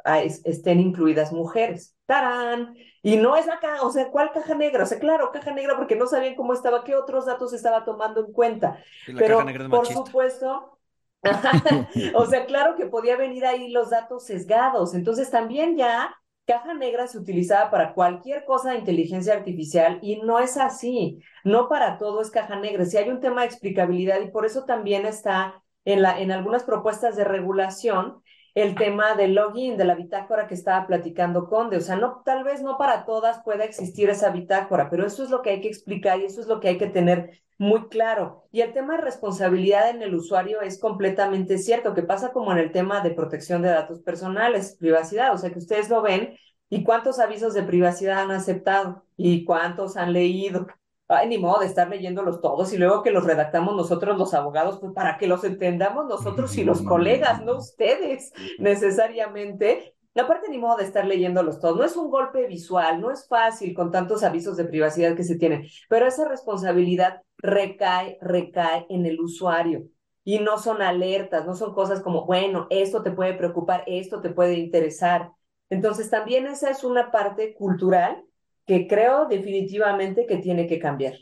estén 0.43 0.79
incluidas 0.79 1.31
mujeres. 1.31 1.95
¡Tarán! 2.05 2.75
Y 3.01 3.17
no 3.17 3.35
es 3.35 3.45
la 3.45 3.59
caja, 3.59 3.83
o 3.83 3.91
sea, 3.91 4.09
¿cuál 4.09 4.31
caja 4.31 4.55
negra? 4.55 4.83
O 4.83 4.85
sea, 4.85 4.99
claro, 4.99 5.31
caja 5.31 5.51
negra 5.51 5.75
porque 5.77 5.95
no 5.95 6.07
sabían 6.07 6.35
cómo 6.35 6.53
estaba, 6.53 6.83
qué 6.83 6.95
otros 6.95 7.25
datos 7.25 7.53
estaba 7.53 7.85
tomando 7.85 8.25
en 8.25 8.33
cuenta. 8.33 8.81
Pero, 9.17 9.45
por 9.69 9.85
supuesto, 9.87 10.79
o 12.15 12.25
sea, 12.25 12.45
claro 12.45 12.75
que 12.75 12.87
podía 12.87 13.17
venir 13.17 13.45
ahí 13.45 13.69
los 13.69 13.89
datos 13.89 14.25
sesgados. 14.25 14.93
Entonces, 14.93 15.29
también 15.29 15.77
ya 15.77 16.15
caja 16.45 16.73
negra 16.73 17.07
se 17.07 17.19
utilizaba 17.19 17.69
para 17.69 17.93
cualquier 17.93 18.43
cosa 18.43 18.71
de 18.71 18.79
inteligencia 18.79 19.33
artificial 19.33 19.99
y 20.01 20.17
no 20.21 20.39
es 20.39 20.57
así. 20.57 21.21
No 21.43 21.69
para 21.69 21.97
todo 21.97 22.21
es 22.21 22.31
caja 22.31 22.55
negra. 22.55 22.85
Si 22.85 22.97
hay 22.97 23.09
un 23.09 23.19
tema 23.19 23.41
de 23.41 23.47
explicabilidad 23.47 24.19
y 24.21 24.31
por 24.31 24.45
eso 24.45 24.65
también 24.65 25.05
está 25.05 25.61
en, 25.85 26.31
algunas 26.31 26.63
propuestas 26.63 27.15
de 27.15 27.23
regulación 27.23 28.21
el 28.55 28.75
tema 28.75 29.15
del 29.15 29.35
login, 29.35 29.77
de 29.77 29.85
la 29.85 29.95
bitácora 29.95 30.47
que 30.47 30.55
estaba 30.55 30.85
platicando 30.87 31.47
Conde. 31.47 31.77
O 31.77 31.81
sea, 31.81 31.95
no, 31.95 32.21
tal 32.25 32.43
vez 32.43 32.61
no 32.61 32.77
para 32.77 33.05
todas 33.05 33.41
pueda 33.43 33.63
existir 33.63 34.09
esa 34.09 34.31
bitácora, 34.31 34.89
pero 34.89 35.05
eso 35.05 35.23
es 35.23 35.29
lo 35.29 35.41
que 35.41 35.51
hay 35.51 35.61
que 35.61 35.67
explicar 35.67 36.19
y 36.19 36.25
eso 36.25 36.41
es 36.41 36.47
lo 36.47 36.59
que 36.59 36.69
hay 36.69 36.77
que 36.77 36.87
tener 36.87 37.41
muy 37.57 37.87
claro. 37.89 38.47
Y 38.51 38.61
el 38.61 38.73
tema 38.73 38.95
de 38.95 39.03
responsabilidad 39.03 39.89
en 39.89 40.01
el 40.01 40.15
usuario 40.15 40.61
es 40.61 40.79
completamente 40.79 41.57
cierto, 41.57 41.93
que 41.93 42.03
pasa 42.03 42.31
como 42.31 42.51
en 42.51 42.57
el 42.57 42.71
tema 42.71 43.01
de 43.01 43.11
protección 43.11 43.61
de 43.61 43.69
datos 43.69 43.99
personales, 44.01 44.77
privacidad. 44.79 45.33
O 45.33 45.37
sea, 45.37 45.51
que 45.51 45.59
ustedes 45.59 45.89
lo 45.89 46.01
ven 46.01 46.35
y 46.69 46.83
cuántos 46.83 47.19
avisos 47.19 47.53
de 47.53 47.63
privacidad 47.63 48.19
han 48.19 48.31
aceptado 48.31 49.05
y 49.17 49.45
cuántos 49.45 49.97
han 49.97 50.13
leído 50.13 50.67
ay, 51.09 51.27
ni 51.27 51.39
modo 51.39 51.59
de 51.59 51.65
estar 51.65 51.89
leyéndolos 51.89 52.39
todos 52.39 52.71
y 52.71 52.77
luego 52.77 53.01
que 53.01 53.11
los 53.11 53.25
redactamos 53.25 53.75
nosotros 53.75 54.17
los 54.17 54.33
abogados, 54.33 54.79
pues 54.79 54.93
para 54.93 55.17
que 55.17 55.27
los 55.27 55.43
entendamos 55.43 56.05
nosotros 56.07 56.55
y 56.57 56.63
los 56.63 56.83
colegas, 56.83 57.43
no 57.43 57.57
ustedes 57.57 58.31
necesariamente. 58.59 59.95
Aparte, 60.15 60.49
ni 60.49 60.57
modo 60.57 60.77
de 60.77 60.83
estar 60.83 61.05
leyéndolos 61.05 61.59
todos. 61.59 61.77
No 61.77 61.83
es 61.83 61.95
un 61.95 62.09
golpe 62.09 62.45
visual, 62.47 62.99
no 62.99 63.09
es 63.11 63.27
fácil 63.27 63.73
con 63.73 63.91
tantos 63.91 64.23
avisos 64.23 64.57
de 64.57 64.65
privacidad 64.65 65.15
que 65.15 65.23
se 65.23 65.37
tienen, 65.37 65.65
pero 65.87 66.05
esa 66.05 66.27
responsabilidad 66.27 67.21
recae, 67.37 68.17
recae 68.21 68.85
en 68.89 69.05
el 69.05 69.19
usuario. 69.19 69.85
Y 70.23 70.39
no 70.39 70.59
son 70.59 70.81
alertas, 70.81 71.45
no 71.45 71.55
son 71.55 71.73
cosas 71.73 72.01
como, 72.01 72.25
bueno, 72.25 72.67
esto 72.69 73.01
te 73.01 73.11
puede 73.11 73.33
preocupar, 73.33 73.83
esto 73.87 74.21
te 74.21 74.29
puede 74.29 74.55
interesar. 74.55 75.31
Entonces, 75.71 76.09
también 76.09 76.45
esa 76.45 76.69
es 76.69 76.83
una 76.83 77.09
parte 77.11 77.55
cultural 77.55 78.23
que 78.69 78.85
creo 78.87 79.25
definitivamente 79.27 80.27
que 80.27 80.37
tiene 80.37 80.67
que 80.67 80.77
cambiar. 80.77 81.15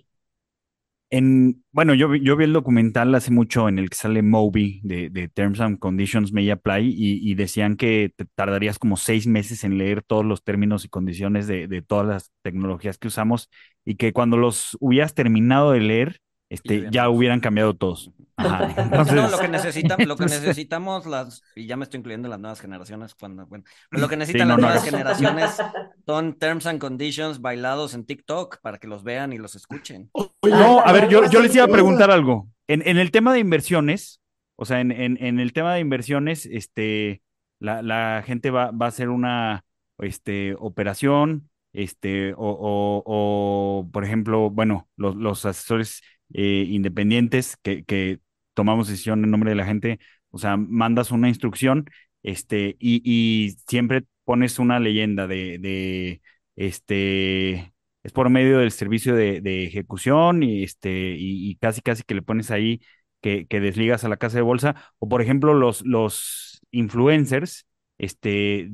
En, 1.09 1.63
bueno, 1.71 1.93
yo, 1.93 2.13
yo 2.15 2.35
vi 2.35 2.43
el 2.43 2.51
documental 2.51 3.15
hace 3.15 3.31
mucho 3.31 3.69
en 3.69 3.79
el 3.79 3.89
que 3.89 3.95
sale 3.95 4.21
Moby 4.21 4.81
de, 4.83 5.09
de 5.09 5.29
Terms 5.29 5.61
and 5.61 5.79
Conditions 5.79 6.33
May 6.33 6.49
Apply 6.49 6.85
y, 6.85 7.31
y, 7.31 7.35
decían 7.35 7.77
que 7.77 8.11
te 8.13 8.25
tardarías 8.25 8.77
como 8.77 8.97
seis 8.97 9.27
meses 9.27 9.63
en 9.63 9.77
leer 9.77 10.03
todos 10.03 10.25
los 10.25 10.43
términos 10.43 10.83
y 10.83 10.89
condiciones 10.89 11.47
de, 11.47 11.69
de, 11.69 11.81
todas 11.81 12.05
las 12.05 12.31
tecnologías 12.41 12.97
que 12.97 13.07
usamos 13.07 13.49
y 13.85 13.95
que 13.95 14.11
cuando 14.11 14.35
los 14.35 14.75
hubieras 14.81 15.13
terminado 15.13 15.71
de 15.71 15.79
leer, 15.79 16.19
este, 16.49 16.87
ya 16.91 17.09
hubieran 17.09 17.39
cambiado 17.39 17.75
todos. 17.75 18.11
Ajá, 18.37 18.67
No, 19.15 19.29
lo 19.29 19.37
que 19.39 19.47
necesitamos, 19.47 20.07
lo 20.07 20.15
que 20.15 20.25
necesitamos 20.25 21.05
las, 21.05 21.43
y 21.55 21.65
ya 21.65 21.75
me 21.75 21.83
estoy 21.83 21.99
incluyendo 21.99 22.27
en 22.27 22.31
las 22.31 22.39
nuevas 22.39 22.61
generaciones 22.61 23.15
cuando, 23.15 23.45
bueno, 23.47 23.63
lo 23.91 24.07
que 24.07 24.15
necesitan 24.17 24.47
no, 24.47 24.53
las 24.55 24.61
no 24.61 24.67
nuevas 24.67 24.85
generaciones 24.85 25.57
son 26.05 26.37
terms 26.37 26.65
and 26.67 26.79
conditions 26.79 27.41
bailados 27.41 27.93
en 27.93 28.05
TikTok 28.05 28.59
para 28.61 28.77
que 28.77 28.87
los 28.87 29.03
vean 29.03 29.33
y 29.33 29.37
los 29.37 29.55
escuchen. 29.55 30.09
Oye, 30.13 30.53
No, 30.53 30.79
a 30.79 30.91
ver, 30.91 31.09
yo, 31.09 31.29
yo 31.29 31.41
les 31.41 31.53
iba 31.55 31.65
a 31.65 31.69
preguntar 31.69 32.11
algo. 32.11 32.47
En, 32.67 32.87
en 32.87 32.97
el 32.97 33.11
tema 33.11 33.33
de 33.33 33.39
inversiones, 33.39 34.21
o 34.55 34.65
sea, 34.65 34.81
en, 34.81 34.91
en, 34.91 35.17
en 35.23 35.39
el 35.39 35.53
tema 35.53 35.73
de 35.73 35.79
inversiones, 35.79 36.45
este, 36.45 37.21
la, 37.59 37.81
la 37.81 38.23
gente 38.25 38.51
va, 38.51 38.71
va 38.71 38.85
a 38.85 38.89
hacer 38.89 39.09
una 39.09 39.63
este, 39.99 40.55
operación, 40.59 41.49
este, 41.73 42.33
o, 42.33 42.37
o, 42.37 43.03
o, 43.05 43.89
por 43.91 44.03
ejemplo, 44.03 44.49
bueno, 44.49 44.89
los, 44.95 45.15
los 45.15 45.45
asesores 45.45 46.01
eh, 46.34 46.65
independientes 46.69 47.57
que, 47.61 48.19
tomamos 48.53 48.88
decisión 48.88 49.23
en 49.23 49.32
nombre 49.32 49.51
de 49.51 49.55
la 49.55 49.65
gente, 49.65 49.99
o 50.32 50.39
sea, 50.39 50.57
mandas 50.57 51.11
una 51.11 51.28
instrucción, 51.30 51.86
este, 52.23 52.75
y, 52.80 53.55
siempre 53.67 54.03
pones 54.25 54.59
una 54.59 54.80
leyenda 54.80 55.28
de, 55.28 56.21
este 56.55 57.73
es 58.03 58.11
por 58.13 58.30
medio 58.30 58.59
del 58.59 58.71
servicio 58.71 59.15
de, 59.15 59.65
ejecución 59.65 60.43
y, 60.43 60.63
este, 60.63 61.15
y, 61.17 61.55
casi 61.57 61.82
casi 61.82 62.03
que 62.03 62.15
le 62.15 62.21
pones 62.21 62.51
ahí 62.51 62.82
que, 63.21 63.47
que 63.47 63.59
desligas 63.59 64.03
a 64.03 64.09
la 64.09 64.17
casa 64.17 64.38
de 64.38 64.43
bolsa. 64.43 64.75
O 64.99 65.09
por 65.09 65.21
ejemplo, 65.21 65.53
los, 65.53 65.86
los 65.86 66.61
influencers, 66.71 67.67
este, 67.97 68.71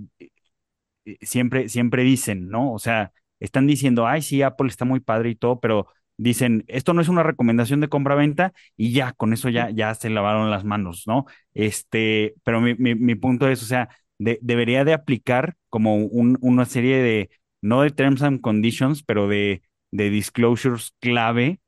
siempre, 1.21 1.69
siempre 1.69 2.03
dicen, 2.03 2.49
¿no? 2.49 2.73
O 2.73 2.79
sea, 2.79 3.11
están 3.39 3.67
diciendo, 3.67 4.07
ay, 4.07 4.21
sí, 4.21 4.41
Apple 4.41 4.67
está 4.67 4.85
muy 4.85 4.99
padre 4.99 5.31
y 5.31 5.35
todo, 5.35 5.59
pero 5.59 5.87
dicen, 6.17 6.63
esto 6.67 6.93
no 6.93 7.01
es 7.01 7.09
una 7.09 7.23
recomendación 7.23 7.79
de 7.81 7.89
compra-venta 7.89 8.53
y 8.77 8.93
ya, 8.93 9.13
con 9.13 9.33
eso 9.33 9.49
ya, 9.49 9.69
ya 9.71 9.93
se 9.95 10.09
lavaron 10.09 10.51
las 10.51 10.63
manos, 10.63 11.03
¿no? 11.07 11.25
Este, 11.53 12.35
pero 12.43 12.61
mi, 12.61 12.75
mi, 12.75 12.95
mi 12.95 13.15
punto 13.15 13.47
es, 13.49 13.61
o 13.63 13.65
sea, 13.65 13.89
de- 14.19 14.39
debería 14.41 14.85
de 14.85 14.93
aplicar 14.93 15.55
como 15.69 15.95
un- 15.97 16.37
una 16.41 16.65
serie 16.65 16.97
de, 17.01 17.29
no 17.61 17.81
de 17.81 17.91
terms 17.91 18.21
and 18.23 18.41
conditions, 18.41 19.03
pero 19.03 19.27
de, 19.27 19.61
de 19.91 20.09
disclosures 20.09 20.93
clave 20.99 21.59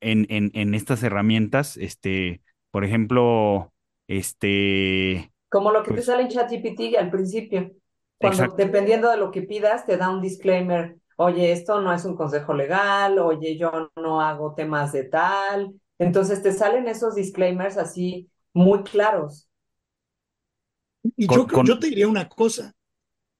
en, 0.00 0.26
en, 0.30 0.50
en 0.54 0.74
estas 0.74 1.02
herramientas, 1.02 1.76
este, 1.76 2.42
por 2.70 2.84
ejemplo, 2.84 3.72
este, 4.08 5.32
Como 5.48 5.70
lo 5.72 5.82
que 5.82 5.88
te 5.88 5.94
Pues- 5.94 6.06
sale 6.06 6.22
en 6.22 6.28
ChatGPT 6.28 6.96
al 6.98 7.10
principio. 7.10 7.72
Cuando, 8.18 8.42
Exacto. 8.44 8.56
dependiendo 8.56 9.10
de 9.10 9.16
lo 9.18 9.30
que 9.30 9.42
pidas, 9.42 9.86
te 9.86 9.96
da 9.96 10.10
un 10.10 10.20
disclaimer. 10.22 10.96
Oye, 11.16 11.52
esto 11.52 11.80
no 11.80 11.92
es 11.92 12.04
un 12.04 12.16
consejo 12.16 12.54
legal. 12.54 13.18
Oye, 13.18 13.56
yo 13.58 13.90
no 13.96 14.20
hago 14.20 14.54
temas 14.54 14.92
de 14.92 15.04
tal. 15.04 15.74
Entonces 15.98 16.42
te 16.42 16.52
salen 16.52 16.88
esos 16.88 17.14
disclaimers 17.14 17.78
así 17.78 18.30
muy 18.52 18.82
claros. 18.82 19.48
Y 21.16 21.26
Con- 21.26 21.36
yo, 21.38 21.46
creo- 21.46 21.58
con- 21.58 21.66
yo 21.66 21.78
te 21.78 21.88
diría 21.88 22.08
una 22.08 22.28
cosa. 22.28 22.74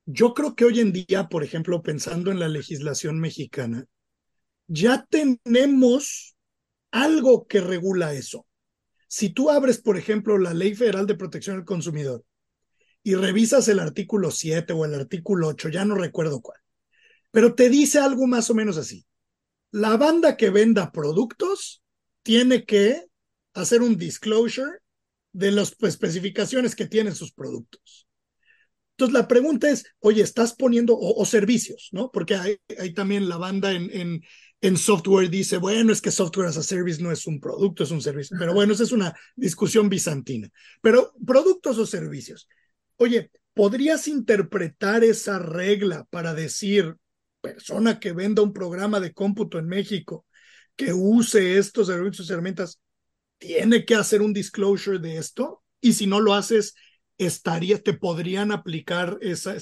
Yo 0.07 0.35
creo 0.35 0.55
que 0.57 0.65
hoy 0.67 0.81
en 0.81 0.93
día, 0.93 1.29
por 1.31 1.45
ejemplo, 1.45 1.83
pensando 1.83 2.31
en 2.31 2.41
la 2.41 2.49
legislación 2.49 3.21
mexicana, 3.21 3.87
ya 4.69 5.07
tenemos 5.11 6.37
algo 6.93 7.47
que 7.49 7.61
regula 7.61 8.15
eso. 8.15 8.47
Si 9.09 9.31
tú 9.31 9.51
abres, 9.51 9.79
por 9.81 9.99
ejemplo, 9.99 10.39
la 10.39 10.55
Ley 10.55 10.75
Federal 10.75 11.07
de 11.07 11.17
Protección 11.17 11.57
del 11.57 11.67
Consumidor 11.67 12.25
y 13.05 13.15
revisas 13.17 13.69
el 13.69 13.81
artículo 13.81 14.31
7 14.33 14.73
o 14.75 14.85
el 14.85 14.95
artículo 14.95 15.49
8, 15.49 15.69
ya 15.71 15.85
no 15.85 15.97
recuerdo 15.97 16.41
cuál, 16.43 16.61
pero 17.31 17.55
te 17.55 17.69
dice 17.69 17.99
algo 17.99 18.27
más 18.27 18.51
o 18.51 18.55
menos 18.55 18.77
así. 18.77 19.07
La 19.71 19.97
banda 19.97 20.37
que 20.37 20.51
venda 20.51 20.93
productos 20.93 21.83
tiene 22.23 22.65
que 22.65 23.05
hacer 23.55 23.83
un 23.83 23.97
disclosure 23.97 24.79
de 25.33 25.51
las 25.51 25.77
especificaciones 25.83 26.75
que 26.75 26.87
tienen 26.87 27.15
sus 27.15 27.33
productos. 27.33 28.07
Entonces 28.97 29.13
la 29.13 29.29
pregunta 29.29 29.69
es, 29.69 29.85
oye, 29.99 30.23
estás 30.23 30.55
poniendo, 30.55 30.95
o, 30.95 31.21
o 31.21 31.27
servicios, 31.27 31.91
¿no? 31.93 32.11
Porque 32.11 32.35
hay, 32.35 32.57
hay 32.79 32.95
también 32.95 33.29
la 33.29 33.37
banda 33.37 33.73
en, 33.73 33.91
en, 33.93 34.23
en, 34.63 34.77
software 34.79 35.29
dice, 35.29 35.59
bueno, 35.59 35.93
es 35.93 36.01
que 36.01 36.11
software 36.11 36.49
as 36.49 36.57
a 36.57 36.63
service 36.63 37.03
no 37.03 37.13
es 37.13 37.27
un 37.27 37.39
producto, 37.39 37.85
es 37.85 37.91
un 37.91 38.01
servicio. 38.01 38.39
Pero 38.39 38.55
bueno, 38.55 38.73
esa 38.73 38.85
es 38.85 38.93
una 38.93 39.15
discusión 39.35 39.91
bizantina. 39.91 40.49
Pero 40.81 41.13
productos 41.27 41.77
o 41.77 41.85
servicios. 41.85 42.49
Oye, 42.97 43.31
¿podrías 43.53 44.09
interpretar 44.09 45.05
esa 45.05 45.39
regla 45.39 46.07
para 46.09 46.33
decir, 46.33 46.97
persona 47.55 48.01
que 48.01 48.13
venda 48.13 48.43
un 48.43 48.53
programa 48.53 49.01
de 49.01 49.13
cómputo 49.13 49.59
en 49.59 49.67
México, 49.67 50.27
que 50.77 50.93
use 50.93 51.59
estos 51.59 51.87
servicios 51.87 52.29
y 52.29 52.33
herramientas, 52.33 52.81
tiene 53.39 53.85
que 53.85 53.95
hacer 53.95 54.23
un 54.23 54.33
disclosure 54.33 54.99
de 54.99 55.19
esto? 55.19 55.63
Y 55.81 55.93
si 55.93 56.07
no 56.07 56.21
lo 56.21 56.35
haces, 56.35 56.75
estaría, 57.19 57.83
te 57.83 57.95
podrían 57.95 58.53
aplicar 58.53 59.19
esa, 59.21 59.55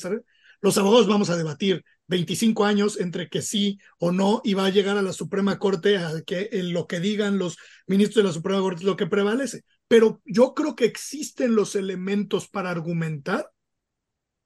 Los 0.61 0.79
abogados 0.79 1.09
vamos 1.09 1.31
a 1.31 1.37
debatir 1.37 1.85
25 2.07 2.65
años 2.65 3.01
entre 3.01 3.29
que 3.29 3.43
sí 3.43 3.79
o 3.99 4.13
no 4.13 4.41
y 4.45 4.55
va 4.55 4.67
a 4.67 4.71
llegar 4.71 4.97
a 4.97 5.03
la 5.03 5.13
Suprema 5.13 5.59
Corte 5.59 5.99
a 5.99 6.23
que 6.27 6.51
en 6.53 6.73
lo 6.73 6.87
que 6.87 7.01
digan 7.01 7.39
los 7.39 7.57
ministros 7.87 8.23
de 8.23 8.29
la 8.29 8.35
Suprema 8.35 8.61
Corte 8.61 8.81
es 8.81 8.87
lo 8.87 8.97
que 8.97 9.07
prevalece. 9.07 9.65
Pero 9.89 10.21
yo 10.25 10.55
creo 10.55 10.75
que 10.77 10.85
existen 10.85 11.55
los 11.55 11.77
elementos 11.77 12.49
para 12.49 12.71
argumentar 12.71 13.51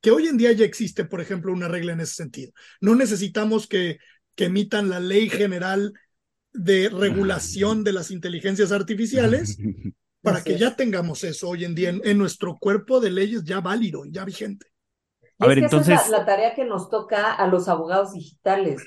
que 0.00 0.10
hoy 0.10 0.28
en 0.28 0.36
día 0.36 0.52
ya 0.52 0.64
existe, 0.64 1.04
por 1.04 1.20
ejemplo, 1.20 1.52
una 1.52 1.68
regla 1.68 1.92
en 1.92 2.00
ese 2.00 2.14
sentido. 2.14 2.52
No 2.80 2.94
necesitamos 2.94 3.66
que, 3.66 3.98
que 4.34 4.44
emitan 4.46 4.88
la 4.88 5.00
ley 5.00 5.28
general 5.28 5.92
de 6.52 6.88
regulación 6.88 7.84
de 7.84 7.92
las 7.92 8.10
inteligencias 8.10 8.72
artificiales 8.72 9.58
para 10.22 10.42
que 10.42 10.58
ya 10.58 10.76
tengamos 10.76 11.24
eso 11.24 11.48
hoy 11.48 11.64
en 11.64 11.74
día 11.74 11.90
en, 11.90 12.00
en, 12.04 12.18
nuestro 12.18 12.56
cuerpo 12.58 13.00
de 13.00 13.10
leyes 13.10 13.44
ya 13.44 13.60
válido, 13.60 14.04
ya 14.06 14.24
vigente. 14.24 14.66
Y 15.20 15.26
a 15.38 15.46
es 15.46 15.48
ver, 15.48 15.58
que 15.58 15.64
entonces... 15.64 15.94
esa 15.94 16.04
es 16.04 16.10
la, 16.10 16.18
la, 16.18 16.26
tarea 16.26 16.54
que 16.54 16.64
nos 16.64 16.90
toca 16.90 17.32
a 17.34 17.46
los 17.46 17.68
abogados 17.68 18.12
digitales. 18.12 18.82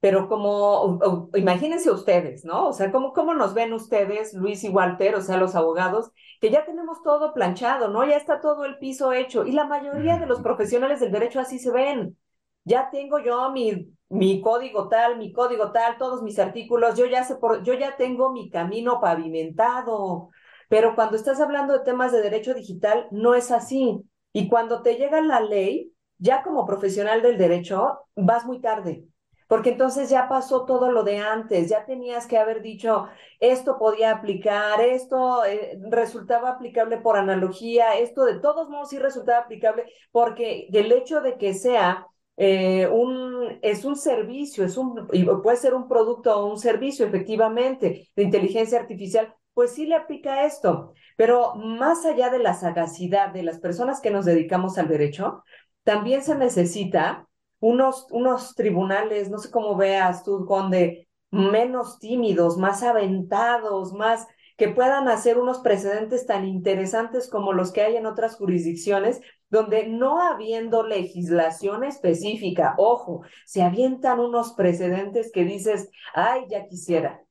Pero 0.00 0.28
como, 0.28 0.50
o, 0.50 1.30
o, 1.32 1.36
imagínense 1.36 1.90
ustedes, 1.90 2.44
¿no? 2.44 2.68
O 2.68 2.72
sea, 2.72 2.92
¿cómo, 2.92 3.12
¿cómo 3.12 3.34
nos 3.34 3.54
ven 3.54 3.72
ustedes, 3.72 4.32
Luis 4.34 4.62
y 4.64 4.68
Walter, 4.68 5.16
o 5.16 5.20
sea, 5.20 5.36
los 5.38 5.56
abogados, 5.56 6.12
que 6.40 6.50
ya 6.50 6.64
tenemos 6.64 7.02
todo 7.02 7.34
planchado, 7.34 7.88
¿no? 7.88 8.04
Ya 8.06 8.16
está 8.16 8.40
todo 8.40 8.64
el 8.64 8.78
piso 8.78 9.12
hecho. 9.12 9.44
Y 9.44 9.52
la 9.52 9.64
mayoría 9.64 10.18
de 10.18 10.26
los 10.26 10.40
profesionales 10.40 11.00
del 11.00 11.10
derecho 11.12 11.40
así 11.40 11.58
se 11.58 11.72
ven. 11.72 12.16
Ya 12.64 12.90
tengo 12.90 13.18
yo 13.18 13.50
mi, 13.50 13.92
mi 14.08 14.40
código 14.40 14.88
tal, 14.88 15.18
mi 15.18 15.32
código 15.32 15.72
tal, 15.72 15.96
todos 15.98 16.22
mis 16.22 16.38
artículos, 16.38 16.96
yo 16.96 17.06
ya 17.06 17.24
sé 17.24 17.36
por, 17.36 17.62
yo 17.64 17.74
ya 17.74 17.96
tengo 17.96 18.32
mi 18.32 18.50
camino 18.50 19.00
pavimentado. 19.00 20.30
Pero 20.68 20.94
cuando 20.94 21.16
estás 21.16 21.40
hablando 21.40 21.72
de 21.72 21.84
temas 21.84 22.12
de 22.12 22.20
derecho 22.22 22.54
digital, 22.54 23.08
no 23.10 23.34
es 23.34 23.50
así. 23.50 24.02
Y 24.32 24.48
cuando 24.48 24.82
te 24.82 24.96
llega 24.96 25.20
la 25.22 25.40
ley, 25.40 25.92
ya 26.18 26.42
como 26.42 26.66
profesional 26.66 27.22
del 27.22 27.38
derecho, 27.38 28.00
vas 28.14 28.44
muy 28.44 28.60
tarde. 28.60 29.04
Porque 29.48 29.70
entonces 29.70 30.10
ya 30.10 30.28
pasó 30.28 30.66
todo 30.66 30.92
lo 30.92 31.02
de 31.02 31.18
antes, 31.18 31.68
ya 31.70 31.84
tenías 31.86 32.26
que 32.26 32.38
haber 32.38 32.62
dicho, 32.62 33.08
esto 33.40 33.78
podía 33.78 34.12
aplicar, 34.12 34.80
esto 34.80 35.44
eh, 35.44 35.78
resultaba 35.90 36.50
aplicable 36.50 36.98
por 36.98 37.16
analogía, 37.16 37.98
esto 37.98 38.24
de 38.24 38.38
todos 38.40 38.68
modos 38.68 38.90
sí 38.90 38.98
resultaba 38.98 39.40
aplicable, 39.44 39.86
porque 40.12 40.68
el 40.72 40.92
hecho 40.92 41.22
de 41.22 41.38
que 41.38 41.54
sea 41.54 42.06
eh, 42.36 42.86
un, 42.88 43.58
es 43.62 43.84
un 43.84 43.96
servicio, 43.96 44.64
es 44.64 44.76
un, 44.76 45.08
puede 45.42 45.56
ser 45.56 45.74
un 45.74 45.88
producto 45.88 46.38
o 46.38 46.46
un 46.50 46.58
servicio 46.58 47.06
efectivamente 47.06 48.08
de 48.14 48.22
inteligencia 48.22 48.78
artificial, 48.78 49.34
pues 49.54 49.72
sí 49.72 49.86
le 49.86 49.96
aplica 49.96 50.44
esto. 50.44 50.92
Pero 51.16 51.54
más 51.56 52.04
allá 52.06 52.30
de 52.30 52.38
la 52.38 52.54
sagacidad 52.54 53.30
de 53.32 53.42
las 53.42 53.58
personas 53.58 54.00
que 54.00 54.10
nos 54.10 54.24
dedicamos 54.24 54.78
al 54.78 54.88
derecho, 54.88 55.42
también 55.82 56.22
se 56.22 56.36
necesita 56.36 57.27
unos, 57.60 58.06
unos 58.10 58.54
tribunales, 58.54 59.30
no 59.30 59.38
sé 59.38 59.50
cómo 59.50 59.76
veas 59.76 60.24
tú, 60.24 60.44
Conde, 60.46 61.08
menos 61.30 61.98
tímidos, 61.98 62.56
más 62.56 62.82
aventados, 62.82 63.92
más 63.92 64.26
que 64.56 64.68
puedan 64.68 65.08
hacer 65.08 65.38
unos 65.38 65.60
precedentes 65.60 66.26
tan 66.26 66.44
interesantes 66.44 67.28
como 67.28 67.52
los 67.52 67.72
que 67.72 67.82
hay 67.82 67.96
en 67.96 68.06
otras 68.06 68.34
jurisdicciones, 68.36 69.20
donde 69.50 69.86
no 69.86 70.20
habiendo 70.20 70.82
legislación 70.86 71.84
específica, 71.84 72.74
ojo, 72.76 73.22
se 73.46 73.62
avientan 73.62 74.18
unos 74.18 74.52
precedentes 74.52 75.30
que 75.32 75.44
dices, 75.44 75.90
ay, 76.12 76.42
ya 76.50 76.66
quisiera. 76.66 77.22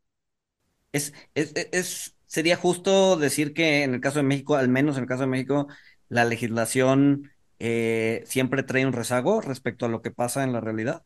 Es, 0.94 1.14
es, 1.36 1.54
es, 1.74 2.16
sería 2.26 2.56
justo 2.56 3.18
decir 3.18 3.54
que 3.54 3.84
en 3.84 3.94
el 3.94 4.02
caso 4.02 4.20
de 4.20 4.24
México, 4.24 4.56
al 4.56 4.70
menos 4.70 4.96
en 4.96 5.04
el 5.04 5.10
caso 5.10 5.22
de 5.24 5.28
México, 5.28 5.68
la 6.10 6.24
legislación 6.24 7.30
eh, 7.60 8.24
siempre 8.26 8.64
trae 8.64 8.86
un 8.86 8.94
rezago 8.94 9.42
respecto 9.42 9.86
a 9.86 9.90
lo 9.90 10.02
que 10.02 10.12
pasa 10.12 10.44
en 10.44 10.54
la 10.54 10.62
realidad? 10.62 11.04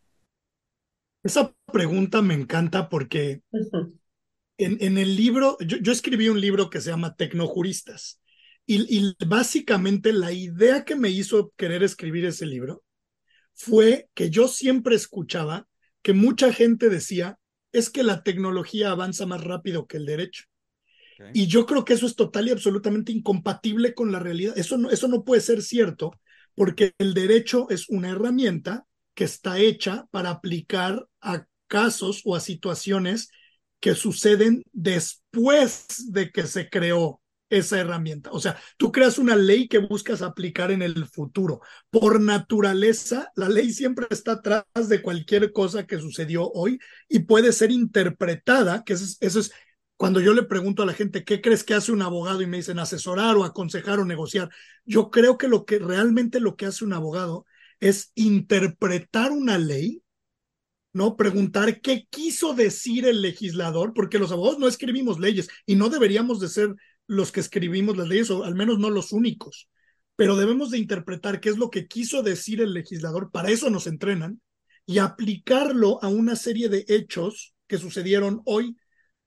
Esa 1.24 1.54
pregunta 1.72 2.22
me 2.22 2.34
encanta 2.34 2.90
porque 2.90 3.42
en, 4.58 4.78
en 4.80 4.98
el 4.98 5.16
libro, 5.16 5.58
yo, 5.60 5.78
yo, 5.78 5.92
escribí 5.92 6.30
un 6.30 6.42
libro 6.42 6.70
que 6.70 6.82
se 6.82 6.90
llama 6.90 7.16
Tecnojuristas 7.16 8.22
y, 8.66 8.98
y 8.98 9.16
básicamente 9.26 10.14
la 10.14 10.32
idea 10.32 10.84
que 10.84 10.96
me 10.96 11.10
hizo 11.10 11.54
querer 11.58 11.84
escribir 11.84 12.26
ese 12.26 12.46
libro 12.46 12.84
fue 13.54 14.10
que 14.14 14.30
yo 14.30 14.48
siempre 14.48 14.96
escuchaba 14.96 15.68
que 16.02 16.14
mucha 16.14 16.52
gente 16.52 16.90
decía, 16.90 17.38
es 17.72 17.90
que 17.90 18.04
la 18.04 18.24
tecnología 18.24 18.92
avanza 18.92 19.26
más 19.26 19.44
rápido 19.44 19.88
que 19.88 19.98
el 19.98 20.06
derecho. 20.06 20.46
Y 21.34 21.46
yo 21.46 21.68
creo 21.68 21.86
que 21.86 21.94
eso 21.94 22.08
es 22.08 22.16
total 22.16 22.48
y 22.48 22.52
absolutamente 22.52 23.12
incompatible 23.12 23.94
con 23.94 24.12
la 24.12 24.18
realidad. 24.18 24.58
Eso 24.58 24.80
no, 24.80 24.90
eso 24.90 25.08
no 25.08 25.24
puede 25.24 25.42
ser 25.42 25.62
cierto, 25.62 26.20
porque 26.56 26.94
el 26.98 27.14
derecho 27.14 27.68
es 27.70 27.90
una 27.90 28.10
herramienta 28.10 28.86
que 29.14 29.24
está 29.24 29.60
hecha 29.60 30.08
para 30.12 30.30
aplicar 30.30 31.08
a 31.22 31.46
casos 31.68 32.22
o 32.26 32.36
a 32.36 32.40
situaciones 32.40 33.30
que 33.80 33.96
suceden 33.96 34.64
después 34.72 36.12
de 36.12 36.32
que 36.32 36.46
se 36.46 36.70
creó 36.70 37.22
esa 37.52 37.80
herramienta. 37.80 38.32
O 38.32 38.40
sea, 38.40 38.58
tú 38.78 38.92
creas 38.92 39.18
una 39.18 39.36
ley 39.36 39.68
que 39.68 39.80
buscas 39.80 40.22
aplicar 40.22 40.72
en 40.72 40.82
el 40.82 41.06
futuro. 41.06 41.62
Por 41.90 42.22
naturaleza, 42.22 43.32
la 43.36 43.50
ley 43.50 43.72
siempre 43.74 44.08
está 44.10 44.34
atrás 44.34 44.64
de 44.88 45.02
cualquier 45.02 45.52
cosa 45.52 45.86
que 45.86 46.00
sucedió 46.00 46.50
hoy 46.50 46.80
y 47.10 47.20
puede 47.20 47.52
ser 47.52 47.72
interpretada, 47.72 48.84
que 48.84 48.94
eso 48.94 49.18
es, 49.20 49.52
cuando 50.02 50.20
yo 50.20 50.34
le 50.34 50.42
pregunto 50.42 50.82
a 50.82 50.88
la 50.88 50.96
gente, 50.96 51.24
¿qué 51.24 51.42
crees 51.42 51.64
que 51.64 51.76
hace 51.76 51.92
un 51.92 52.02
abogado? 52.02 52.42
Y 52.42 52.48
me 52.48 52.58
dicen 52.58 52.80
asesorar 52.80 53.38
o 53.38 53.44
aconsejar 53.44 54.00
o 54.00 54.04
negociar. 54.04 54.50
Yo 54.84 55.12
creo 55.12 55.38
que 55.38 55.48
lo 55.48 55.64
que 55.64 55.78
realmente 55.78 56.40
lo 56.40 56.56
que 56.56 56.66
hace 56.66 56.84
un 56.84 56.94
abogado 56.94 57.46
es 57.80 58.12
interpretar 58.16 59.32
una 59.32 59.60
ley, 59.60 60.02
¿no? 60.92 61.16
Preguntar 61.16 61.82
qué 61.82 62.08
quiso 62.10 62.56
decir 62.56 63.06
el 63.06 63.22
legislador, 63.22 63.94
porque 63.94 64.18
los 64.18 64.32
abogados 64.32 64.58
no 64.58 64.68
escribimos 64.68 65.20
leyes 65.20 65.50
y 65.68 65.76
no 65.76 65.88
deberíamos 65.88 66.40
de 66.40 66.50
ser 66.50 66.74
los 67.06 67.32
que 67.32 67.42
escribimos 67.42 67.96
las 67.96 68.08
leyes, 68.08 68.32
o 68.32 68.44
al 68.44 68.56
menos 68.56 68.80
no 68.80 68.90
los 68.90 69.12
únicos, 69.12 69.70
pero 70.16 70.36
debemos 70.36 70.72
de 70.72 70.80
interpretar 70.80 71.40
qué 71.40 71.50
es 71.50 71.60
lo 71.60 71.70
que 71.70 71.86
quiso 71.86 72.24
decir 72.24 72.60
el 72.60 72.74
legislador, 72.74 73.30
para 73.30 73.52
eso 73.52 73.70
nos 73.70 73.86
entrenan, 73.86 74.42
y 74.88 74.98
aplicarlo 74.98 76.04
a 76.04 76.08
una 76.08 76.36
serie 76.36 76.70
de 76.70 76.86
hechos 76.88 77.54
que 77.68 77.78
sucedieron 77.78 78.42
hoy, 78.46 78.76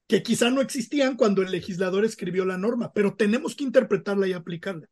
que 0.06 0.22
quizá 0.22 0.50
no 0.50 0.60
existían 0.60 1.16
cuando 1.16 1.42
el 1.42 1.50
legislador 1.50 2.04
escribió 2.04 2.44
la 2.44 2.58
norma, 2.58 2.92
pero 2.92 3.14
tenemos 3.14 3.54
que 3.56 3.64
interpretarla 3.64 4.28
y 4.28 4.32
aplicarla. 4.32 4.86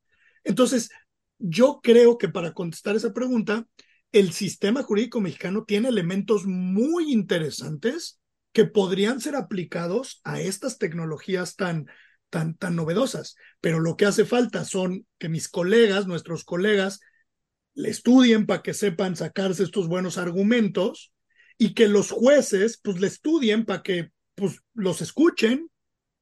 Entonces, 0.44 0.90
yo 1.38 1.80
creo 1.82 2.18
que 2.18 2.28
para 2.28 2.52
contestar 2.52 2.96
esa 2.96 3.12
pregunta, 3.12 3.66
el 4.12 4.32
sistema 4.32 4.82
jurídico 4.82 5.20
mexicano 5.20 5.64
tiene 5.64 5.88
elementos 5.88 6.46
muy 6.46 7.12
interesantes 7.12 8.20
que 8.52 8.66
podrían 8.66 9.20
ser 9.20 9.34
aplicados 9.34 10.20
a 10.24 10.40
estas 10.40 10.78
tecnologías 10.78 11.56
tan, 11.56 11.86
tan, 12.30 12.54
tan 12.54 12.76
novedosas. 12.76 13.36
Pero 13.60 13.80
lo 13.80 13.96
que 13.96 14.06
hace 14.06 14.24
falta 14.24 14.64
son 14.64 15.06
que 15.18 15.28
mis 15.28 15.48
colegas, 15.48 16.06
nuestros 16.06 16.44
colegas, 16.44 17.00
le 17.74 17.88
estudien 17.88 18.46
para 18.46 18.62
que 18.62 18.74
sepan 18.74 19.16
sacarse 19.16 19.62
estos 19.62 19.88
buenos 19.88 20.18
argumentos 20.18 21.12
y 21.56 21.74
que 21.74 21.88
los 21.88 22.10
jueces 22.10 22.78
pues 22.82 23.00
le 23.00 23.06
estudien 23.06 23.64
para 23.64 23.82
que 23.82 24.10
pues 24.34 24.60
los 24.74 25.02
escuchen 25.02 25.70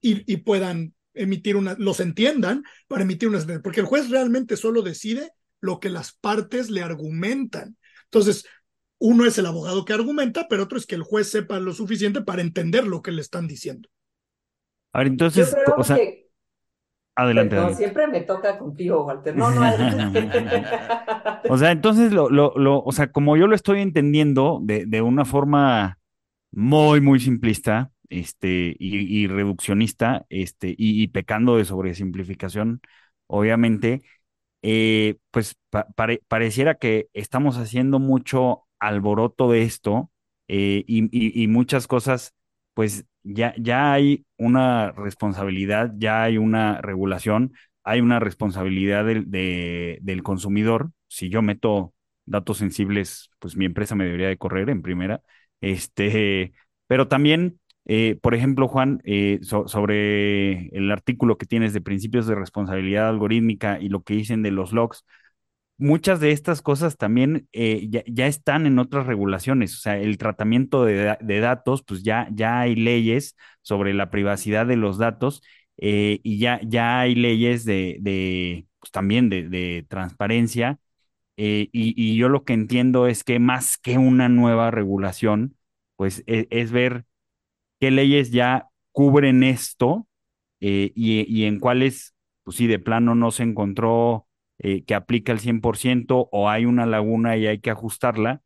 y, 0.00 0.30
y 0.32 0.38
puedan 0.38 0.94
emitir 1.14 1.56
una, 1.56 1.74
los 1.78 2.00
entiendan 2.00 2.64
para 2.88 3.02
emitir 3.02 3.28
una 3.28 3.38
sentencia, 3.38 3.62
porque 3.62 3.80
el 3.80 3.86
juez 3.86 4.10
realmente 4.10 4.56
solo 4.56 4.82
decide 4.82 5.32
lo 5.60 5.80
que 5.80 5.90
las 5.90 6.12
partes 6.12 6.70
le 6.70 6.82
argumentan. 6.82 7.76
Entonces, 8.04 8.46
uno 8.98 9.24
es 9.24 9.38
el 9.38 9.46
abogado 9.46 9.84
que 9.84 9.92
argumenta, 9.92 10.46
pero 10.48 10.64
otro 10.64 10.78
es 10.78 10.86
que 10.86 10.94
el 10.94 11.02
juez 11.02 11.30
sepa 11.30 11.58
lo 11.58 11.72
suficiente 11.72 12.22
para 12.22 12.42
entender 12.42 12.86
lo 12.86 13.02
que 13.02 13.12
le 13.12 13.20
están 13.20 13.46
diciendo. 13.46 13.88
A 14.92 14.98
ver, 14.98 15.06
entonces, 15.08 15.56
o 15.76 15.84
sea, 15.84 15.98
adelante, 17.14 17.56
No, 17.56 17.72
siempre 17.74 18.06
me 18.08 18.22
toca 18.22 18.58
contigo, 18.58 19.04
Walter. 19.04 19.36
No, 19.36 19.50
no. 19.50 19.62
o 21.48 21.58
sea, 21.58 21.70
entonces, 21.70 22.12
lo, 22.12 22.28
lo, 22.28 22.52
lo, 22.56 22.82
o 22.82 22.92
sea, 22.92 23.10
como 23.10 23.36
yo 23.36 23.46
lo 23.46 23.54
estoy 23.54 23.80
entendiendo 23.80 24.58
de, 24.62 24.84
de 24.86 25.02
una 25.02 25.24
forma 25.24 25.98
muy, 26.50 27.00
muy 27.00 27.20
simplista, 27.20 27.90
este, 28.10 28.76
y, 28.78 29.26
reduccionista, 29.28 30.26
este, 30.28 30.74
y, 30.76 31.08
pecando 31.08 31.56
de 31.56 31.64
sobresimplificación, 31.64 32.80
obviamente, 33.26 34.02
eh, 34.62 35.16
pues 35.30 35.56
pareciera 36.28 36.76
que 36.76 37.08
estamos 37.14 37.56
haciendo 37.56 37.98
mucho 37.98 38.64
alboroto 38.78 39.50
de 39.50 39.62
esto 39.62 40.10
eh, 40.48 40.84
y, 40.86 41.46
muchas 41.48 41.86
cosas, 41.86 42.34
pues 42.74 43.06
ya, 43.22 43.54
ya 43.58 43.92
hay 43.92 44.26
una 44.36 44.92
responsabilidad, 44.92 45.92
ya 45.96 46.24
hay 46.24 46.38
una 46.38 46.80
regulación, 46.82 47.54
hay 47.84 48.00
una 48.00 48.18
responsabilidad 48.20 49.04
del, 49.04 49.30
del 49.30 50.22
consumidor. 50.22 50.92
Si 51.08 51.28
yo 51.30 51.42
meto 51.42 51.94
datos 52.26 52.58
sensibles, 52.58 53.30
pues 53.38 53.56
mi 53.56 53.64
empresa 53.66 53.94
me 53.94 54.04
debería 54.04 54.28
de 54.28 54.38
correr 54.38 54.70
en 54.70 54.82
primera. 54.82 55.22
Este, 55.60 56.52
pero 56.86 57.08
también 57.08 57.60
eh, 57.92 58.16
por 58.22 58.36
ejemplo, 58.36 58.68
Juan, 58.68 59.02
eh, 59.04 59.40
sobre 59.42 60.68
el 60.68 60.92
artículo 60.92 61.38
que 61.38 61.46
tienes 61.46 61.72
de 61.72 61.80
principios 61.80 62.24
de 62.28 62.36
responsabilidad 62.36 63.08
algorítmica 63.08 63.80
y 63.80 63.88
lo 63.88 64.04
que 64.04 64.14
dicen 64.14 64.42
de 64.44 64.52
los 64.52 64.72
logs, 64.72 65.04
muchas 65.78 66.20
de 66.20 66.32
estas 66.32 66.62
cosas 66.62 66.96
también 66.98 67.48
eh, 67.52 67.88
ya, 67.90 68.26
están 68.26 68.66
en 68.66 68.78
otras 68.78 69.06
regulaciones. 69.06 69.74
O 69.76 69.78
sea, 69.80 69.98
el 69.98 70.18
tratamiento 70.18 70.84
de, 70.84 71.40
datos, 71.40 71.82
pues 71.82 72.04
ya, 72.04 72.28
ya 72.32 72.60
hay 72.60 72.76
leyes 72.76 73.36
sobre 73.62 73.94
la 73.94 74.10
privacidad 74.10 74.66
de 74.66 74.76
los 74.76 74.98
datos 74.98 75.42
y 75.76 76.38
ya, 76.38 76.60
ya 76.62 77.00
hay 77.00 77.14
leyes 77.16 77.64
de, 77.64 78.66
pues 78.78 78.92
también 78.92 79.30
de, 79.30 79.86
transparencia. 79.88 80.78
Y, 81.36 82.16
yo 82.16 82.28
lo 82.28 82.44
que 82.44 82.52
entiendo 82.54 83.06
es 83.08 83.24
que 83.24 83.38
más 83.40 83.78
que 83.78 83.98
una 83.98 84.28
nueva 84.28 84.70
regulación, 84.70 85.56
pues 85.96 86.22
e, 86.26 86.46
es 86.50 86.72
ver 86.72 87.06
qué 87.80 87.90
leyes 87.90 88.30
ya 88.30 88.68
cubren 88.92 89.42
esto 89.42 90.06
eh, 90.60 90.92
y, 90.94 91.44
en 91.44 91.58
cuáles, 91.58 92.14
pues 92.44 92.56
sí, 92.56 92.66
de 92.66 92.78
plano 92.78 93.14
no 93.14 93.30
se 93.30 93.42
encontró 93.44 94.26
eh, 94.58 94.84
que 94.84 94.94
aplica 94.94 95.32
el 95.32 95.40
100% 95.40 96.28
o 96.30 96.50
hay 96.50 96.66
una 96.66 96.86
laguna 96.86 97.36
y 97.36 97.46
hay 97.46 97.60
que 97.60 97.70
ajustarla, 97.70 98.42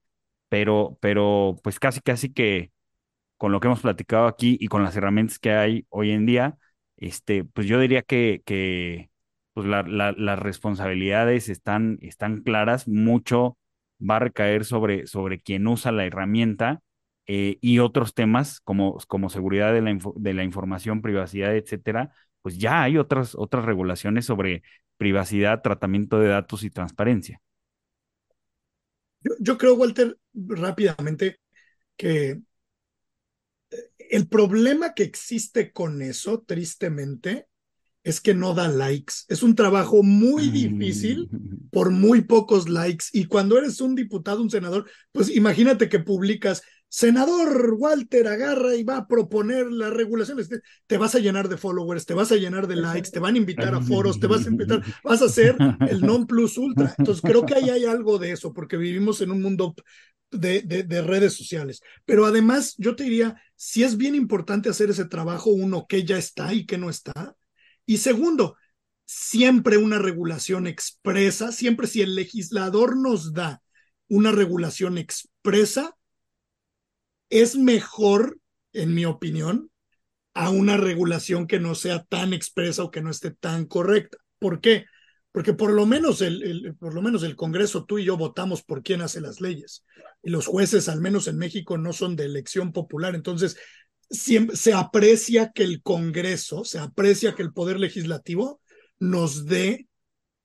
pero, 0.48 0.98
pero 1.00 1.56
pues 1.62 1.80
casi, 1.80 2.00
casi 2.00 2.32
que 2.32 2.72
con 3.36 3.52
lo 3.52 3.60
que 3.60 3.68
hemos 3.68 3.80
platicado 3.80 4.26
aquí 4.26 4.56
y 4.60 4.68
con 4.68 4.84
las 4.84 4.96
herramientas 4.96 5.38
que 5.38 5.52
hay 5.52 5.86
hoy 5.90 6.12
en 6.12 6.26
día, 6.26 6.58
este, 6.96 7.44
pues 7.44 7.66
yo 7.66 7.80
diría 7.80 8.02
que, 8.02 8.42
que 8.46 9.10
pues 9.54 9.66
las 9.66 10.38
responsabilidades 10.38 11.48
están, 11.48 11.98
están 12.02 12.42
claras, 12.42 12.88
mucho 12.88 13.58
va 14.00 14.16
a 14.16 14.20
recaer 14.20 14.64
sobre, 14.64 15.06
sobre 15.06 15.40
quien 15.40 15.66
usa 15.66 15.92
la 15.92 16.06
herramienta 16.06 16.82
eh, 17.26 17.58
y 17.60 17.78
otros 17.78 18.14
temas 18.14 18.60
como, 18.60 18.98
como 19.08 19.30
seguridad 19.30 19.72
de 19.72 19.80
la, 19.80 19.98
de 20.16 20.34
la 20.34 20.44
información, 20.44 21.02
privacidad, 21.02 21.56
etcétera, 21.56 22.12
pues 22.42 22.58
ya 22.58 22.82
hay 22.82 22.98
otras, 22.98 23.34
otras 23.34 23.64
regulaciones 23.64 24.26
sobre 24.26 24.62
privacidad, 24.96 25.62
tratamiento 25.62 26.18
de 26.18 26.28
datos 26.28 26.62
y 26.62 26.70
transparencia. 26.70 27.40
Yo, 29.40 29.56
creo, 29.56 29.74
Walter, 29.74 30.18
rápidamente, 30.34 31.40
que 31.96 32.42
eh, 33.70 33.90
el 33.98 34.28
problema 34.28 34.92
que 34.92 35.02
existe 35.02 35.72
con 35.72 36.02
eso, 36.02 36.42
tristemente, 36.46 37.46
es 38.02 38.20
que 38.20 38.34
no 38.34 38.52
da 38.52 38.68
likes. 38.68 39.14
Es 39.28 39.42
un 39.42 39.54
trabajo 39.54 40.02
muy 40.02 40.50
difícil 40.50 41.30
por 41.72 41.90
muy 41.90 42.20
pocos 42.20 42.68
likes. 42.68 43.06
Y 43.12 43.24
cuando 43.24 43.56
eres 43.56 43.80
un 43.80 43.94
diputado, 43.94 44.42
un 44.42 44.50
senador, 44.50 44.88
pues 45.10 45.34
imagínate 45.34 45.88
que 45.88 46.00
publicas 46.00 46.62
senador 46.94 47.74
Walter 47.76 48.28
agarra 48.28 48.76
y 48.76 48.84
va 48.84 48.98
a 48.98 49.08
proponer 49.08 49.66
las 49.66 49.92
regulaciones, 49.92 50.48
te, 50.86 50.96
vas 50.96 51.16
a 51.16 51.18
llenar 51.18 51.48
de 51.48 51.56
followers, 51.56 52.06
te 52.06 52.14
vas 52.14 52.30
a 52.30 52.36
llenar 52.36 52.68
de 52.68 52.76
likes, 52.76 53.10
te 53.10 53.18
van 53.18 53.34
a 53.34 53.38
invitar 53.38 53.74
a 53.74 53.80
foros, 53.80 54.20
te 54.20 54.28
vas 54.28 54.46
a 54.46 54.48
invitar, 54.48 54.80
vas 55.02 55.20
a 55.20 55.28
ser 55.28 55.56
el 55.88 56.02
non 56.02 56.24
plus 56.28 56.56
ultra. 56.56 56.94
Entonces 56.96 57.20
creo 57.20 57.44
que 57.44 57.56
ahí 57.56 57.68
hay 57.68 57.84
algo 57.84 58.18
de 58.18 58.30
eso, 58.30 58.52
porque 58.52 58.76
vivimos 58.76 59.20
en 59.22 59.32
un 59.32 59.42
mundo 59.42 59.74
de, 60.30 60.62
de, 60.62 61.02
redes 61.02 61.32
sociales. 61.32 61.82
Pero 62.04 62.26
además, 62.26 62.76
yo 62.78 62.94
te 62.94 63.02
diría, 63.02 63.42
si 63.56 63.82
es 63.82 63.96
bien 63.96 64.14
importante 64.14 64.68
hacer 64.68 64.88
ese 64.88 65.06
trabajo, 65.06 65.50
uno, 65.50 65.86
que 65.88 66.04
ya 66.04 66.16
está 66.16 66.54
y 66.54 66.64
que 66.64 66.78
no 66.78 66.90
está. 66.90 67.34
Y 67.86 67.96
segundo, 67.96 68.56
siempre 69.04 69.78
una 69.78 69.98
regulación 69.98 70.68
expresa, 70.68 71.50
siempre 71.50 71.88
si 71.88 72.02
el 72.02 72.14
legislador 72.14 72.96
nos 72.96 73.32
da 73.32 73.62
una 74.06 74.30
regulación 74.30 74.96
expresa, 74.96 75.96
es 77.30 77.56
mejor, 77.56 78.38
en 78.72 78.94
mi 78.94 79.04
opinión, 79.04 79.70
a 80.34 80.50
una 80.50 80.76
regulación 80.76 81.46
que 81.46 81.60
no 81.60 81.74
sea 81.74 82.04
tan 82.04 82.32
expresa 82.32 82.82
o 82.82 82.90
que 82.90 83.02
no 83.02 83.10
esté 83.10 83.30
tan 83.30 83.66
correcta. 83.66 84.18
¿Por 84.38 84.60
qué? 84.60 84.86
Porque 85.32 85.52
por 85.52 85.72
lo 85.72 85.86
menos 85.86 86.20
el, 86.20 86.76
por 86.78 86.94
lo 86.94 87.02
menos 87.02 87.22
el 87.22 87.36
Congreso, 87.36 87.84
tú 87.84 87.98
y 87.98 88.04
yo 88.04 88.16
votamos 88.16 88.62
por 88.62 88.82
quién 88.82 89.00
hace 89.00 89.20
las 89.20 89.40
leyes. 89.40 89.84
Y 90.22 90.30
los 90.30 90.46
jueces, 90.46 90.88
al 90.88 91.00
menos 91.00 91.28
en 91.28 91.38
México, 91.38 91.78
no 91.78 91.92
son 91.92 92.16
de 92.16 92.24
elección 92.24 92.72
popular. 92.72 93.14
Entonces, 93.14 93.56
siempre, 94.10 94.56
se 94.56 94.72
aprecia 94.72 95.50
que 95.52 95.64
el 95.64 95.82
Congreso, 95.82 96.64
se 96.64 96.78
aprecia 96.78 97.34
que 97.34 97.42
el 97.42 97.52
Poder 97.52 97.80
Legislativo 97.80 98.60
nos 98.98 99.46
dé 99.46 99.88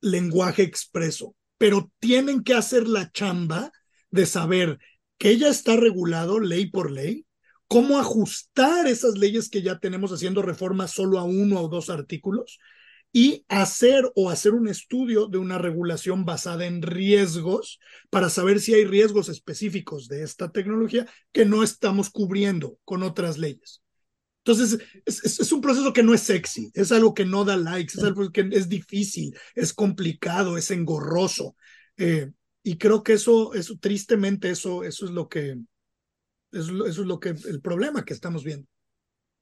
lenguaje 0.02 0.64
expreso, 0.64 1.36
pero 1.58 1.92
tienen 2.00 2.44
que 2.44 2.54
hacer 2.54 2.88
la 2.88 3.12
chamba 3.12 3.72
de 4.12 4.26
saber 4.26 4.80
que 5.20 5.38
ya 5.38 5.50
está 5.50 5.76
regulado 5.76 6.40
ley 6.40 6.72
por 6.72 6.90
ley 6.90 7.28
cómo 7.70 8.00
ajustar 8.00 8.88
esas 8.88 9.16
leyes 9.16 9.48
que 9.48 9.62
ya 9.62 9.78
tenemos 9.78 10.12
haciendo 10.12 10.42
reformas 10.42 10.90
solo 10.90 11.20
a 11.20 11.24
uno 11.24 11.62
o 11.62 11.70
dos 11.70 11.92
artículos 11.92 12.58
y 13.14 13.46
hacer 13.48 14.12
o 14.16 14.32
hacer 14.32 14.54
un 14.54 14.68
estudio 14.68 15.28
de 15.28 15.38
una 15.38 15.60
regulación 15.60 16.26
basada 16.26 16.66
en 16.66 16.82
riesgos 16.82 17.80
para 18.10 18.30
saber 18.30 18.60
si 18.60 18.74
hay 18.74 18.86
riesgos 18.86 19.30
específicos 19.30 20.08
de 20.08 20.24
esta 20.24 20.52
tecnología 20.52 21.08
que 21.32 21.46
no 21.46 21.64
estamos 21.64 22.10
cubriendo 22.10 22.80
con 22.84 23.04
otras 23.04 23.38
leyes. 23.38 23.84
Entonces, 24.44 24.80
es, 25.06 25.40
es, 25.40 25.52
un 25.52 25.62
proceso 25.62 25.94
que 25.94 26.02
no 26.02 26.14
es 26.14 26.22
sexy, 26.22 26.72
es 26.74 26.92
algo 26.92 27.14
que 27.14 27.26
no 27.26 27.46
da 27.46 27.58
likes, 27.58 27.94
es 27.98 28.04
algo 28.04 28.32
que 28.32 28.50
es 28.52 28.68
difícil, 28.68 29.36
es 29.54 29.74
complicado, 29.74 30.58
es 30.58 30.72
engorroso. 30.72 31.56
Eh, 31.98 32.32
y 32.64 32.78
creo 32.78 33.04
que 33.04 33.14
eso, 33.14 33.54
eso, 33.54 33.76
tristemente, 33.80 34.50
eso, 34.50 34.84
eso 34.84 35.06
es 35.06 35.12
lo 35.12 35.28
que, 35.28 35.58
eso, 36.52 36.86
es 36.86 36.98
lo 36.98 37.20
que, 37.20 37.30
el 37.30 37.62
problema 37.62 38.04
que 38.04 38.14
estamos 38.14 38.44
viendo. 38.44 38.68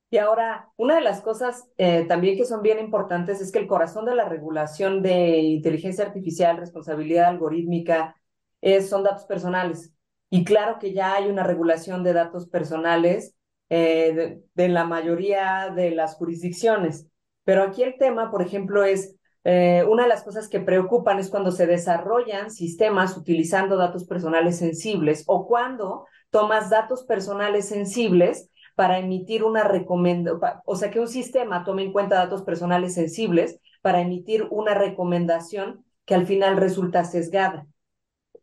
Y 0.09 0.17
ahora, 0.17 0.69
una 0.77 0.95
de 0.95 1.01
las 1.01 1.21
cosas 1.21 1.65
eh, 1.77 2.05
también 2.07 2.37
que 2.37 2.45
son 2.45 2.61
bien 2.61 2.79
importantes 2.79 3.41
es 3.41 3.51
que 3.51 3.59
el 3.59 3.67
corazón 3.67 4.05
de 4.05 4.15
la 4.15 4.29
regulación 4.29 5.01
de 5.01 5.39
inteligencia 5.39 6.05
artificial, 6.05 6.57
responsabilidad 6.57 7.25
algorítmica, 7.25 8.15
es, 8.61 8.89
son 8.89 9.03
datos 9.03 9.25
personales. 9.25 9.93
Y 10.29 10.45
claro 10.45 10.79
que 10.79 10.93
ya 10.93 11.15
hay 11.15 11.27
una 11.27 11.43
regulación 11.43 12.03
de 12.03 12.13
datos 12.13 12.47
personales 12.47 13.35
eh, 13.69 14.39
de, 14.53 14.69
la 14.69 14.85
mayoría 14.85 15.73
de 15.75 15.91
las 15.91 16.15
jurisdicciones. 16.15 17.07
Pero 17.43 17.63
aquí 17.63 17.83
el 17.83 17.97
tema, 17.97 18.31
por 18.31 18.41
ejemplo, 18.41 18.83
es 18.85 19.16
eh, 19.49 19.85
una 19.87 20.03
de 20.03 20.09
las 20.09 20.23
cosas 20.23 20.49
que 20.49 20.59
preocupan 20.59 21.19
es 21.19 21.29
cuando 21.29 21.53
se 21.53 21.67
desarrollan 21.67 22.51
sistemas 22.51 23.15
utilizando 23.15 23.77
datos 23.77 24.03
personales 24.03 24.57
sensibles 24.57 25.23
o 25.25 25.47
cuando 25.47 26.05
tomas 26.31 26.69
datos 26.69 27.05
personales 27.05 27.69
sensibles 27.69 28.49
para 28.75 28.99
emitir 28.99 29.45
una 29.45 29.63
recomendación, 29.63 30.61
o 30.65 30.75
sea, 30.75 30.91
que 30.91 30.99
un 30.99 31.07
sistema 31.07 31.63
tome 31.63 31.83
en 31.83 31.93
cuenta 31.93 32.17
datos 32.17 32.43
personales 32.43 32.93
sensibles 32.93 33.61
para 33.81 34.01
emitir 34.01 34.45
una 34.51 34.73
recomendación 34.73 35.85
que 36.03 36.15
al 36.15 36.27
final 36.27 36.57
resulta 36.57 37.05
sesgada. 37.05 37.65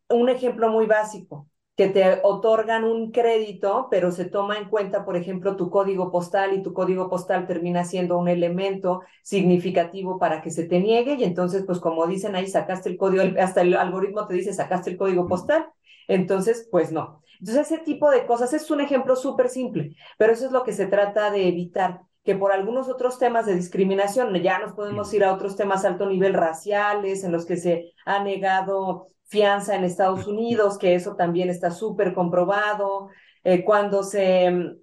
Un 0.08 0.30
ejemplo 0.30 0.70
muy 0.70 0.86
básico, 0.86 1.48
que 1.76 1.88
te 1.88 2.20
otorgan 2.22 2.84
un 2.84 3.10
crédito, 3.10 3.88
pero 3.90 4.12
se 4.12 4.26
toma 4.26 4.58
en 4.58 4.68
cuenta, 4.68 5.04
por 5.04 5.16
ejemplo, 5.16 5.56
tu 5.56 5.70
código 5.70 6.10
postal 6.12 6.54
y 6.54 6.62
tu 6.62 6.72
código 6.72 7.08
postal 7.10 7.46
termina 7.46 7.84
siendo 7.84 8.16
un 8.18 8.28
elemento 8.28 9.02
significativo 9.22 10.18
para 10.18 10.40
que 10.40 10.50
se 10.50 10.64
te 10.68 10.78
niegue 10.80 11.14
y 11.14 11.24
entonces, 11.24 11.64
pues 11.66 11.80
como 11.80 12.06
dicen 12.06 12.36
ahí, 12.36 12.46
sacaste 12.46 12.88
el 12.90 12.96
código, 12.96 13.24
hasta 13.40 13.62
el 13.62 13.74
algoritmo 13.74 14.26
te 14.28 14.34
dice, 14.34 14.52
sacaste 14.52 14.90
el 14.90 14.96
código 14.96 15.26
postal, 15.26 15.66
entonces, 16.08 16.68
pues 16.70 16.92
no. 16.92 17.22
Entonces, 17.40 17.70
ese 17.72 17.78
tipo 17.82 18.10
de 18.10 18.26
cosas 18.26 18.52
es 18.52 18.70
un 18.70 18.80
ejemplo 18.80 19.16
súper 19.16 19.48
simple, 19.48 19.96
pero 20.18 20.32
eso 20.32 20.46
es 20.46 20.52
lo 20.52 20.62
que 20.64 20.72
se 20.72 20.86
trata 20.86 21.30
de 21.30 21.48
evitar, 21.48 22.00
que 22.24 22.34
por 22.34 22.52
algunos 22.52 22.88
otros 22.88 23.18
temas 23.18 23.46
de 23.46 23.54
discriminación, 23.54 24.34
ya 24.36 24.58
nos 24.58 24.72
podemos 24.72 25.12
ir 25.12 25.24
a 25.24 25.32
otros 25.32 25.56
temas 25.56 25.84
alto 25.84 26.06
nivel 26.06 26.34
raciales, 26.34 27.22
en 27.22 27.32
los 27.32 27.44
que 27.44 27.56
se 27.56 27.92
ha 28.06 28.22
negado 28.24 29.06
fianza 29.24 29.76
en 29.76 29.84
Estados 29.84 30.26
Unidos, 30.26 30.78
que 30.78 30.94
eso 30.94 31.16
también 31.16 31.50
está 31.50 31.70
súper 31.70 32.14
comprobado, 32.14 33.10
eh, 33.44 33.64
cuando 33.64 34.02
se 34.02 34.76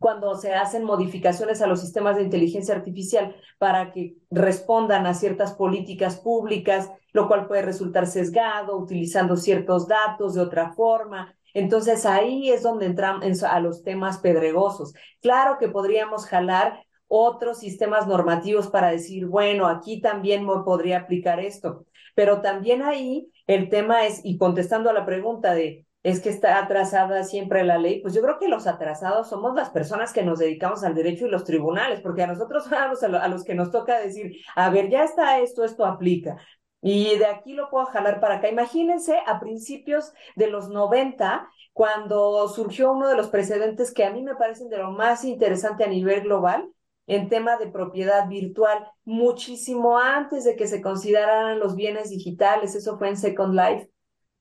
cuando 0.00 0.34
se 0.34 0.54
hacen 0.54 0.82
modificaciones 0.82 1.60
a 1.60 1.66
los 1.66 1.82
sistemas 1.82 2.16
de 2.16 2.22
inteligencia 2.22 2.74
artificial 2.74 3.36
para 3.58 3.92
que 3.92 4.16
respondan 4.30 5.06
a 5.06 5.12
ciertas 5.12 5.52
políticas 5.52 6.16
públicas, 6.16 6.90
lo 7.12 7.28
cual 7.28 7.46
puede 7.46 7.60
resultar 7.60 8.06
sesgado, 8.06 8.78
utilizando 8.78 9.36
ciertos 9.36 9.86
datos 9.86 10.34
de 10.34 10.40
otra 10.40 10.72
forma. 10.72 11.36
Entonces 11.54 12.06
ahí 12.06 12.50
es 12.50 12.62
donde 12.62 12.86
entramos 12.86 13.42
a 13.42 13.60
los 13.60 13.82
temas 13.82 14.18
pedregosos. 14.18 14.92
Claro 15.20 15.56
que 15.58 15.68
podríamos 15.68 16.26
jalar 16.26 16.84
otros 17.12 17.58
sistemas 17.58 18.06
normativos 18.06 18.68
para 18.68 18.90
decir, 18.90 19.26
bueno, 19.26 19.66
aquí 19.66 20.00
también 20.00 20.46
me 20.46 20.62
podría 20.64 20.98
aplicar 21.00 21.40
esto, 21.40 21.84
pero 22.14 22.40
también 22.40 22.82
ahí 22.82 23.32
el 23.48 23.68
tema 23.68 24.06
es, 24.06 24.20
y 24.22 24.38
contestando 24.38 24.90
a 24.90 24.92
la 24.92 25.04
pregunta 25.04 25.52
de, 25.52 25.86
es 26.02 26.20
que 26.20 26.30
está 26.30 26.58
atrasada 26.58 27.24
siempre 27.24 27.64
la 27.64 27.78
ley, 27.78 28.00
pues 28.00 28.14
yo 28.14 28.22
creo 28.22 28.38
que 28.38 28.48
los 28.48 28.66
atrasados 28.66 29.28
somos 29.28 29.54
las 29.54 29.70
personas 29.70 30.12
que 30.12 30.22
nos 30.22 30.38
dedicamos 30.38 30.84
al 30.84 30.94
derecho 30.94 31.26
y 31.26 31.30
los 31.30 31.44
tribunales, 31.44 32.00
porque 32.00 32.22
a 32.22 32.26
nosotros 32.26 32.64
a 32.72 33.28
los, 33.28 33.44
que 33.44 33.54
nos 33.54 33.70
toca 33.70 33.98
decir, 33.98 34.36
a 34.54 34.70
ver, 34.70 34.88
ya 34.88 35.04
está 35.04 35.40
esto, 35.40 35.64
esto 35.64 35.84
aplica. 35.84 36.36
Y 36.82 37.18
de 37.18 37.26
aquí 37.26 37.52
lo 37.52 37.68
puedo 37.68 37.86
jalar 37.86 38.20
para 38.20 38.36
acá. 38.36 38.48
Imagínense 38.48 39.18
a 39.26 39.38
principios 39.38 40.12
de 40.34 40.48
los 40.48 40.70
90, 40.70 41.48
cuando 41.72 42.48
surgió 42.48 42.92
uno 42.92 43.08
de 43.08 43.16
los 43.16 43.28
precedentes 43.28 43.92
que 43.92 44.04
a 44.04 44.10
mí 44.10 44.22
me 44.22 44.34
parecen 44.34 44.68
de 44.68 44.78
lo 44.78 44.90
más 44.90 45.24
interesante 45.24 45.84
a 45.84 45.88
nivel 45.88 46.22
global, 46.22 46.70
en 47.06 47.28
tema 47.28 47.56
de 47.56 47.66
propiedad 47.66 48.28
virtual, 48.28 48.86
muchísimo 49.04 49.98
antes 49.98 50.44
de 50.44 50.56
que 50.56 50.68
se 50.68 50.80
consideraran 50.80 51.58
los 51.58 51.74
bienes 51.74 52.10
digitales, 52.10 52.74
eso 52.74 52.98
fue 52.98 53.08
en 53.08 53.16
Second 53.16 53.54
Life, 53.54 53.90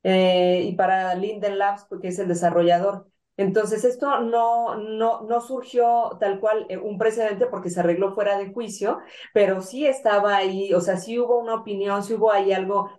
eh, 0.04 0.62
y 0.66 0.76
para 0.76 1.16
Linden 1.16 1.58
Labs, 1.58 1.86
porque 1.90 2.10
es 2.10 2.20
el 2.20 2.28
desarrollador. 2.28 3.08
Entonces, 3.40 3.86
esto 3.86 4.20
no, 4.20 4.76
no, 4.76 5.22
no 5.22 5.40
surgió 5.40 6.18
tal 6.20 6.42
cual 6.42 6.66
eh, 6.68 6.78
un 6.78 6.98
precedente 6.98 7.46
porque 7.46 7.70
se 7.70 7.80
arregló 7.80 8.14
fuera 8.14 8.38
de 8.38 8.52
juicio, 8.52 9.00
pero 9.34 9.62
sí 9.62 9.88
estaba 9.88 10.36
ahí, 10.36 10.74
o 10.74 10.82
sea, 10.82 10.98
sí 10.98 11.18
hubo 11.18 11.40
una 11.40 11.56
opinión, 11.56 12.04
sí 12.04 12.16
hubo 12.16 12.34
ahí 12.34 12.52
algo 12.52 12.90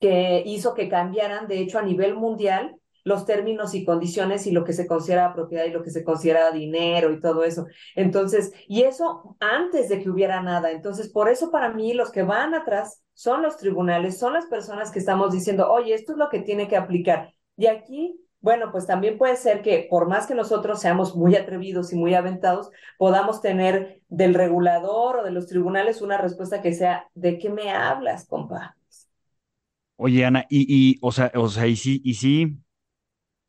que 0.00 0.42
hizo 0.46 0.74
que 0.74 0.88
cambiaran, 0.88 1.46
de 1.46 1.60
hecho, 1.60 1.78
a 1.78 1.82
nivel 1.82 2.16
mundial, 2.16 2.76
los 3.04 3.24
términos 3.24 3.74
y 3.74 3.84
condiciones 3.84 4.48
y 4.48 4.50
lo 4.50 4.64
que 4.64 4.72
se 4.72 4.86
considera 4.88 5.32
propiedad 5.32 5.64
y 5.64 5.70
lo 5.70 5.82
que 5.84 5.90
se 5.90 6.02
considera 6.02 6.50
dinero 6.50 7.12
y 7.12 7.20
todo 7.20 7.44
eso. 7.44 7.66
Entonces, 7.94 8.52
y 8.66 8.82
eso 8.82 9.36
antes 9.38 9.88
de 9.88 10.02
que 10.02 10.10
hubiera 10.10 10.42
nada. 10.42 10.72
Entonces, 10.72 11.08
por 11.08 11.28
eso 11.28 11.52
para 11.52 11.72
mí 11.72 11.94
los 11.94 12.10
que 12.10 12.24
van 12.24 12.54
atrás 12.54 13.02
son 13.14 13.42
los 13.42 13.56
tribunales, 13.58 14.18
son 14.18 14.32
las 14.32 14.46
personas 14.46 14.90
que 14.90 14.98
estamos 14.98 15.32
diciendo, 15.32 15.70
oye, 15.70 15.94
esto 15.94 16.12
es 16.12 16.18
lo 16.18 16.28
que 16.28 16.40
tiene 16.40 16.66
que 16.66 16.76
aplicar. 16.76 17.32
Y 17.56 17.66
aquí, 17.66 18.18
bueno, 18.42 18.72
pues 18.72 18.86
también 18.86 19.18
puede 19.18 19.36
ser 19.36 19.62
que 19.62 19.86
por 19.90 20.08
más 20.08 20.26
que 20.26 20.34
nosotros 20.34 20.80
seamos 20.80 21.16
muy 21.16 21.36
atrevidos 21.36 21.92
y 21.92 21.96
muy 21.96 22.14
aventados, 22.14 22.70
podamos 22.98 23.40
tener 23.40 24.02
del 24.08 24.34
regulador 24.34 25.18
o 25.18 25.24
de 25.24 25.30
los 25.32 25.46
tribunales 25.48 26.02
una 26.02 26.18
respuesta 26.18 26.62
que 26.62 26.74
sea, 26.74 27.08
¿de 27.14 27.38
qué 27.38 27.50
me 27.50 27.70
hablas, 27.72 28.26
compa? 28.26 28.76
Oye, 29.96 30.24
Ana, 30.24 30.46
y, 30.50 30.66
y 30.94 30.98
o 31.02 31.12
sea, 31.12 31.30
o 31.34 31.48
sea, 31.48 31.66
y 31.68 31.76
sí, 31.76 32.00
y 32.04 32.14
sí, 32.14 32.58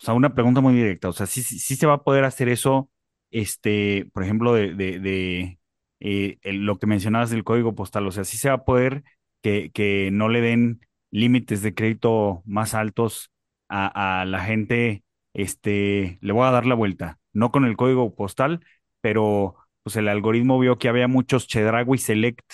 o 0.02 0.06
sea, 0.06 0.16
una 0.16 0.36
pregunta 0.36 0.62
muy 0.62 0.76
directa. 0.76 1.10
O 1.10 1.14
sea, 1.14 1.28
sí, 1.28 1.44
sí, 1.44 1.78
se 1.78 1.88
va 1.88 1.96
a 1.96 2.04
poder 2.06 2.26
hacer 2.26 2.50
eso, 2.50 2.91
este, 3.32 4.08
por 4.14 4.24
ejemplo, 4.24 4.54
de, 4.56 4.76
de, 4.76 5.60
eh, 6.02 6.39
lo 6.46 6.80
que 6.80 6.88
mencionabas 6.88 7.32
del 7.32 7.46
código 7.46 7.76
postal. 7.76 8.08
O 8.08 8.14
sea, 8.14 8.26
sí 8.26 8.38
se 8.38 8.50
va 8.50 8.56
a 8.58 8.66
poder 8.66 9.06
que, 9.44 9.72
que 9.74 10.12
no 10.14 10.30
le 10.30 10.41
den 10.41 10.82
límites 11.12 11.64
de 11.64 11.76
crédito 11.76 12.44
más 12.48 12.76
altos 12.76 13.33
a, 13.70 14.26
la 14.28 14.39
gente. 14.41 15.03
Este, 15.34 16.20
le 16.22 16.34
voy 16.34 16.45
a 16.45 16.51
dar 16.51 16.66
la 16.66 16.76
vuelta. 16.76 17.20
No 17.34 17.51
con 17.51 17.66
el 17.66 17.76
código 17.76 18.14
postal, 18.14 18.64
pero 19.01 19.55
pues 19.84 19.95
el 19.95 20.07
algoritmo 20.07 20.59
vio 20.59 20.78
que 20.78 20.89
había 20.89 21.07
muchos 21.07 21.47
Chedragui 21.47 21.97
Select 21.97 22.45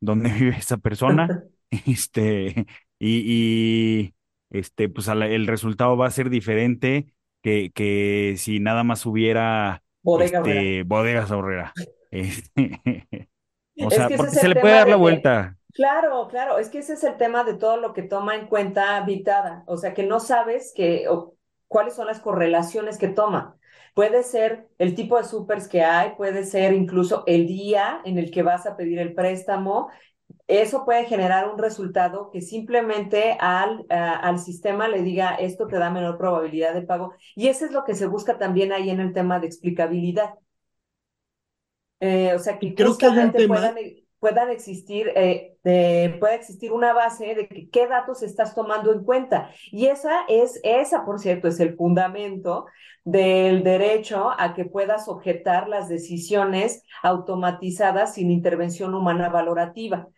donde 0.00 0.30
vive 0.32 0.56
esa 0.56 0.78
persona. 0.78 1.44
Este, 1.86 2.64
y, 2.98 4.14
este, 4.48 4.88
pues 4.88 5.06
el 5.08 5.46
resultado 5.46 5.98
va 5.98 6.06
a 6.06 6.10
ser 6.10 6.30
diferente 6.30 7.12
que, 7.42 7.70
que 7.74 8.36
si 8.38 8.58
nada 8.58 8.84
más 8.84 9.04
hubiera 9.04 9.82
Bodega 10.02 10.38
este, 10.38 10.82
bodegas 10.84 11.30
ahorrera. 11.30 11.72
O 13.80 13.90
sea, 13.90 14.08
porque 14.08 14.32
se 14.32 14.48
le 14.48 14.56
puede 14.56 14.74
dar 14.74 14.88
la 14.88 14.96
vuelta. 14.96 15.57
Claro, 15.74 16.28
claro, 16.28 16.58
es 16.58 16.68
que 16.68 16.78
ese 16.78 16.94
es 16.94 17.04
el 17.04 17.16
tema 17.16 17.44
de 17.44 17.54
todo 17.54 17.76
lo 17.76 17.92
que 17.92 18.02
toma 18.02 18.34
en 18.36 18.46
cuenta 18.46 19.00
Vitada, 19.02 19.64
o 19.66 19.76
sea, 19.76 19.94
que 19.94 20.02
no 20.02 20.20
sabes 20.20 20.72
que, 20.74 21.06
cuáles 21.66 21.94
son 21.94 22.06
las 22.06 22.20
correlaciones 22.20 22.98
que 22.98 23.08
toma. 23.08 23.56
Puede 23.94 24.22
ser 24.22 24.68
el 24.78 24.94
tipo 24.94 25.16
de 25.16 25.24
supers 25.24 25.68
que 25.68 25.82
hay, 25.82 26.14
puede 26.16 26.44
ser 26.44 26.72
incluso 26.72 27.24
el 27.26 27.46
día 27.46 28.00
en 28.04 28.18
el 28.18 28.30
que 28.30 28.42
vas 28.42 28.66
a 28.66 28.76
pedir 28.76 28.98
el 28.98 29.14
préstamo, 29.14 29.88
eso 30.46 30.84
puede 30.84 31.04
generar 31.04 31.48
un 31.50 31.58
resultado 31.58 32.30
que 32.30 32.40
simplemente 32.40 33.36
al, 33.38 33.84
al 33.90 34.38
sistema 34.38 34.88
le 34.88 35.02
diga 35.02 35.34
esto 35.34 35.66
te 35.66 35.78
da 35.78 35.90
menor 35.90 36.16
probabilidad 36.16 36.74
de 36.74 36.82
pago. 36.82 37.12
Y 37.34 37.48
eso 37.48 37.66
es 37.66 37.72
lo 37.72 37.84
que 37.84 37.94
se 37.94 38.06
busca 38.06 38.38
también 38.38 38.72
ahí 38.72 38.88
en 38.90 39.00
el 39.00 39.12
tema 39.12 39.40
de 39.40 39.46
explicabilidad. 39.46 40.34
Eh, 42.00 42.32
o 42.34 42.38
sea, 42.38 42.58
que 42.58 42.74
Creo 42.74 42.88
justamente 42.88 43.46
puedan, 43.46 43.74
puedan, 44.18 44.50
existir, 44.50 45.12
eh, 45.14 45.56
puede 46.20 46.34
existir 46.34 46.72
una 46.72 46.92
base 46.92 47.34
de 47.34 47.48
que, 47.48 47.68
qué 47.70 47.86
datos 47.86 48.22
estás 48.22 48.54
tomando 48.54 48.92
en 48.92 49.04
cuenta. 49.04 49.50
Y 49.70 49.86
esa 49.86 50.24
es, 50.28 50.60
esa 50.64 51.04
por 51.04 51.18
cierto, 51.18 51.48
es 51.48 51.60
el 51.60 51.76
fundamento 51.76 52.66
del 53.04 53.62
derecho 53.64 54.30
a 54.38 54.54
que 54.54 54.64
puedas 54.64 55.08
objetar 55.08 55.68
las 55.68 55.88
decisiones 55.88 56.82
automatizadas 57.02 58.14
sin 58.14 58.30
intervención 58.30 58.94
humana 58.94 59.28
valorativa 59.28 60.08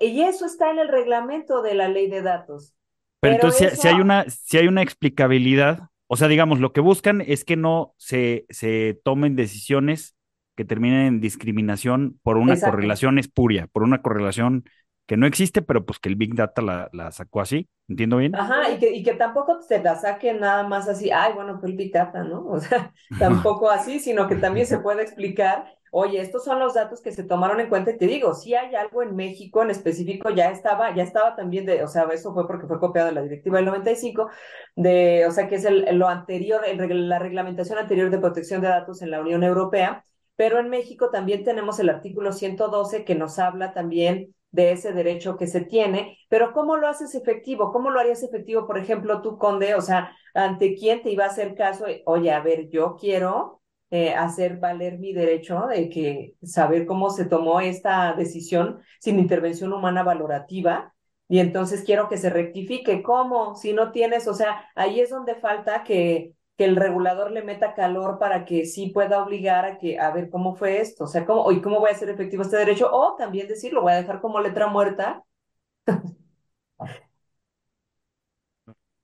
y 0.00 0.22
eso 0.22 0.46
está 0.46 0.70
en 0.70 0.78
el 0.78 0.88
reglamento 0.88 1.62
de 1.62 1.74
la 1.74 1.88
ley 1.88 2.08
de 2.08 2.22
datos. 2.22 2.74
Pero, 3.20 3.34
entonces, 3.34 3.78
si, 3.78 3.88
hay 3.88 4.00
una, 4.00 4.24
si 4.28 4.58
hay 4.58 4.68
una 4.68 4.82
explicabilidad, 4.82 5.88
O 6.08 6.16
sea, 6.16 6.28
digamos, 6.28 6.60
lo 6.60 6.72
que 6.72 6.80
buscan 6.80 7.20
es 7.20 7.44
que 7.44 7.56
no 7.56 7.94
se, 7.96 8.46
se 8.48 9.00
tomen 9.02 9.34
decisiones 9.34 10.15
que 10.56 10.64
terminen 10.64 11.06
en 11.06 11.20
discriminación 11.20 12.18
por 12.22 12.38
una 12.38 12.54
Exacto. 12.54 12.72
correlación 12.72 13.18
espuria, 13.18 13.68
por 13.68 13.82
una 13.82 14.02
correlación 14.02 14.64
que 15.06 15.16
no 15.16 15.26
existe, 15.26 15.62
pero 15.62 15.86
pues 15.86 15.98
que 15.98 16.08
el 16.08 16.16
Big 16.16 16.34
Data 16.34 16.62
la, 16.62 16.88
la 16.92 17.12
sacó 17.12 17.40
así. 17.40 17.68
¿Entiendo 17.88 18.16
bien? 18.16 18.34
Ajá, 18.34 18.70
y 18.72 18.78
que, 18.78 18.90
y 18.92 19.02
que 19.04 19.14
tampoco 19.14 19.62
se 19.62 19.80
la 19.82 19.94
saquen 19.94 20.40
nada 20.40 20.64
más 20.66 20.88
así, 20.88 21.10
ay, 21.12 21.32
bueno, 21.34 21.60
fue 21.60 21.68
el 21.68 21.76
Big 21.76 21.92
Data, 21.92 22.24
¿no? 22.24 22.44
O 22.46 22.60
sea, 22.60 22.92
tampoco 23.18 23.70
así, 23.70 24.00
sino 24.00 24.26
que 24.26 24.34
también 24.36 24.66
se 24.66 24.78
puede 24.80 25.02
explicar, 25.02 25.64
oye, 25.92 26.20
estos 26.20 26.44
son 26.44 26.58
los 26.58 26.74
datos 26.74 27.00
que 27.00 27.12
se 27.12 27.22
tomaron 27.22 27.60
en 27.60 27.68
cuenta, 27.68 27.92
y 27.92 27.96
te 27.96 28.06
digo, 28.08 28.34
si 28.34 28.54
hay 28.54 28.74
algo 28.74 29.02
en 29.02 29.14
México 29.14 29.62
en 29.62 29.70
específico, 29.70 30.30
ya 30.30 30.50
estaba, 30.50 30.92
ya 30.94 31.04
estaba 31.04 31.36
también 31.36 31.64
de, 31.64 31.84
o 31.84 31.88
sea, 31.88 32.02
eso 32.12 32.34
fue 32.34 32.46
porque 32.48 32.66
fue 32.66 32.80
copiado 32.80 33.08
de 33.08 33.14
la 33.14 33.22
directiva 33.22 33.58
del 33.58 33.66
95, 33.66 34.28
de, 34.74 35.24
o 35.28 35.30
sea, 35.30 35.48
que 35.48 35.54
es 35.54 35.64
el, 35.64 35.86
lo 35.96 36.08
anterior, 36.08 36.62
el, 36.66 37.08
la 37.08 37.20
reglamentación 37.20 37.78
anterior 37.78 38.10
de 38.10 38.18
protección 38.18 38.60
de 38.60 38.68
datos 38.68 39.00
en 39.00 39.12
la 39.12 39.20
Unión 39.20 39.44
Europea, 39.44 40.04
pero 40.36 40.58
en 40.60 40.68
México 40.68 41.10
también 41.10 41.44
tenemos 41.44 41.78
el 41.80 41.88
artículo 41.88 42.32
112 42.32 43.04
que 43.04 43.14
nos 43.14 43.38
habla 43.38 43.72
también 43.72 44.34
de 44.50 44.72
ese 44.72 44.92
derecho 44.92 45.36
que 45.36 45.46
se 45.46 45.60
tiene, 45.62 46.18
pero 46.28 46.52
¿cómo 46.52 46.76
lo 46.76 46.88
haces 46.88 47.14
efectivo? 47.14 47.72
¿Cómo 47.72 47.90
lo 47.90 48.00
harías 48.00 48.22
efectivo, 48.22 48.66
por 48.66 48.78
ejemplo, 48.78 49.20
tú, 49.22 49.38
Conde? 49.38 49.74
O 49.74 49.80
sea, 49.80 50.16
¿ante 50.34 50.74
quién 50.74 51.02
te 51.02 51.10
iba 51.10 51.24
a 51.24 51.28
hacer 51.28 51.54
caso? 51.54 51.86
Oye, 52.06 52.30
a 52.32 52.40
ver, 52.40 52.68
yo 52.70 52.96
quiero 52.98 53.60
eh, 53.90 54.14
hacer 54.14 54.58
valer 54.58 54.98
mi 54.98 55.12
derecho 55.12 55.66
de 55.68 55.88
que 55.88 56.34
saber 56.42 56.86
cómo 56.86 57.10
se 57.10 57.26
tomó 57.26 57.60
esta 57.60 58.14
decisión 58.14 58.80
sin 59.00 59.18
intervención 59.18 59.72
humana 59.72 60.02
valorativa. 60.02 60.94
Y 61.28 61.40
entonces 61.40 61.82
quiero 61.84 62.08
que 62.08 62.18
se 62.18 62.30
rectifique. 62.30 63.02
¿Cómo? 63.02 63.56
Si 63.56 63.72
no 63.72 63.92
tienes, 63.92 64.28
o 64.28 64.34
sea, 64.34 64.68
ahí 64.74 65.00
es 65.00 65.10
donde 65.10 65.34
falta 65.34 65.82
que 65.84 66.32
que 66.56 66.64
el 66.64 66.76
regulador 66.76 67.32
le 67.32 67.42
meta 67.42 67.74
calor 67.74 68.18
para 68.18 68.44
que 68.44 68.64
sí 68.64 68.88
pueda 68.88 69.22
obligar 69.22 69.64
a 69.64 69.78
que 69.78 69.98
a 69.98 70.10
ver 70.10 70.30
cómo 70.30 70.56
fue 70.56 70.80
esto, 70.80 71.04
o 71.04 71.06
sea, 71.06 71.26
cómo 71.26 71.52
y 71.52 71.60
cómo 71.60 71.80
voy 71.80 71.90
a 71.90 71.94
hacer 71.94 72.08
efectivo 72.08 72.42
este 72.42 72.56
derecho 72.56 72.90
o 72.90 73.14
también 73.16 73.46
decirlo, 73.46 73.82
voy 73.82 73.92
a 73.92 73.96
dejar 73.96 74.20
como 74.20 74.40
letra 74.40 74.66
muerta. 74.68 75.22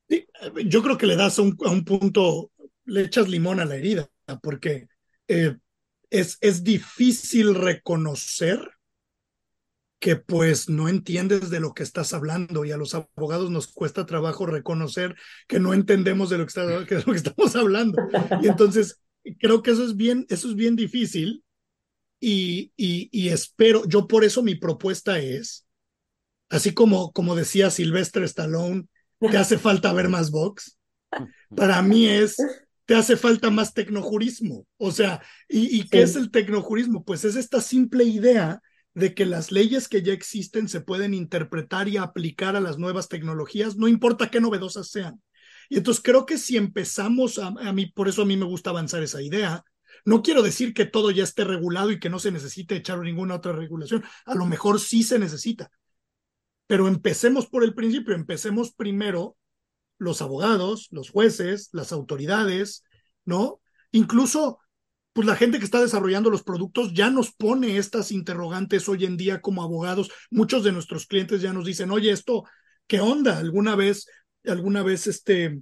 Sí, 0.08 0.26
yo 0.66 0.82
creo 0.82 0.98
que 0.98 1.06
le 1.06 1.16
das 1.16 1.38
a 1.38 1.42
un, 1.42 1.56
a 1.64 1.70
un, 1.70 1.84
punto, 1.84 2.50
le 2.84 3.02
echas 3.02 3.28
limón 3.28 3.60
a 3.60 3.64
la 3.64 3.76
herida, 3.76 4.08
porque 4.42 4.88
eh, 5.28 5.56
es, 6.10 6.38
es 6.40 6.64
difícil 6.64 7.54
reconocer 7.54 8.60
que 10.02 10.16
pues 10.16 10.68
no 10.68 10.88
entiendes 10.88 11.48
de 11.48 11.60
lo 11.60 11.74
que 11.74 11.84
estás 11.84 12.12
hablando 12.12 12.64
y 12.64 12.72
a 12.72 12.76
los 12.76 12.92
abogados 12.92 13.50
nos 13.50 13.68
cuesta 13.68 14.04
trabajo 14.04 14.46
reconocer 14.46 15.14
que 15.46 15.60
no 15.60 15.74
entendemos 15.74 16.28
de 16.28 16.38
lo 16.38 16.44
que, 16.44 16.48
está, 16.48 16.66
de 16.66 16.80
lo 16.80 16.86
que 16.86 16.96
estamos 16.96 17.54
hablando. 17.54 18.02
Y 18.42 18.48
entonces 18.48 19.00
creo 19.38 19.62
que 19.62 19.70
eso 19.70 19.84
es 19.84 19.94
bien, 19.94 20.26
eso 20.28 20.48
es 20.48 20.56
bien 20.56 20.74
difícil 20.74 21.44
y, 22.18 22.72
y, 22.76 23.10
y 23.12 23.28
espero, 23.28 23.86
yo 23.86 24.08
por 24.08 24.24
eso 24.24 24.42
mi 24.42 24.56
propuesta 24.56 25.20
es, 25.20 25.66
así 26.50 26.74
como, 26.74 27.12
como 27.12 27.36
decía 27.36 27.70
Sylvester 27.70 28.24
Stallone, 28.24 28.88
te 29.20 29.38
hace 29.38 29.56
falta 29.56 29.92
ver 29.92 30.08
más 30.08 30.32
box, 30.32 30.78
para 31.54 31.80
mí 31.80 32.08
es, 32.08 32.34
te 32.86 32.96
hace 32.96 33.16
falta 33.16 33.50
más 33.50 33.72
tecnojurismo. 33.72 34.66
O 34.78 34.90
sea, 34.90 35.22
¿y, 35.48 35.78
y 35.78 35.88
qué 35.88 35.98
sí. 35.98 36.10
es 36.10 36.16
el 36.16 36.32
tecnojurismo? 36.32 37.04
Pues 37.04 37.24
es 37.24 37.36
esta 37.36 37.60
simple 37.60 38.02
idea 38.02 38.60
de 38.94 39.14
que 39.14 39.26
las 39.26 39.52
leyes 39.52 39.88
que 39.88 40.02
ya 40.02 40.12
existen 40.12 40.68
se 40.68 40.80
pueden 40.80 41.14
interpretar 41.14 41.88
y 41.88 41.96
aplicar 41.96 42.56
a 42.56 42.60
las 42.60 42.78
nuevas 42.78 43.08
tecnologías, 43.08 43.76
no 43.76 43.88
importa 43.88 44.30
qué 44.30 44.40
novedosas 44.40 44.88
sean. 44.88 45.22
Y 45.68 45.78
entonces 45.78 46.02
creo 46.02 46.26
que 46.26 46.38
si 46.38 46.56
empezamos 46.56 47.38
a, 47.38 47.48
a 47.48 47.72
mí, 47.72 47.86
por 47.86 48.08
eso 48.08 48.22
a 48.22 48.26
mí 48.26 48.36
me 48.36 48.44
gusta 48.44 48.70
avanzar 48.70 49.02
esa 49.02 49.22
idea, 49.22 49.64
no 50.04 50.22
quiero 50.22 50.42
decir 50.42 50.74
que 50.74 50.84
todo 50.84 51.10
ya 51.10 51.24
esté 51.24 51.44
regulado 51.44 51.90
y 51.90 51.98
que 51.98 52.10
no 52.10 52.18
se 52.18 52.32
necesite 52.32 52.76
echar 52.76 52.98
ninguna 52.98 53.36
otra 53.36 53.52
regulación, 53.52 54.04
a 54.26 54.34
lo 54.34 54.46
mejor 54.46 54.80
sí 54.80 55.02
se 55.02 55.18
necesita, 55.18 55.70
pero 56.66 56.88
empecemos 56.88 57.46
por 57.46 57.64
el 57.64 57.74
principio, 57.74 58.14
empecemos 58.14 58.72
primero 58.72 59.36
los 59.98 60.22
abogados, 60.22 60.88
los 60.90 61.10
jueces, 61.10 61.68
las 61.72 61.92
autoridades, 61.92 62.82
¿no? 63.24 63.60
Incluso 63.92 64.58
pues 65.12 65.26
la 65.26 65.36
gente 65.36 65.58
que 65.58 65.64
está 65.64 65.80
desarrollando 65.80 66.30
los 66.30 66.42
productos 66.42 66.92
ya 66.94 67.10
nos 67.10 67.32
pone 67.32 67.76
estas 67.76 68.12
interrogantes 68.12 68.88
hoy 68.88 69.04
en 69.04 69.16
día 69.16 69.40
como 69.40 69.62
abogados. 69.62 70.10
Muchos 70.30 70.64
de 70.64 70.72
nuestros 70.72 71.06
clientes 71.06 71.42
ya 71.42 71.52
nos 71.52 71.66
dicen, 71.66 71.90
oye, 71.90 72.10
esto, 72.10 72.44
¿qué 72.86 73.00
onda? 73.00 73.38
Alguna 73.38 73.76
vez, 73.76 74.06
alguna 74.44 74.82
vez, 74.82 75.06
este, 75.06 75.60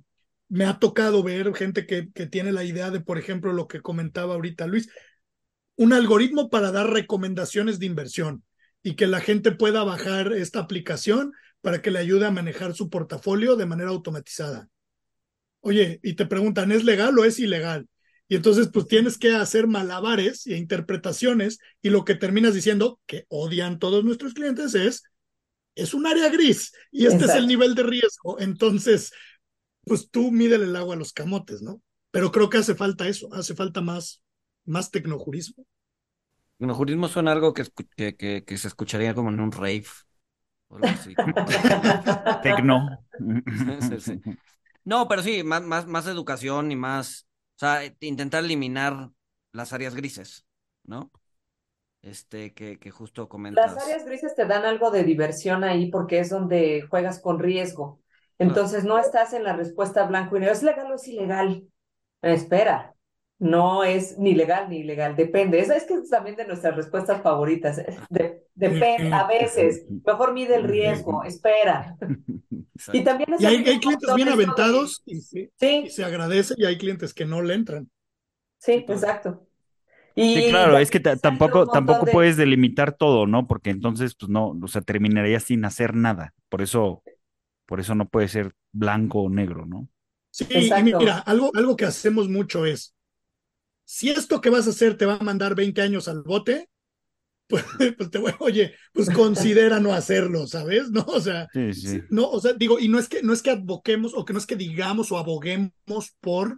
me 0.49 0.67
ha 0.67 0.79
tocado 0.79 1.23
ver 1.23 1.55
gente 1.55 1.87
que, 1.87 2.11
que 2.13 2.27
tiene 2.27 2.53
la 2.53 2.65
idea 2.65 2.91
de, 2.91 3.01
por 3.01 3.19
ejemplo, 3.19 3.53
lo 3.53 3.67
que 3.67 3.81
comentaba 3.81 4.35
ahorita 4.35 4.67
Luis, 4.67 4.89
un 5.77 5.93
algoritmo 5.93 6.51
para 6.51 6.71
dar 6.73 6.91
recomendaciones 6.91 7.79
de 7.79 7.87
inversión 7.87 8.45
y 8.83 8.97
que 8.97 9.07
la 9.07 9.21
gente 9.21 9.53
pueda 9.53 9.83
bajar 9.83 10.33
esta 10.33 10.61
aplicación 10.61 11.33
para 11.61 11.83
que 11.83 11.91
le 11.91 11.99
ayude 11.99 12.27
a 12.27 12.31
manejar 12.31 12.75
su 12.75 12.91
portafolio 12.91 13.57
de 13.57 13.67
manera 13.67 13.91
automatizada. 13.91 14.69
Oye, 15.61 16.01
y 16.03 16.15
te 16.15 16.27
preguntan, 16.27 16.73
¿es 16.73 16.85
legal 16.85 17.19
o 17.19 17.25
es 17.25 17.39
ilegal? 17.39 17.89
Y 18.31 18.37
entonces, 18.37 18.69
pues 18.73 18.87
tienes 18.87 19.19
que 19.19 19.35
hacer 19.35 19.67
malabares 19.67 20.47
e 20.47 20.57
interpretaciones 20.57 21.59
y 21.83 21.91
lo 21.91 22.05
que 22.05 22.15
terminas 22.15 22.55
diciendo, 22.55 23.01
que 23.05 23.27
odian 23.29 23.81
todos 23.81 24.05
nuestros 24.05 24.35
clientes, 24.35 24.77
es, 24.77 25.03
es 25.75 25.95
un 25.95 26.07
área 26.07 26.29
gris 26.29 26.73
y 26.93 27.07
este 27.07 27.25
Exacto. 27.25 27.33
es 27.33 27.39
el 27.41 27.49
nivel 27.49 27.75
de 27.75 27.83
riesgo. 27.83 28.39
Entonces, 28.39 29.13
pues 29.83 30.11
tú 30.11 30.31
mídele 30.31 30.67
el 30.67 30.77
agua 30.77 30.95
a 30.95 30.99
los 30.99 31.13
camotes, 31.13 31.61
¿no? 31.61 31.83
Pero 32.13 32.31
creo 32.31 32.49
que 32.49 32.59
hace 32.59 32.77
falta 32.77 33.09
eso, 33.09 33.29
hace 33.35 33.57
falta 33.57 33.81
más, 33.81 34.23
más 34.65 34.93
tecnojurismo. 34.93 35.67
Tecnojurismo 36.59 37.09
suena 37.09 37.33
algo 37.33 37.53
que, 37.53 37.65
que, 37.97 38.15
que, 38.15 38.45
que 38.45 38.59
se 38.59 38.69
escucharía 38.69 39.13
como 39.13 39.31
en 39.31 39.41
un 39.41 39.51
rave. 39.51 39.87
O 40.69 40.77
algo 40.77 40.87
así. 40.87 41.15
Tecno. 42.43 42.97
sí, 43.89 44.01
sí. 44.01 44.23
No, 44.85 45.09
pero 45.09 45.21
sí, 45.23 45.43
más, 45.43 45.63
más, 45.63 45.89
más 45.89 46.07
educación 46.07 46.71
y 46.71 46.77
más 46.77 47.27
sea, 47.61 47.81
intentar 48.01 48.45
eliminar 48.45 49.11
las 49.53 49.73
áreas 49.73 49.95
grises, 49.95 50.47
¿no? 50.85 51.11
Este, 52.03 52.55
que, 52.55 52.79
que 52.79 52.91
justo 52.91 53.29
comentas. 53.29 53.75
Las 53.75 53.85
áreas 53.85 54.05
grises 54.07 54.35
te 54.35 54.47
dan 54.47 54.65
algo 54.65 54.91
de 54.91 55.05
diversión 55.05 55.65
ahí 55.65 55.91
porque 55.91 56.21
es 56.21 56.31
donde 56.31 56.87
juegas 56.89 57.21
con 57.21 57.39
riesgo. 57.39 58.01
Entonces 58.39 58.85
no 58.85 58.99
estás 58.99 59.35
en 59.35 59.45
la 59.45 59.55
respuesta 59.55 60.07
blanco 60.07 60.37
y 60.37 60.41
negro. 60.41 60.55
¿Es 60.55 60.63
legal 60.63 60.91
o 60.91 60.95
es 60.95 61.07
ilegal? 61.07 61.69
Espera, 62.23 62.95
no 63.41 63.85
es 63.85 64.19
ni 64.19 64.35
legal 64.35 64.69
ni 64.69 64.79
ilegal, 64.79 65.17
depende. 65.17 65.59
Esa 65.59 65.75
es 65.75 65.85
que 65.85 65.95
es 65.95 66.11
también 66.11 66.37
de 66.37 66.47
nuestras 66.47 66.77
respuestas 66.77 67.23
favoritas. 67.23 67.83
De, 68.11 68.45
depende, 68.55 69.13
a 69.13 69.27
veces. 69.27 69.87
Mejor 70.05 70.35
mide 70.35 70.57
el 70.57 70.65
riesgo, 70.65 71.25
espera. 71.25 71.97
Exacto. 72.01 72.17
Y 72.99 73.05
también 73.05 73.29
y 73.39 73.45
hay, 73.45 73.57
hay 73.57 73.79
clientes 73.79 74.15
bien 74.15 74.31
aventados 74.31 75.03
de... 75.05 75.13
y, 75.13 75.21
sí, 75.21 75.51
sí. 75.55 75.83
y, 75.85 75.91
se 75.91 76.03
agradece 76.03 76.55
y 76.57 76.65
hay 76.65 76.79
clientes 76.79 77.13
que 77.13 77.27
no 77.27 77.43
le 77.43 77.53
entran. 77.53 77.91
Sí, 78.59 78.87
exacto. 78.89 79.47
Y 80.15 80.35
sí, 80.35 80.49
claro, 80.49 80.79
es 80.79 80.91
que 80.91 80.99
tampoco, 80.99 81.67
tampoco 81.67 82.07
de... 82.07 82.13
puedes 82.13 82.39
delimitar 82.39 82.93
todo, 82.93 83.27
¿no? 83.27 83.47
Porque 83.47 83.69
entonces, 83.69 84.15
pues 84.15 84.31
no, 84.31 84.59
o 84.63 84.69
sea, 84.69 84.81
terminaría 84.81 85.41
sin 85.41 85.65
hacer 85.67 85.95
nada. 85.95 86.33
Por 86.49 86.63
eso, 86.63 87.03
por 87.67 87.81
eso 87.81 87.95
no 87.95 88.09
puede 88.09 88.29
ser 88.29 88.55
blanco 88.73 89.25
o 89.25 89.29
negro, 89.29 89.67
¿no? 89.67 89.87
Sí, 90.31 90.47
y 90.51 90.83
mira, 90.83 91.19
algo, 91.19 91.51
algo 91.55 91.77
que 91.77 91.85
hacemos 91.85 92.31
mucho 92.31 92.65
es, 92.65 92.95
si 93.91 94.09
esto 94.09 94.41
que 94.41 94.51
vas 94.51 94.69
a 94.69 94.71
hacer 94.71 94.97
te 94.97 95.05
va 95.05 95.17
a 95.17 95.25
mandar 95.25 95.57
20 95.57 95.83
años 95.83 96.07
al 96.07 96.23
bote, 96.23 96.71
pues, 97.49 97.65
pues 97.99 98.09
te 98.09 98.19
voy, 98.19 98.33
oye, 98.39 98.73
pues 98.93 99.11
considera 99.11 99.81
no 99.81 99.93
hacerlo, 99.93 100.47
¿sabes? 100.47 100.91
No, 100.93 101.03
o 101.09 101.21
sea, 101.21 101.49
sí, 101.53 101.75
sí. 101.75 102.01
no, 102.09 102.31
o 102.31 102.41
sea, 102.41 102.53
digo, 102.53 102.79
y 102.79 102.87
no 102.87 103.01
es 103.01 103.09
que 103.09 103.21
no 103.25 103.33
es 103.33 103.43
que 103.43 103.51
advoquemos 103.51 104.13
o 104.15 104.25
que 104.25 104.33
no 104.33 104.39
es 104.39 104.47
que 104.47 104.55
digamos 104.55 105.11
o 105.11 105.19
aboguemos 105.19 106.15
por 106.21 106.57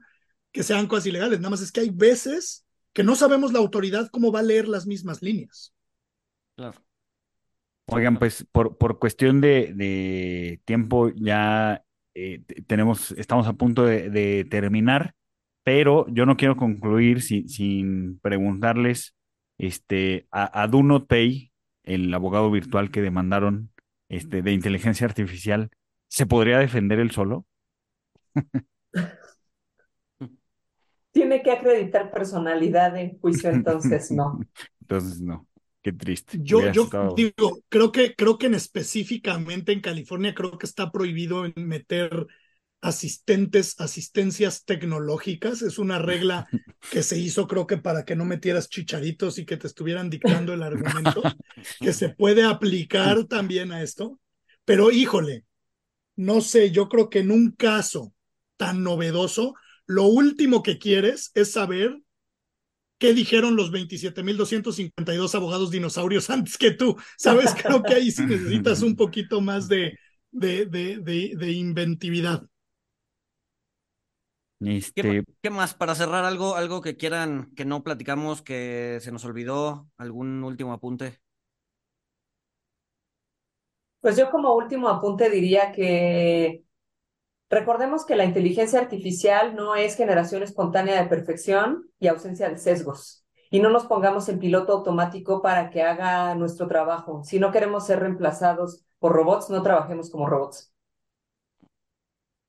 que 0.53 0.63
sean 0.63 0.87
cosas 0.87 1.07
ilegales, 1.07 1.41
nada 1.41 1.49
más 1.49 1.63
es 1.63 1.73
que 1.73 1.81
hay 1.81 1.89
veces 1.89 2.67
que 2.93 3.03
no 3.03 3.17
sabemos 3.17 3.55
la 3.55 3.61
autoridad 3.61 4.11
cómo 4.11 4.31
va 4.31 4.41
a 4.41 4.43
leer 4.43 4.69
las 4.69 4.87
mismas 4.87 5.23
líneas. 5.23 5.73
Claro. 6.55 6.85
Oigan, 7.87 8.19
pues 8.19 8.47
por, 8.53 8.77
por 8.77 8.99
cuestión 8.99 9.41
de, 9.41 9.73
de 9.75 10.61
tiempo 10.67 11.11
ya 11.15 11.83
eh, 12.13 12.43
tenemos, 12.67 13.13
estamos 13.13 13.47
a 13.47 13.55
punto 13.55 13.87
de, 13.87 14.11
de, 14.11 14.45
terminar, 14.45 15.15
pero 15.65 16.07
yo 16.09 16.27
no 16.27 16.37
quiero 16.37 16.57
concluir 16.57 17.23
sin, 17.23 17.49
sin 17.49 18.19
preguntarles 18.21 19.15
este, 19.59 20.27
a, 20.31 20.63
a 20.63 20.69
Do 20.69 20.83
Not 20.83 21.07
Pay, 21.07 21.53
el 21.85 22.13
abogado 22.13 22.51
virtual 22.51 22.91
que 22.91 23.03
demandaron 23.03 23.71
este, 24.09 24.43
de 24.43 24.53
inteligencia 24.53 25.07
artificial, 25.07 25.71
¿se 26.09 26.27
podría 26.27 26.59
defender 26.59 27.01
él 27.01 27.11
solo? 27.11 27.47
Tiene 31.13 31.43
que 31.43 31.51
acreditar 31.51 32.11
personalidad 32.11 32.97
en 32.97 33.19
juicio, 33.19 33.51
entonces 33.51 34.11
no. 34.11 34.41
entonces 34.81 35.21
no. 35.21 35.47
Qué 35.83 35.93
triste. 35.93 36.39
Yo, 36.41 36.71
yo 36.71 36.85
estado... 36.85 37.15
digo, 37.17 37.59
creo 37.69 37.91
que, 37.91 38.15
creo 38.15 38.39
que 38.39 38.47
en 38.47 38.55
específicamente 38.55 39.73
en 39.73 39.81
California 39.81 40.33
creo 40.33 40.57
que 40.57 40.67
está 40.67 40.93
prohibido 40.93 41.45
meter 41.57 42.29
asistentes, 42.83 43.77
asistencias 43.81 44.65
tecnológicas. 44.65 45.63
Es 45.63 45.79
una 45.79 45.99
regla 45.99 46.47
que 46.91 47.03
se 47.03 47.19
hizo, 47.19 47.47
creo 47.49 47.67
que 47.67 47.79
para 47.79 48.05
que 48.05 48.17
no 48.17 48.27
metieras 48.27 48.69
chicharitos 48.69 49.39
y 49.39 49.47
que 49.47 49.57
te 49.57 49.67
estuvieran 49.67 50.11
dictando 50.11 50.53
el 50.53 50.63
argumento, 50.63 51.23
que 51.81 51.93
se 51.95 52.11
puede 52.11 52.45
aplicar 52.45 53.25
también 53.25 53.73
a 53.73 53.83
esto. 53.83 54.21
Pero 54.65 54.91
híjole, 54.91 55.45
no 56.17 56.41
sé, 56.41 56.71
yo 56.71 56.89
creo 56.89 57.09
que 57.09 57.21
en 57.21 57.31
un 57.31 57.53
caso 57.53 58.13
tan 58.57 58.83
novedoso, 58.83 59.55
lo 59.87 60.05
último 60.05 60.63
que 60.63 60.79
quieres 60.79 61.31
es 61.35 61.53
saber 61.53 61.97
qué 62.99 63.15
dijeron 63.15 63.57
los 63.57 63.73
27.252 63.73 65.35
abogados 65.35 65.71
dinosaurios 65.71 66.31
antes 66.31 66.59
que 66.59 66.71
tú. 66.73 66.97
Sabes, 67.17 67.53
creo 67.61 67.83
que 67.83 67.95
ahí 67.95 68.11
sí 68.11 68.25
necesitas 68.25 68.83
un 68.83 68.95
poquito 68.95 69.41
más 69.41 69.69
de, 69.69 69.99
de, 70.31 70.67
de, 70.67 70.99
de, 70.99 71.35
de 71.37 71.53
inventividad. 71.53 72.45
Este, 74.65 75.03
¿Qué, 75.03 75.25
qué 75.43 75.51
más? 75.51 75.75
Para 75.75 75.95
cerrar 75.95 76.25
algo, 76.25 76.57
algo 76.57 76.81
que 76.81 76.97
quieran 76.97 77.53
que 77.55 77.65
no 77.65 77.83
platicamos, 77.83 78.43
que 78.43 78.99
se 79.01 79.13
nos 79.13 79.25
olvidó, 79.25 79.89
algún 79.97 80.43
último 80.45 80.73
apunte. 80.73 81.21
Pues 84.01 84.17
yo 84.17 84.31
como 84.31 84.55
último 84.55 84.89
apunte 84.89 85.31
diría 85.31 85.71
que 85.73 86.65
recordemos 87.49 88.05
que 88.05 88.17
la 88.17 88.25
inteligencia 88.25 88.81
artificial 88.81 89.55
no 89.55 89.77
es 89.77 89.97
generación 89.97 90.43
espontánea 90.43 91.01
de 91.01 91.09
perfección 91.09 91.89
y 92.01 92.09
ausencia 92.09 92.49
de 92.49 92.59
sesgos. 92.59 93.25
Y 93.51 93.61
no 93.61 93.71
nos 93.71 93.85
pongamos 93.87 94.29
en 94.29 94.39
piloto 94.41 94.73
automático 94.73 95.43
para 95.43 95.71
que 95.71 95.83
haga 95.83 96.35
nuestro 96.35 96.67
trabajo. 96.67 97.23
Si 97.23 97.39
no 97.39 97.53
queremos 97.53 97.87
ser 97.87 98.01
reemplazados 98.01 98.85
por 98.99 99.13
robots, 99.13 99.51
no 99.51 99.63
trabajemos 99.63 100.11
como 100.11 100.27
robots. 100.27 100.72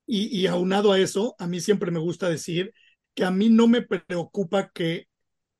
Y, 0.06 0.28
y 0.38 0.47
aunado 0.47 0.91
a 0.91 0.99
eso, 0.99 1.36
a 1.39 1.47
mí 1.47 1.60
siempre 1.60 1.91
me 1.91 1.99
gusta 1.99 2.30
decir 2.30 2.74
que 3.16 3.24
a 3.24 3.32
mí 3.32 3.49
no 3.49 3.68
me 3.68 3.82
preocupa 3.82 4.70
que, 4.74 5.08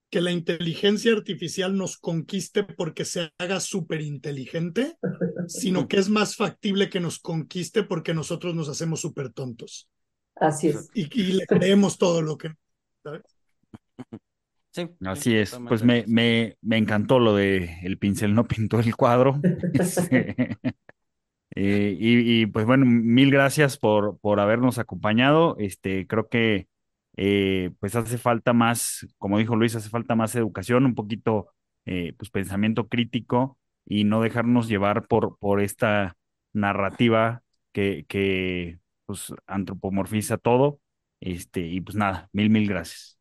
que 0.10 0.22
la 0.22 0.32
inteligencia 0.32 1.14
artificial 1.14 1.78
nos 1.78 1.98
conquiste 1.98 2.64
porque 2.64 3.06
se 3.06 3.32
haga 3.38 3.60
súper 3.60 4.02
inteligente, 4.02 4.98
sino 5.48 5.88
que 5.88 5.98
es 5.98 6.10
más 6.10 6.36
factible 6.36 6.90
que 6.90 7.00
nos 7.00 7.20
conquiste 7.20 7.84
porque 7.84 8.14
nosotros 8.14 8.56
nos 8.56 8.70
hacemos 8.70 9.02
súper 9.02 9.32
tontos. 9.32 9.90
Así 10.36 10.70
es. 10.70 10.90
Y, 10.94 11.04
y, 11.20 11.34
le 11.34 11.46
creemos 11.46 11.98
todo 11.98 12.22
lo 12.22 12.38
que... 12.38 12.52
¿sabes? 13.04 13.22
Sí, 14.72 14.90
Así 15.06 15.22
sí, 15.22 15.36
es, 15.36 15.56
pues 15.68 15.84
me, 15.84 16.04
me, 16.08 16.58
me 16.62 16.78
encantó 16.78 17.20
lo 17.20 17.36
de 17.36 17.78
el 17.84 18.00
pincel 18.00 18.34
no 18.34 18.48
pintó 18.48 18.80
el 18.80 18.96
cuadro. 18.96 19.40
Eh, 21.56 21.96
y, 22.00 22.42
y, 22.42 22.46
pues 22.48 22.66
bueno, 22.66 22.86
mil 22.86 23.32
gracias 23.32 23.78
por, 23.78 24.18
por 24.20 24.40
habernos 24.40 24.78
acompañado. 24.80 25.56
Este, 25.60 26.08
creo 26.08 26.28
que 26.30 26.68
eh, 27.16 27.72
pues 27.80 27.96
hace 27.96 28.18
falta 28.18 28.54
más, 28.54 29.08
como 29.18 29.38
dijo 29.38 29.56
Luis, 29.56 29.76
hace 29.76 29.90
falta 29.90 30.16
más 30.16 30.36
educación, 30.36 30.86
un 30.86 30.96
poquito 30.96 31.54
eh, 31.86 32.14
pues 32.18 32.32
pensamiento 32.32 32.88
crítico 32.88 33.58
y 33.86 34.04
no 34.04 34.22
dejarnos 34.22 34.68
llevar 34.68 35.08
por, 35.08 35.38
por 35.38 35.62
esta 35.62 36.16
narrativa 36.54 37.44
que, 37.72 38.06
que 38.08 38.80
pues 39.06 39.34
antropomorfiza 39.48 40.38
todo. 40.38 40.80
Este, 41.20 41.62
y 41.62 41.82
pues 41.82 41.96
nada, 41.96 42.30
mil, 42.34 42.50
mil 42.50 42.68
gracias. 42.68 43.18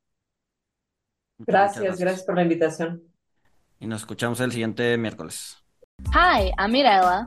Gracias, 1.38 1.98
gracias 1.98 2.24
por 2.24 2.36
la 2.36 2.42
invitación. 2.42 3.02
Y 3.78 3.86
nos 3.86 4.02
escuchamos 4.02 4.40
el 4.40 4.52
siguiente 4.52 4.96
miércoles. 4.96 5.56
Hi, 6.14 6.52
I'm 6.58 6.72
Mirella. 6.72 7.26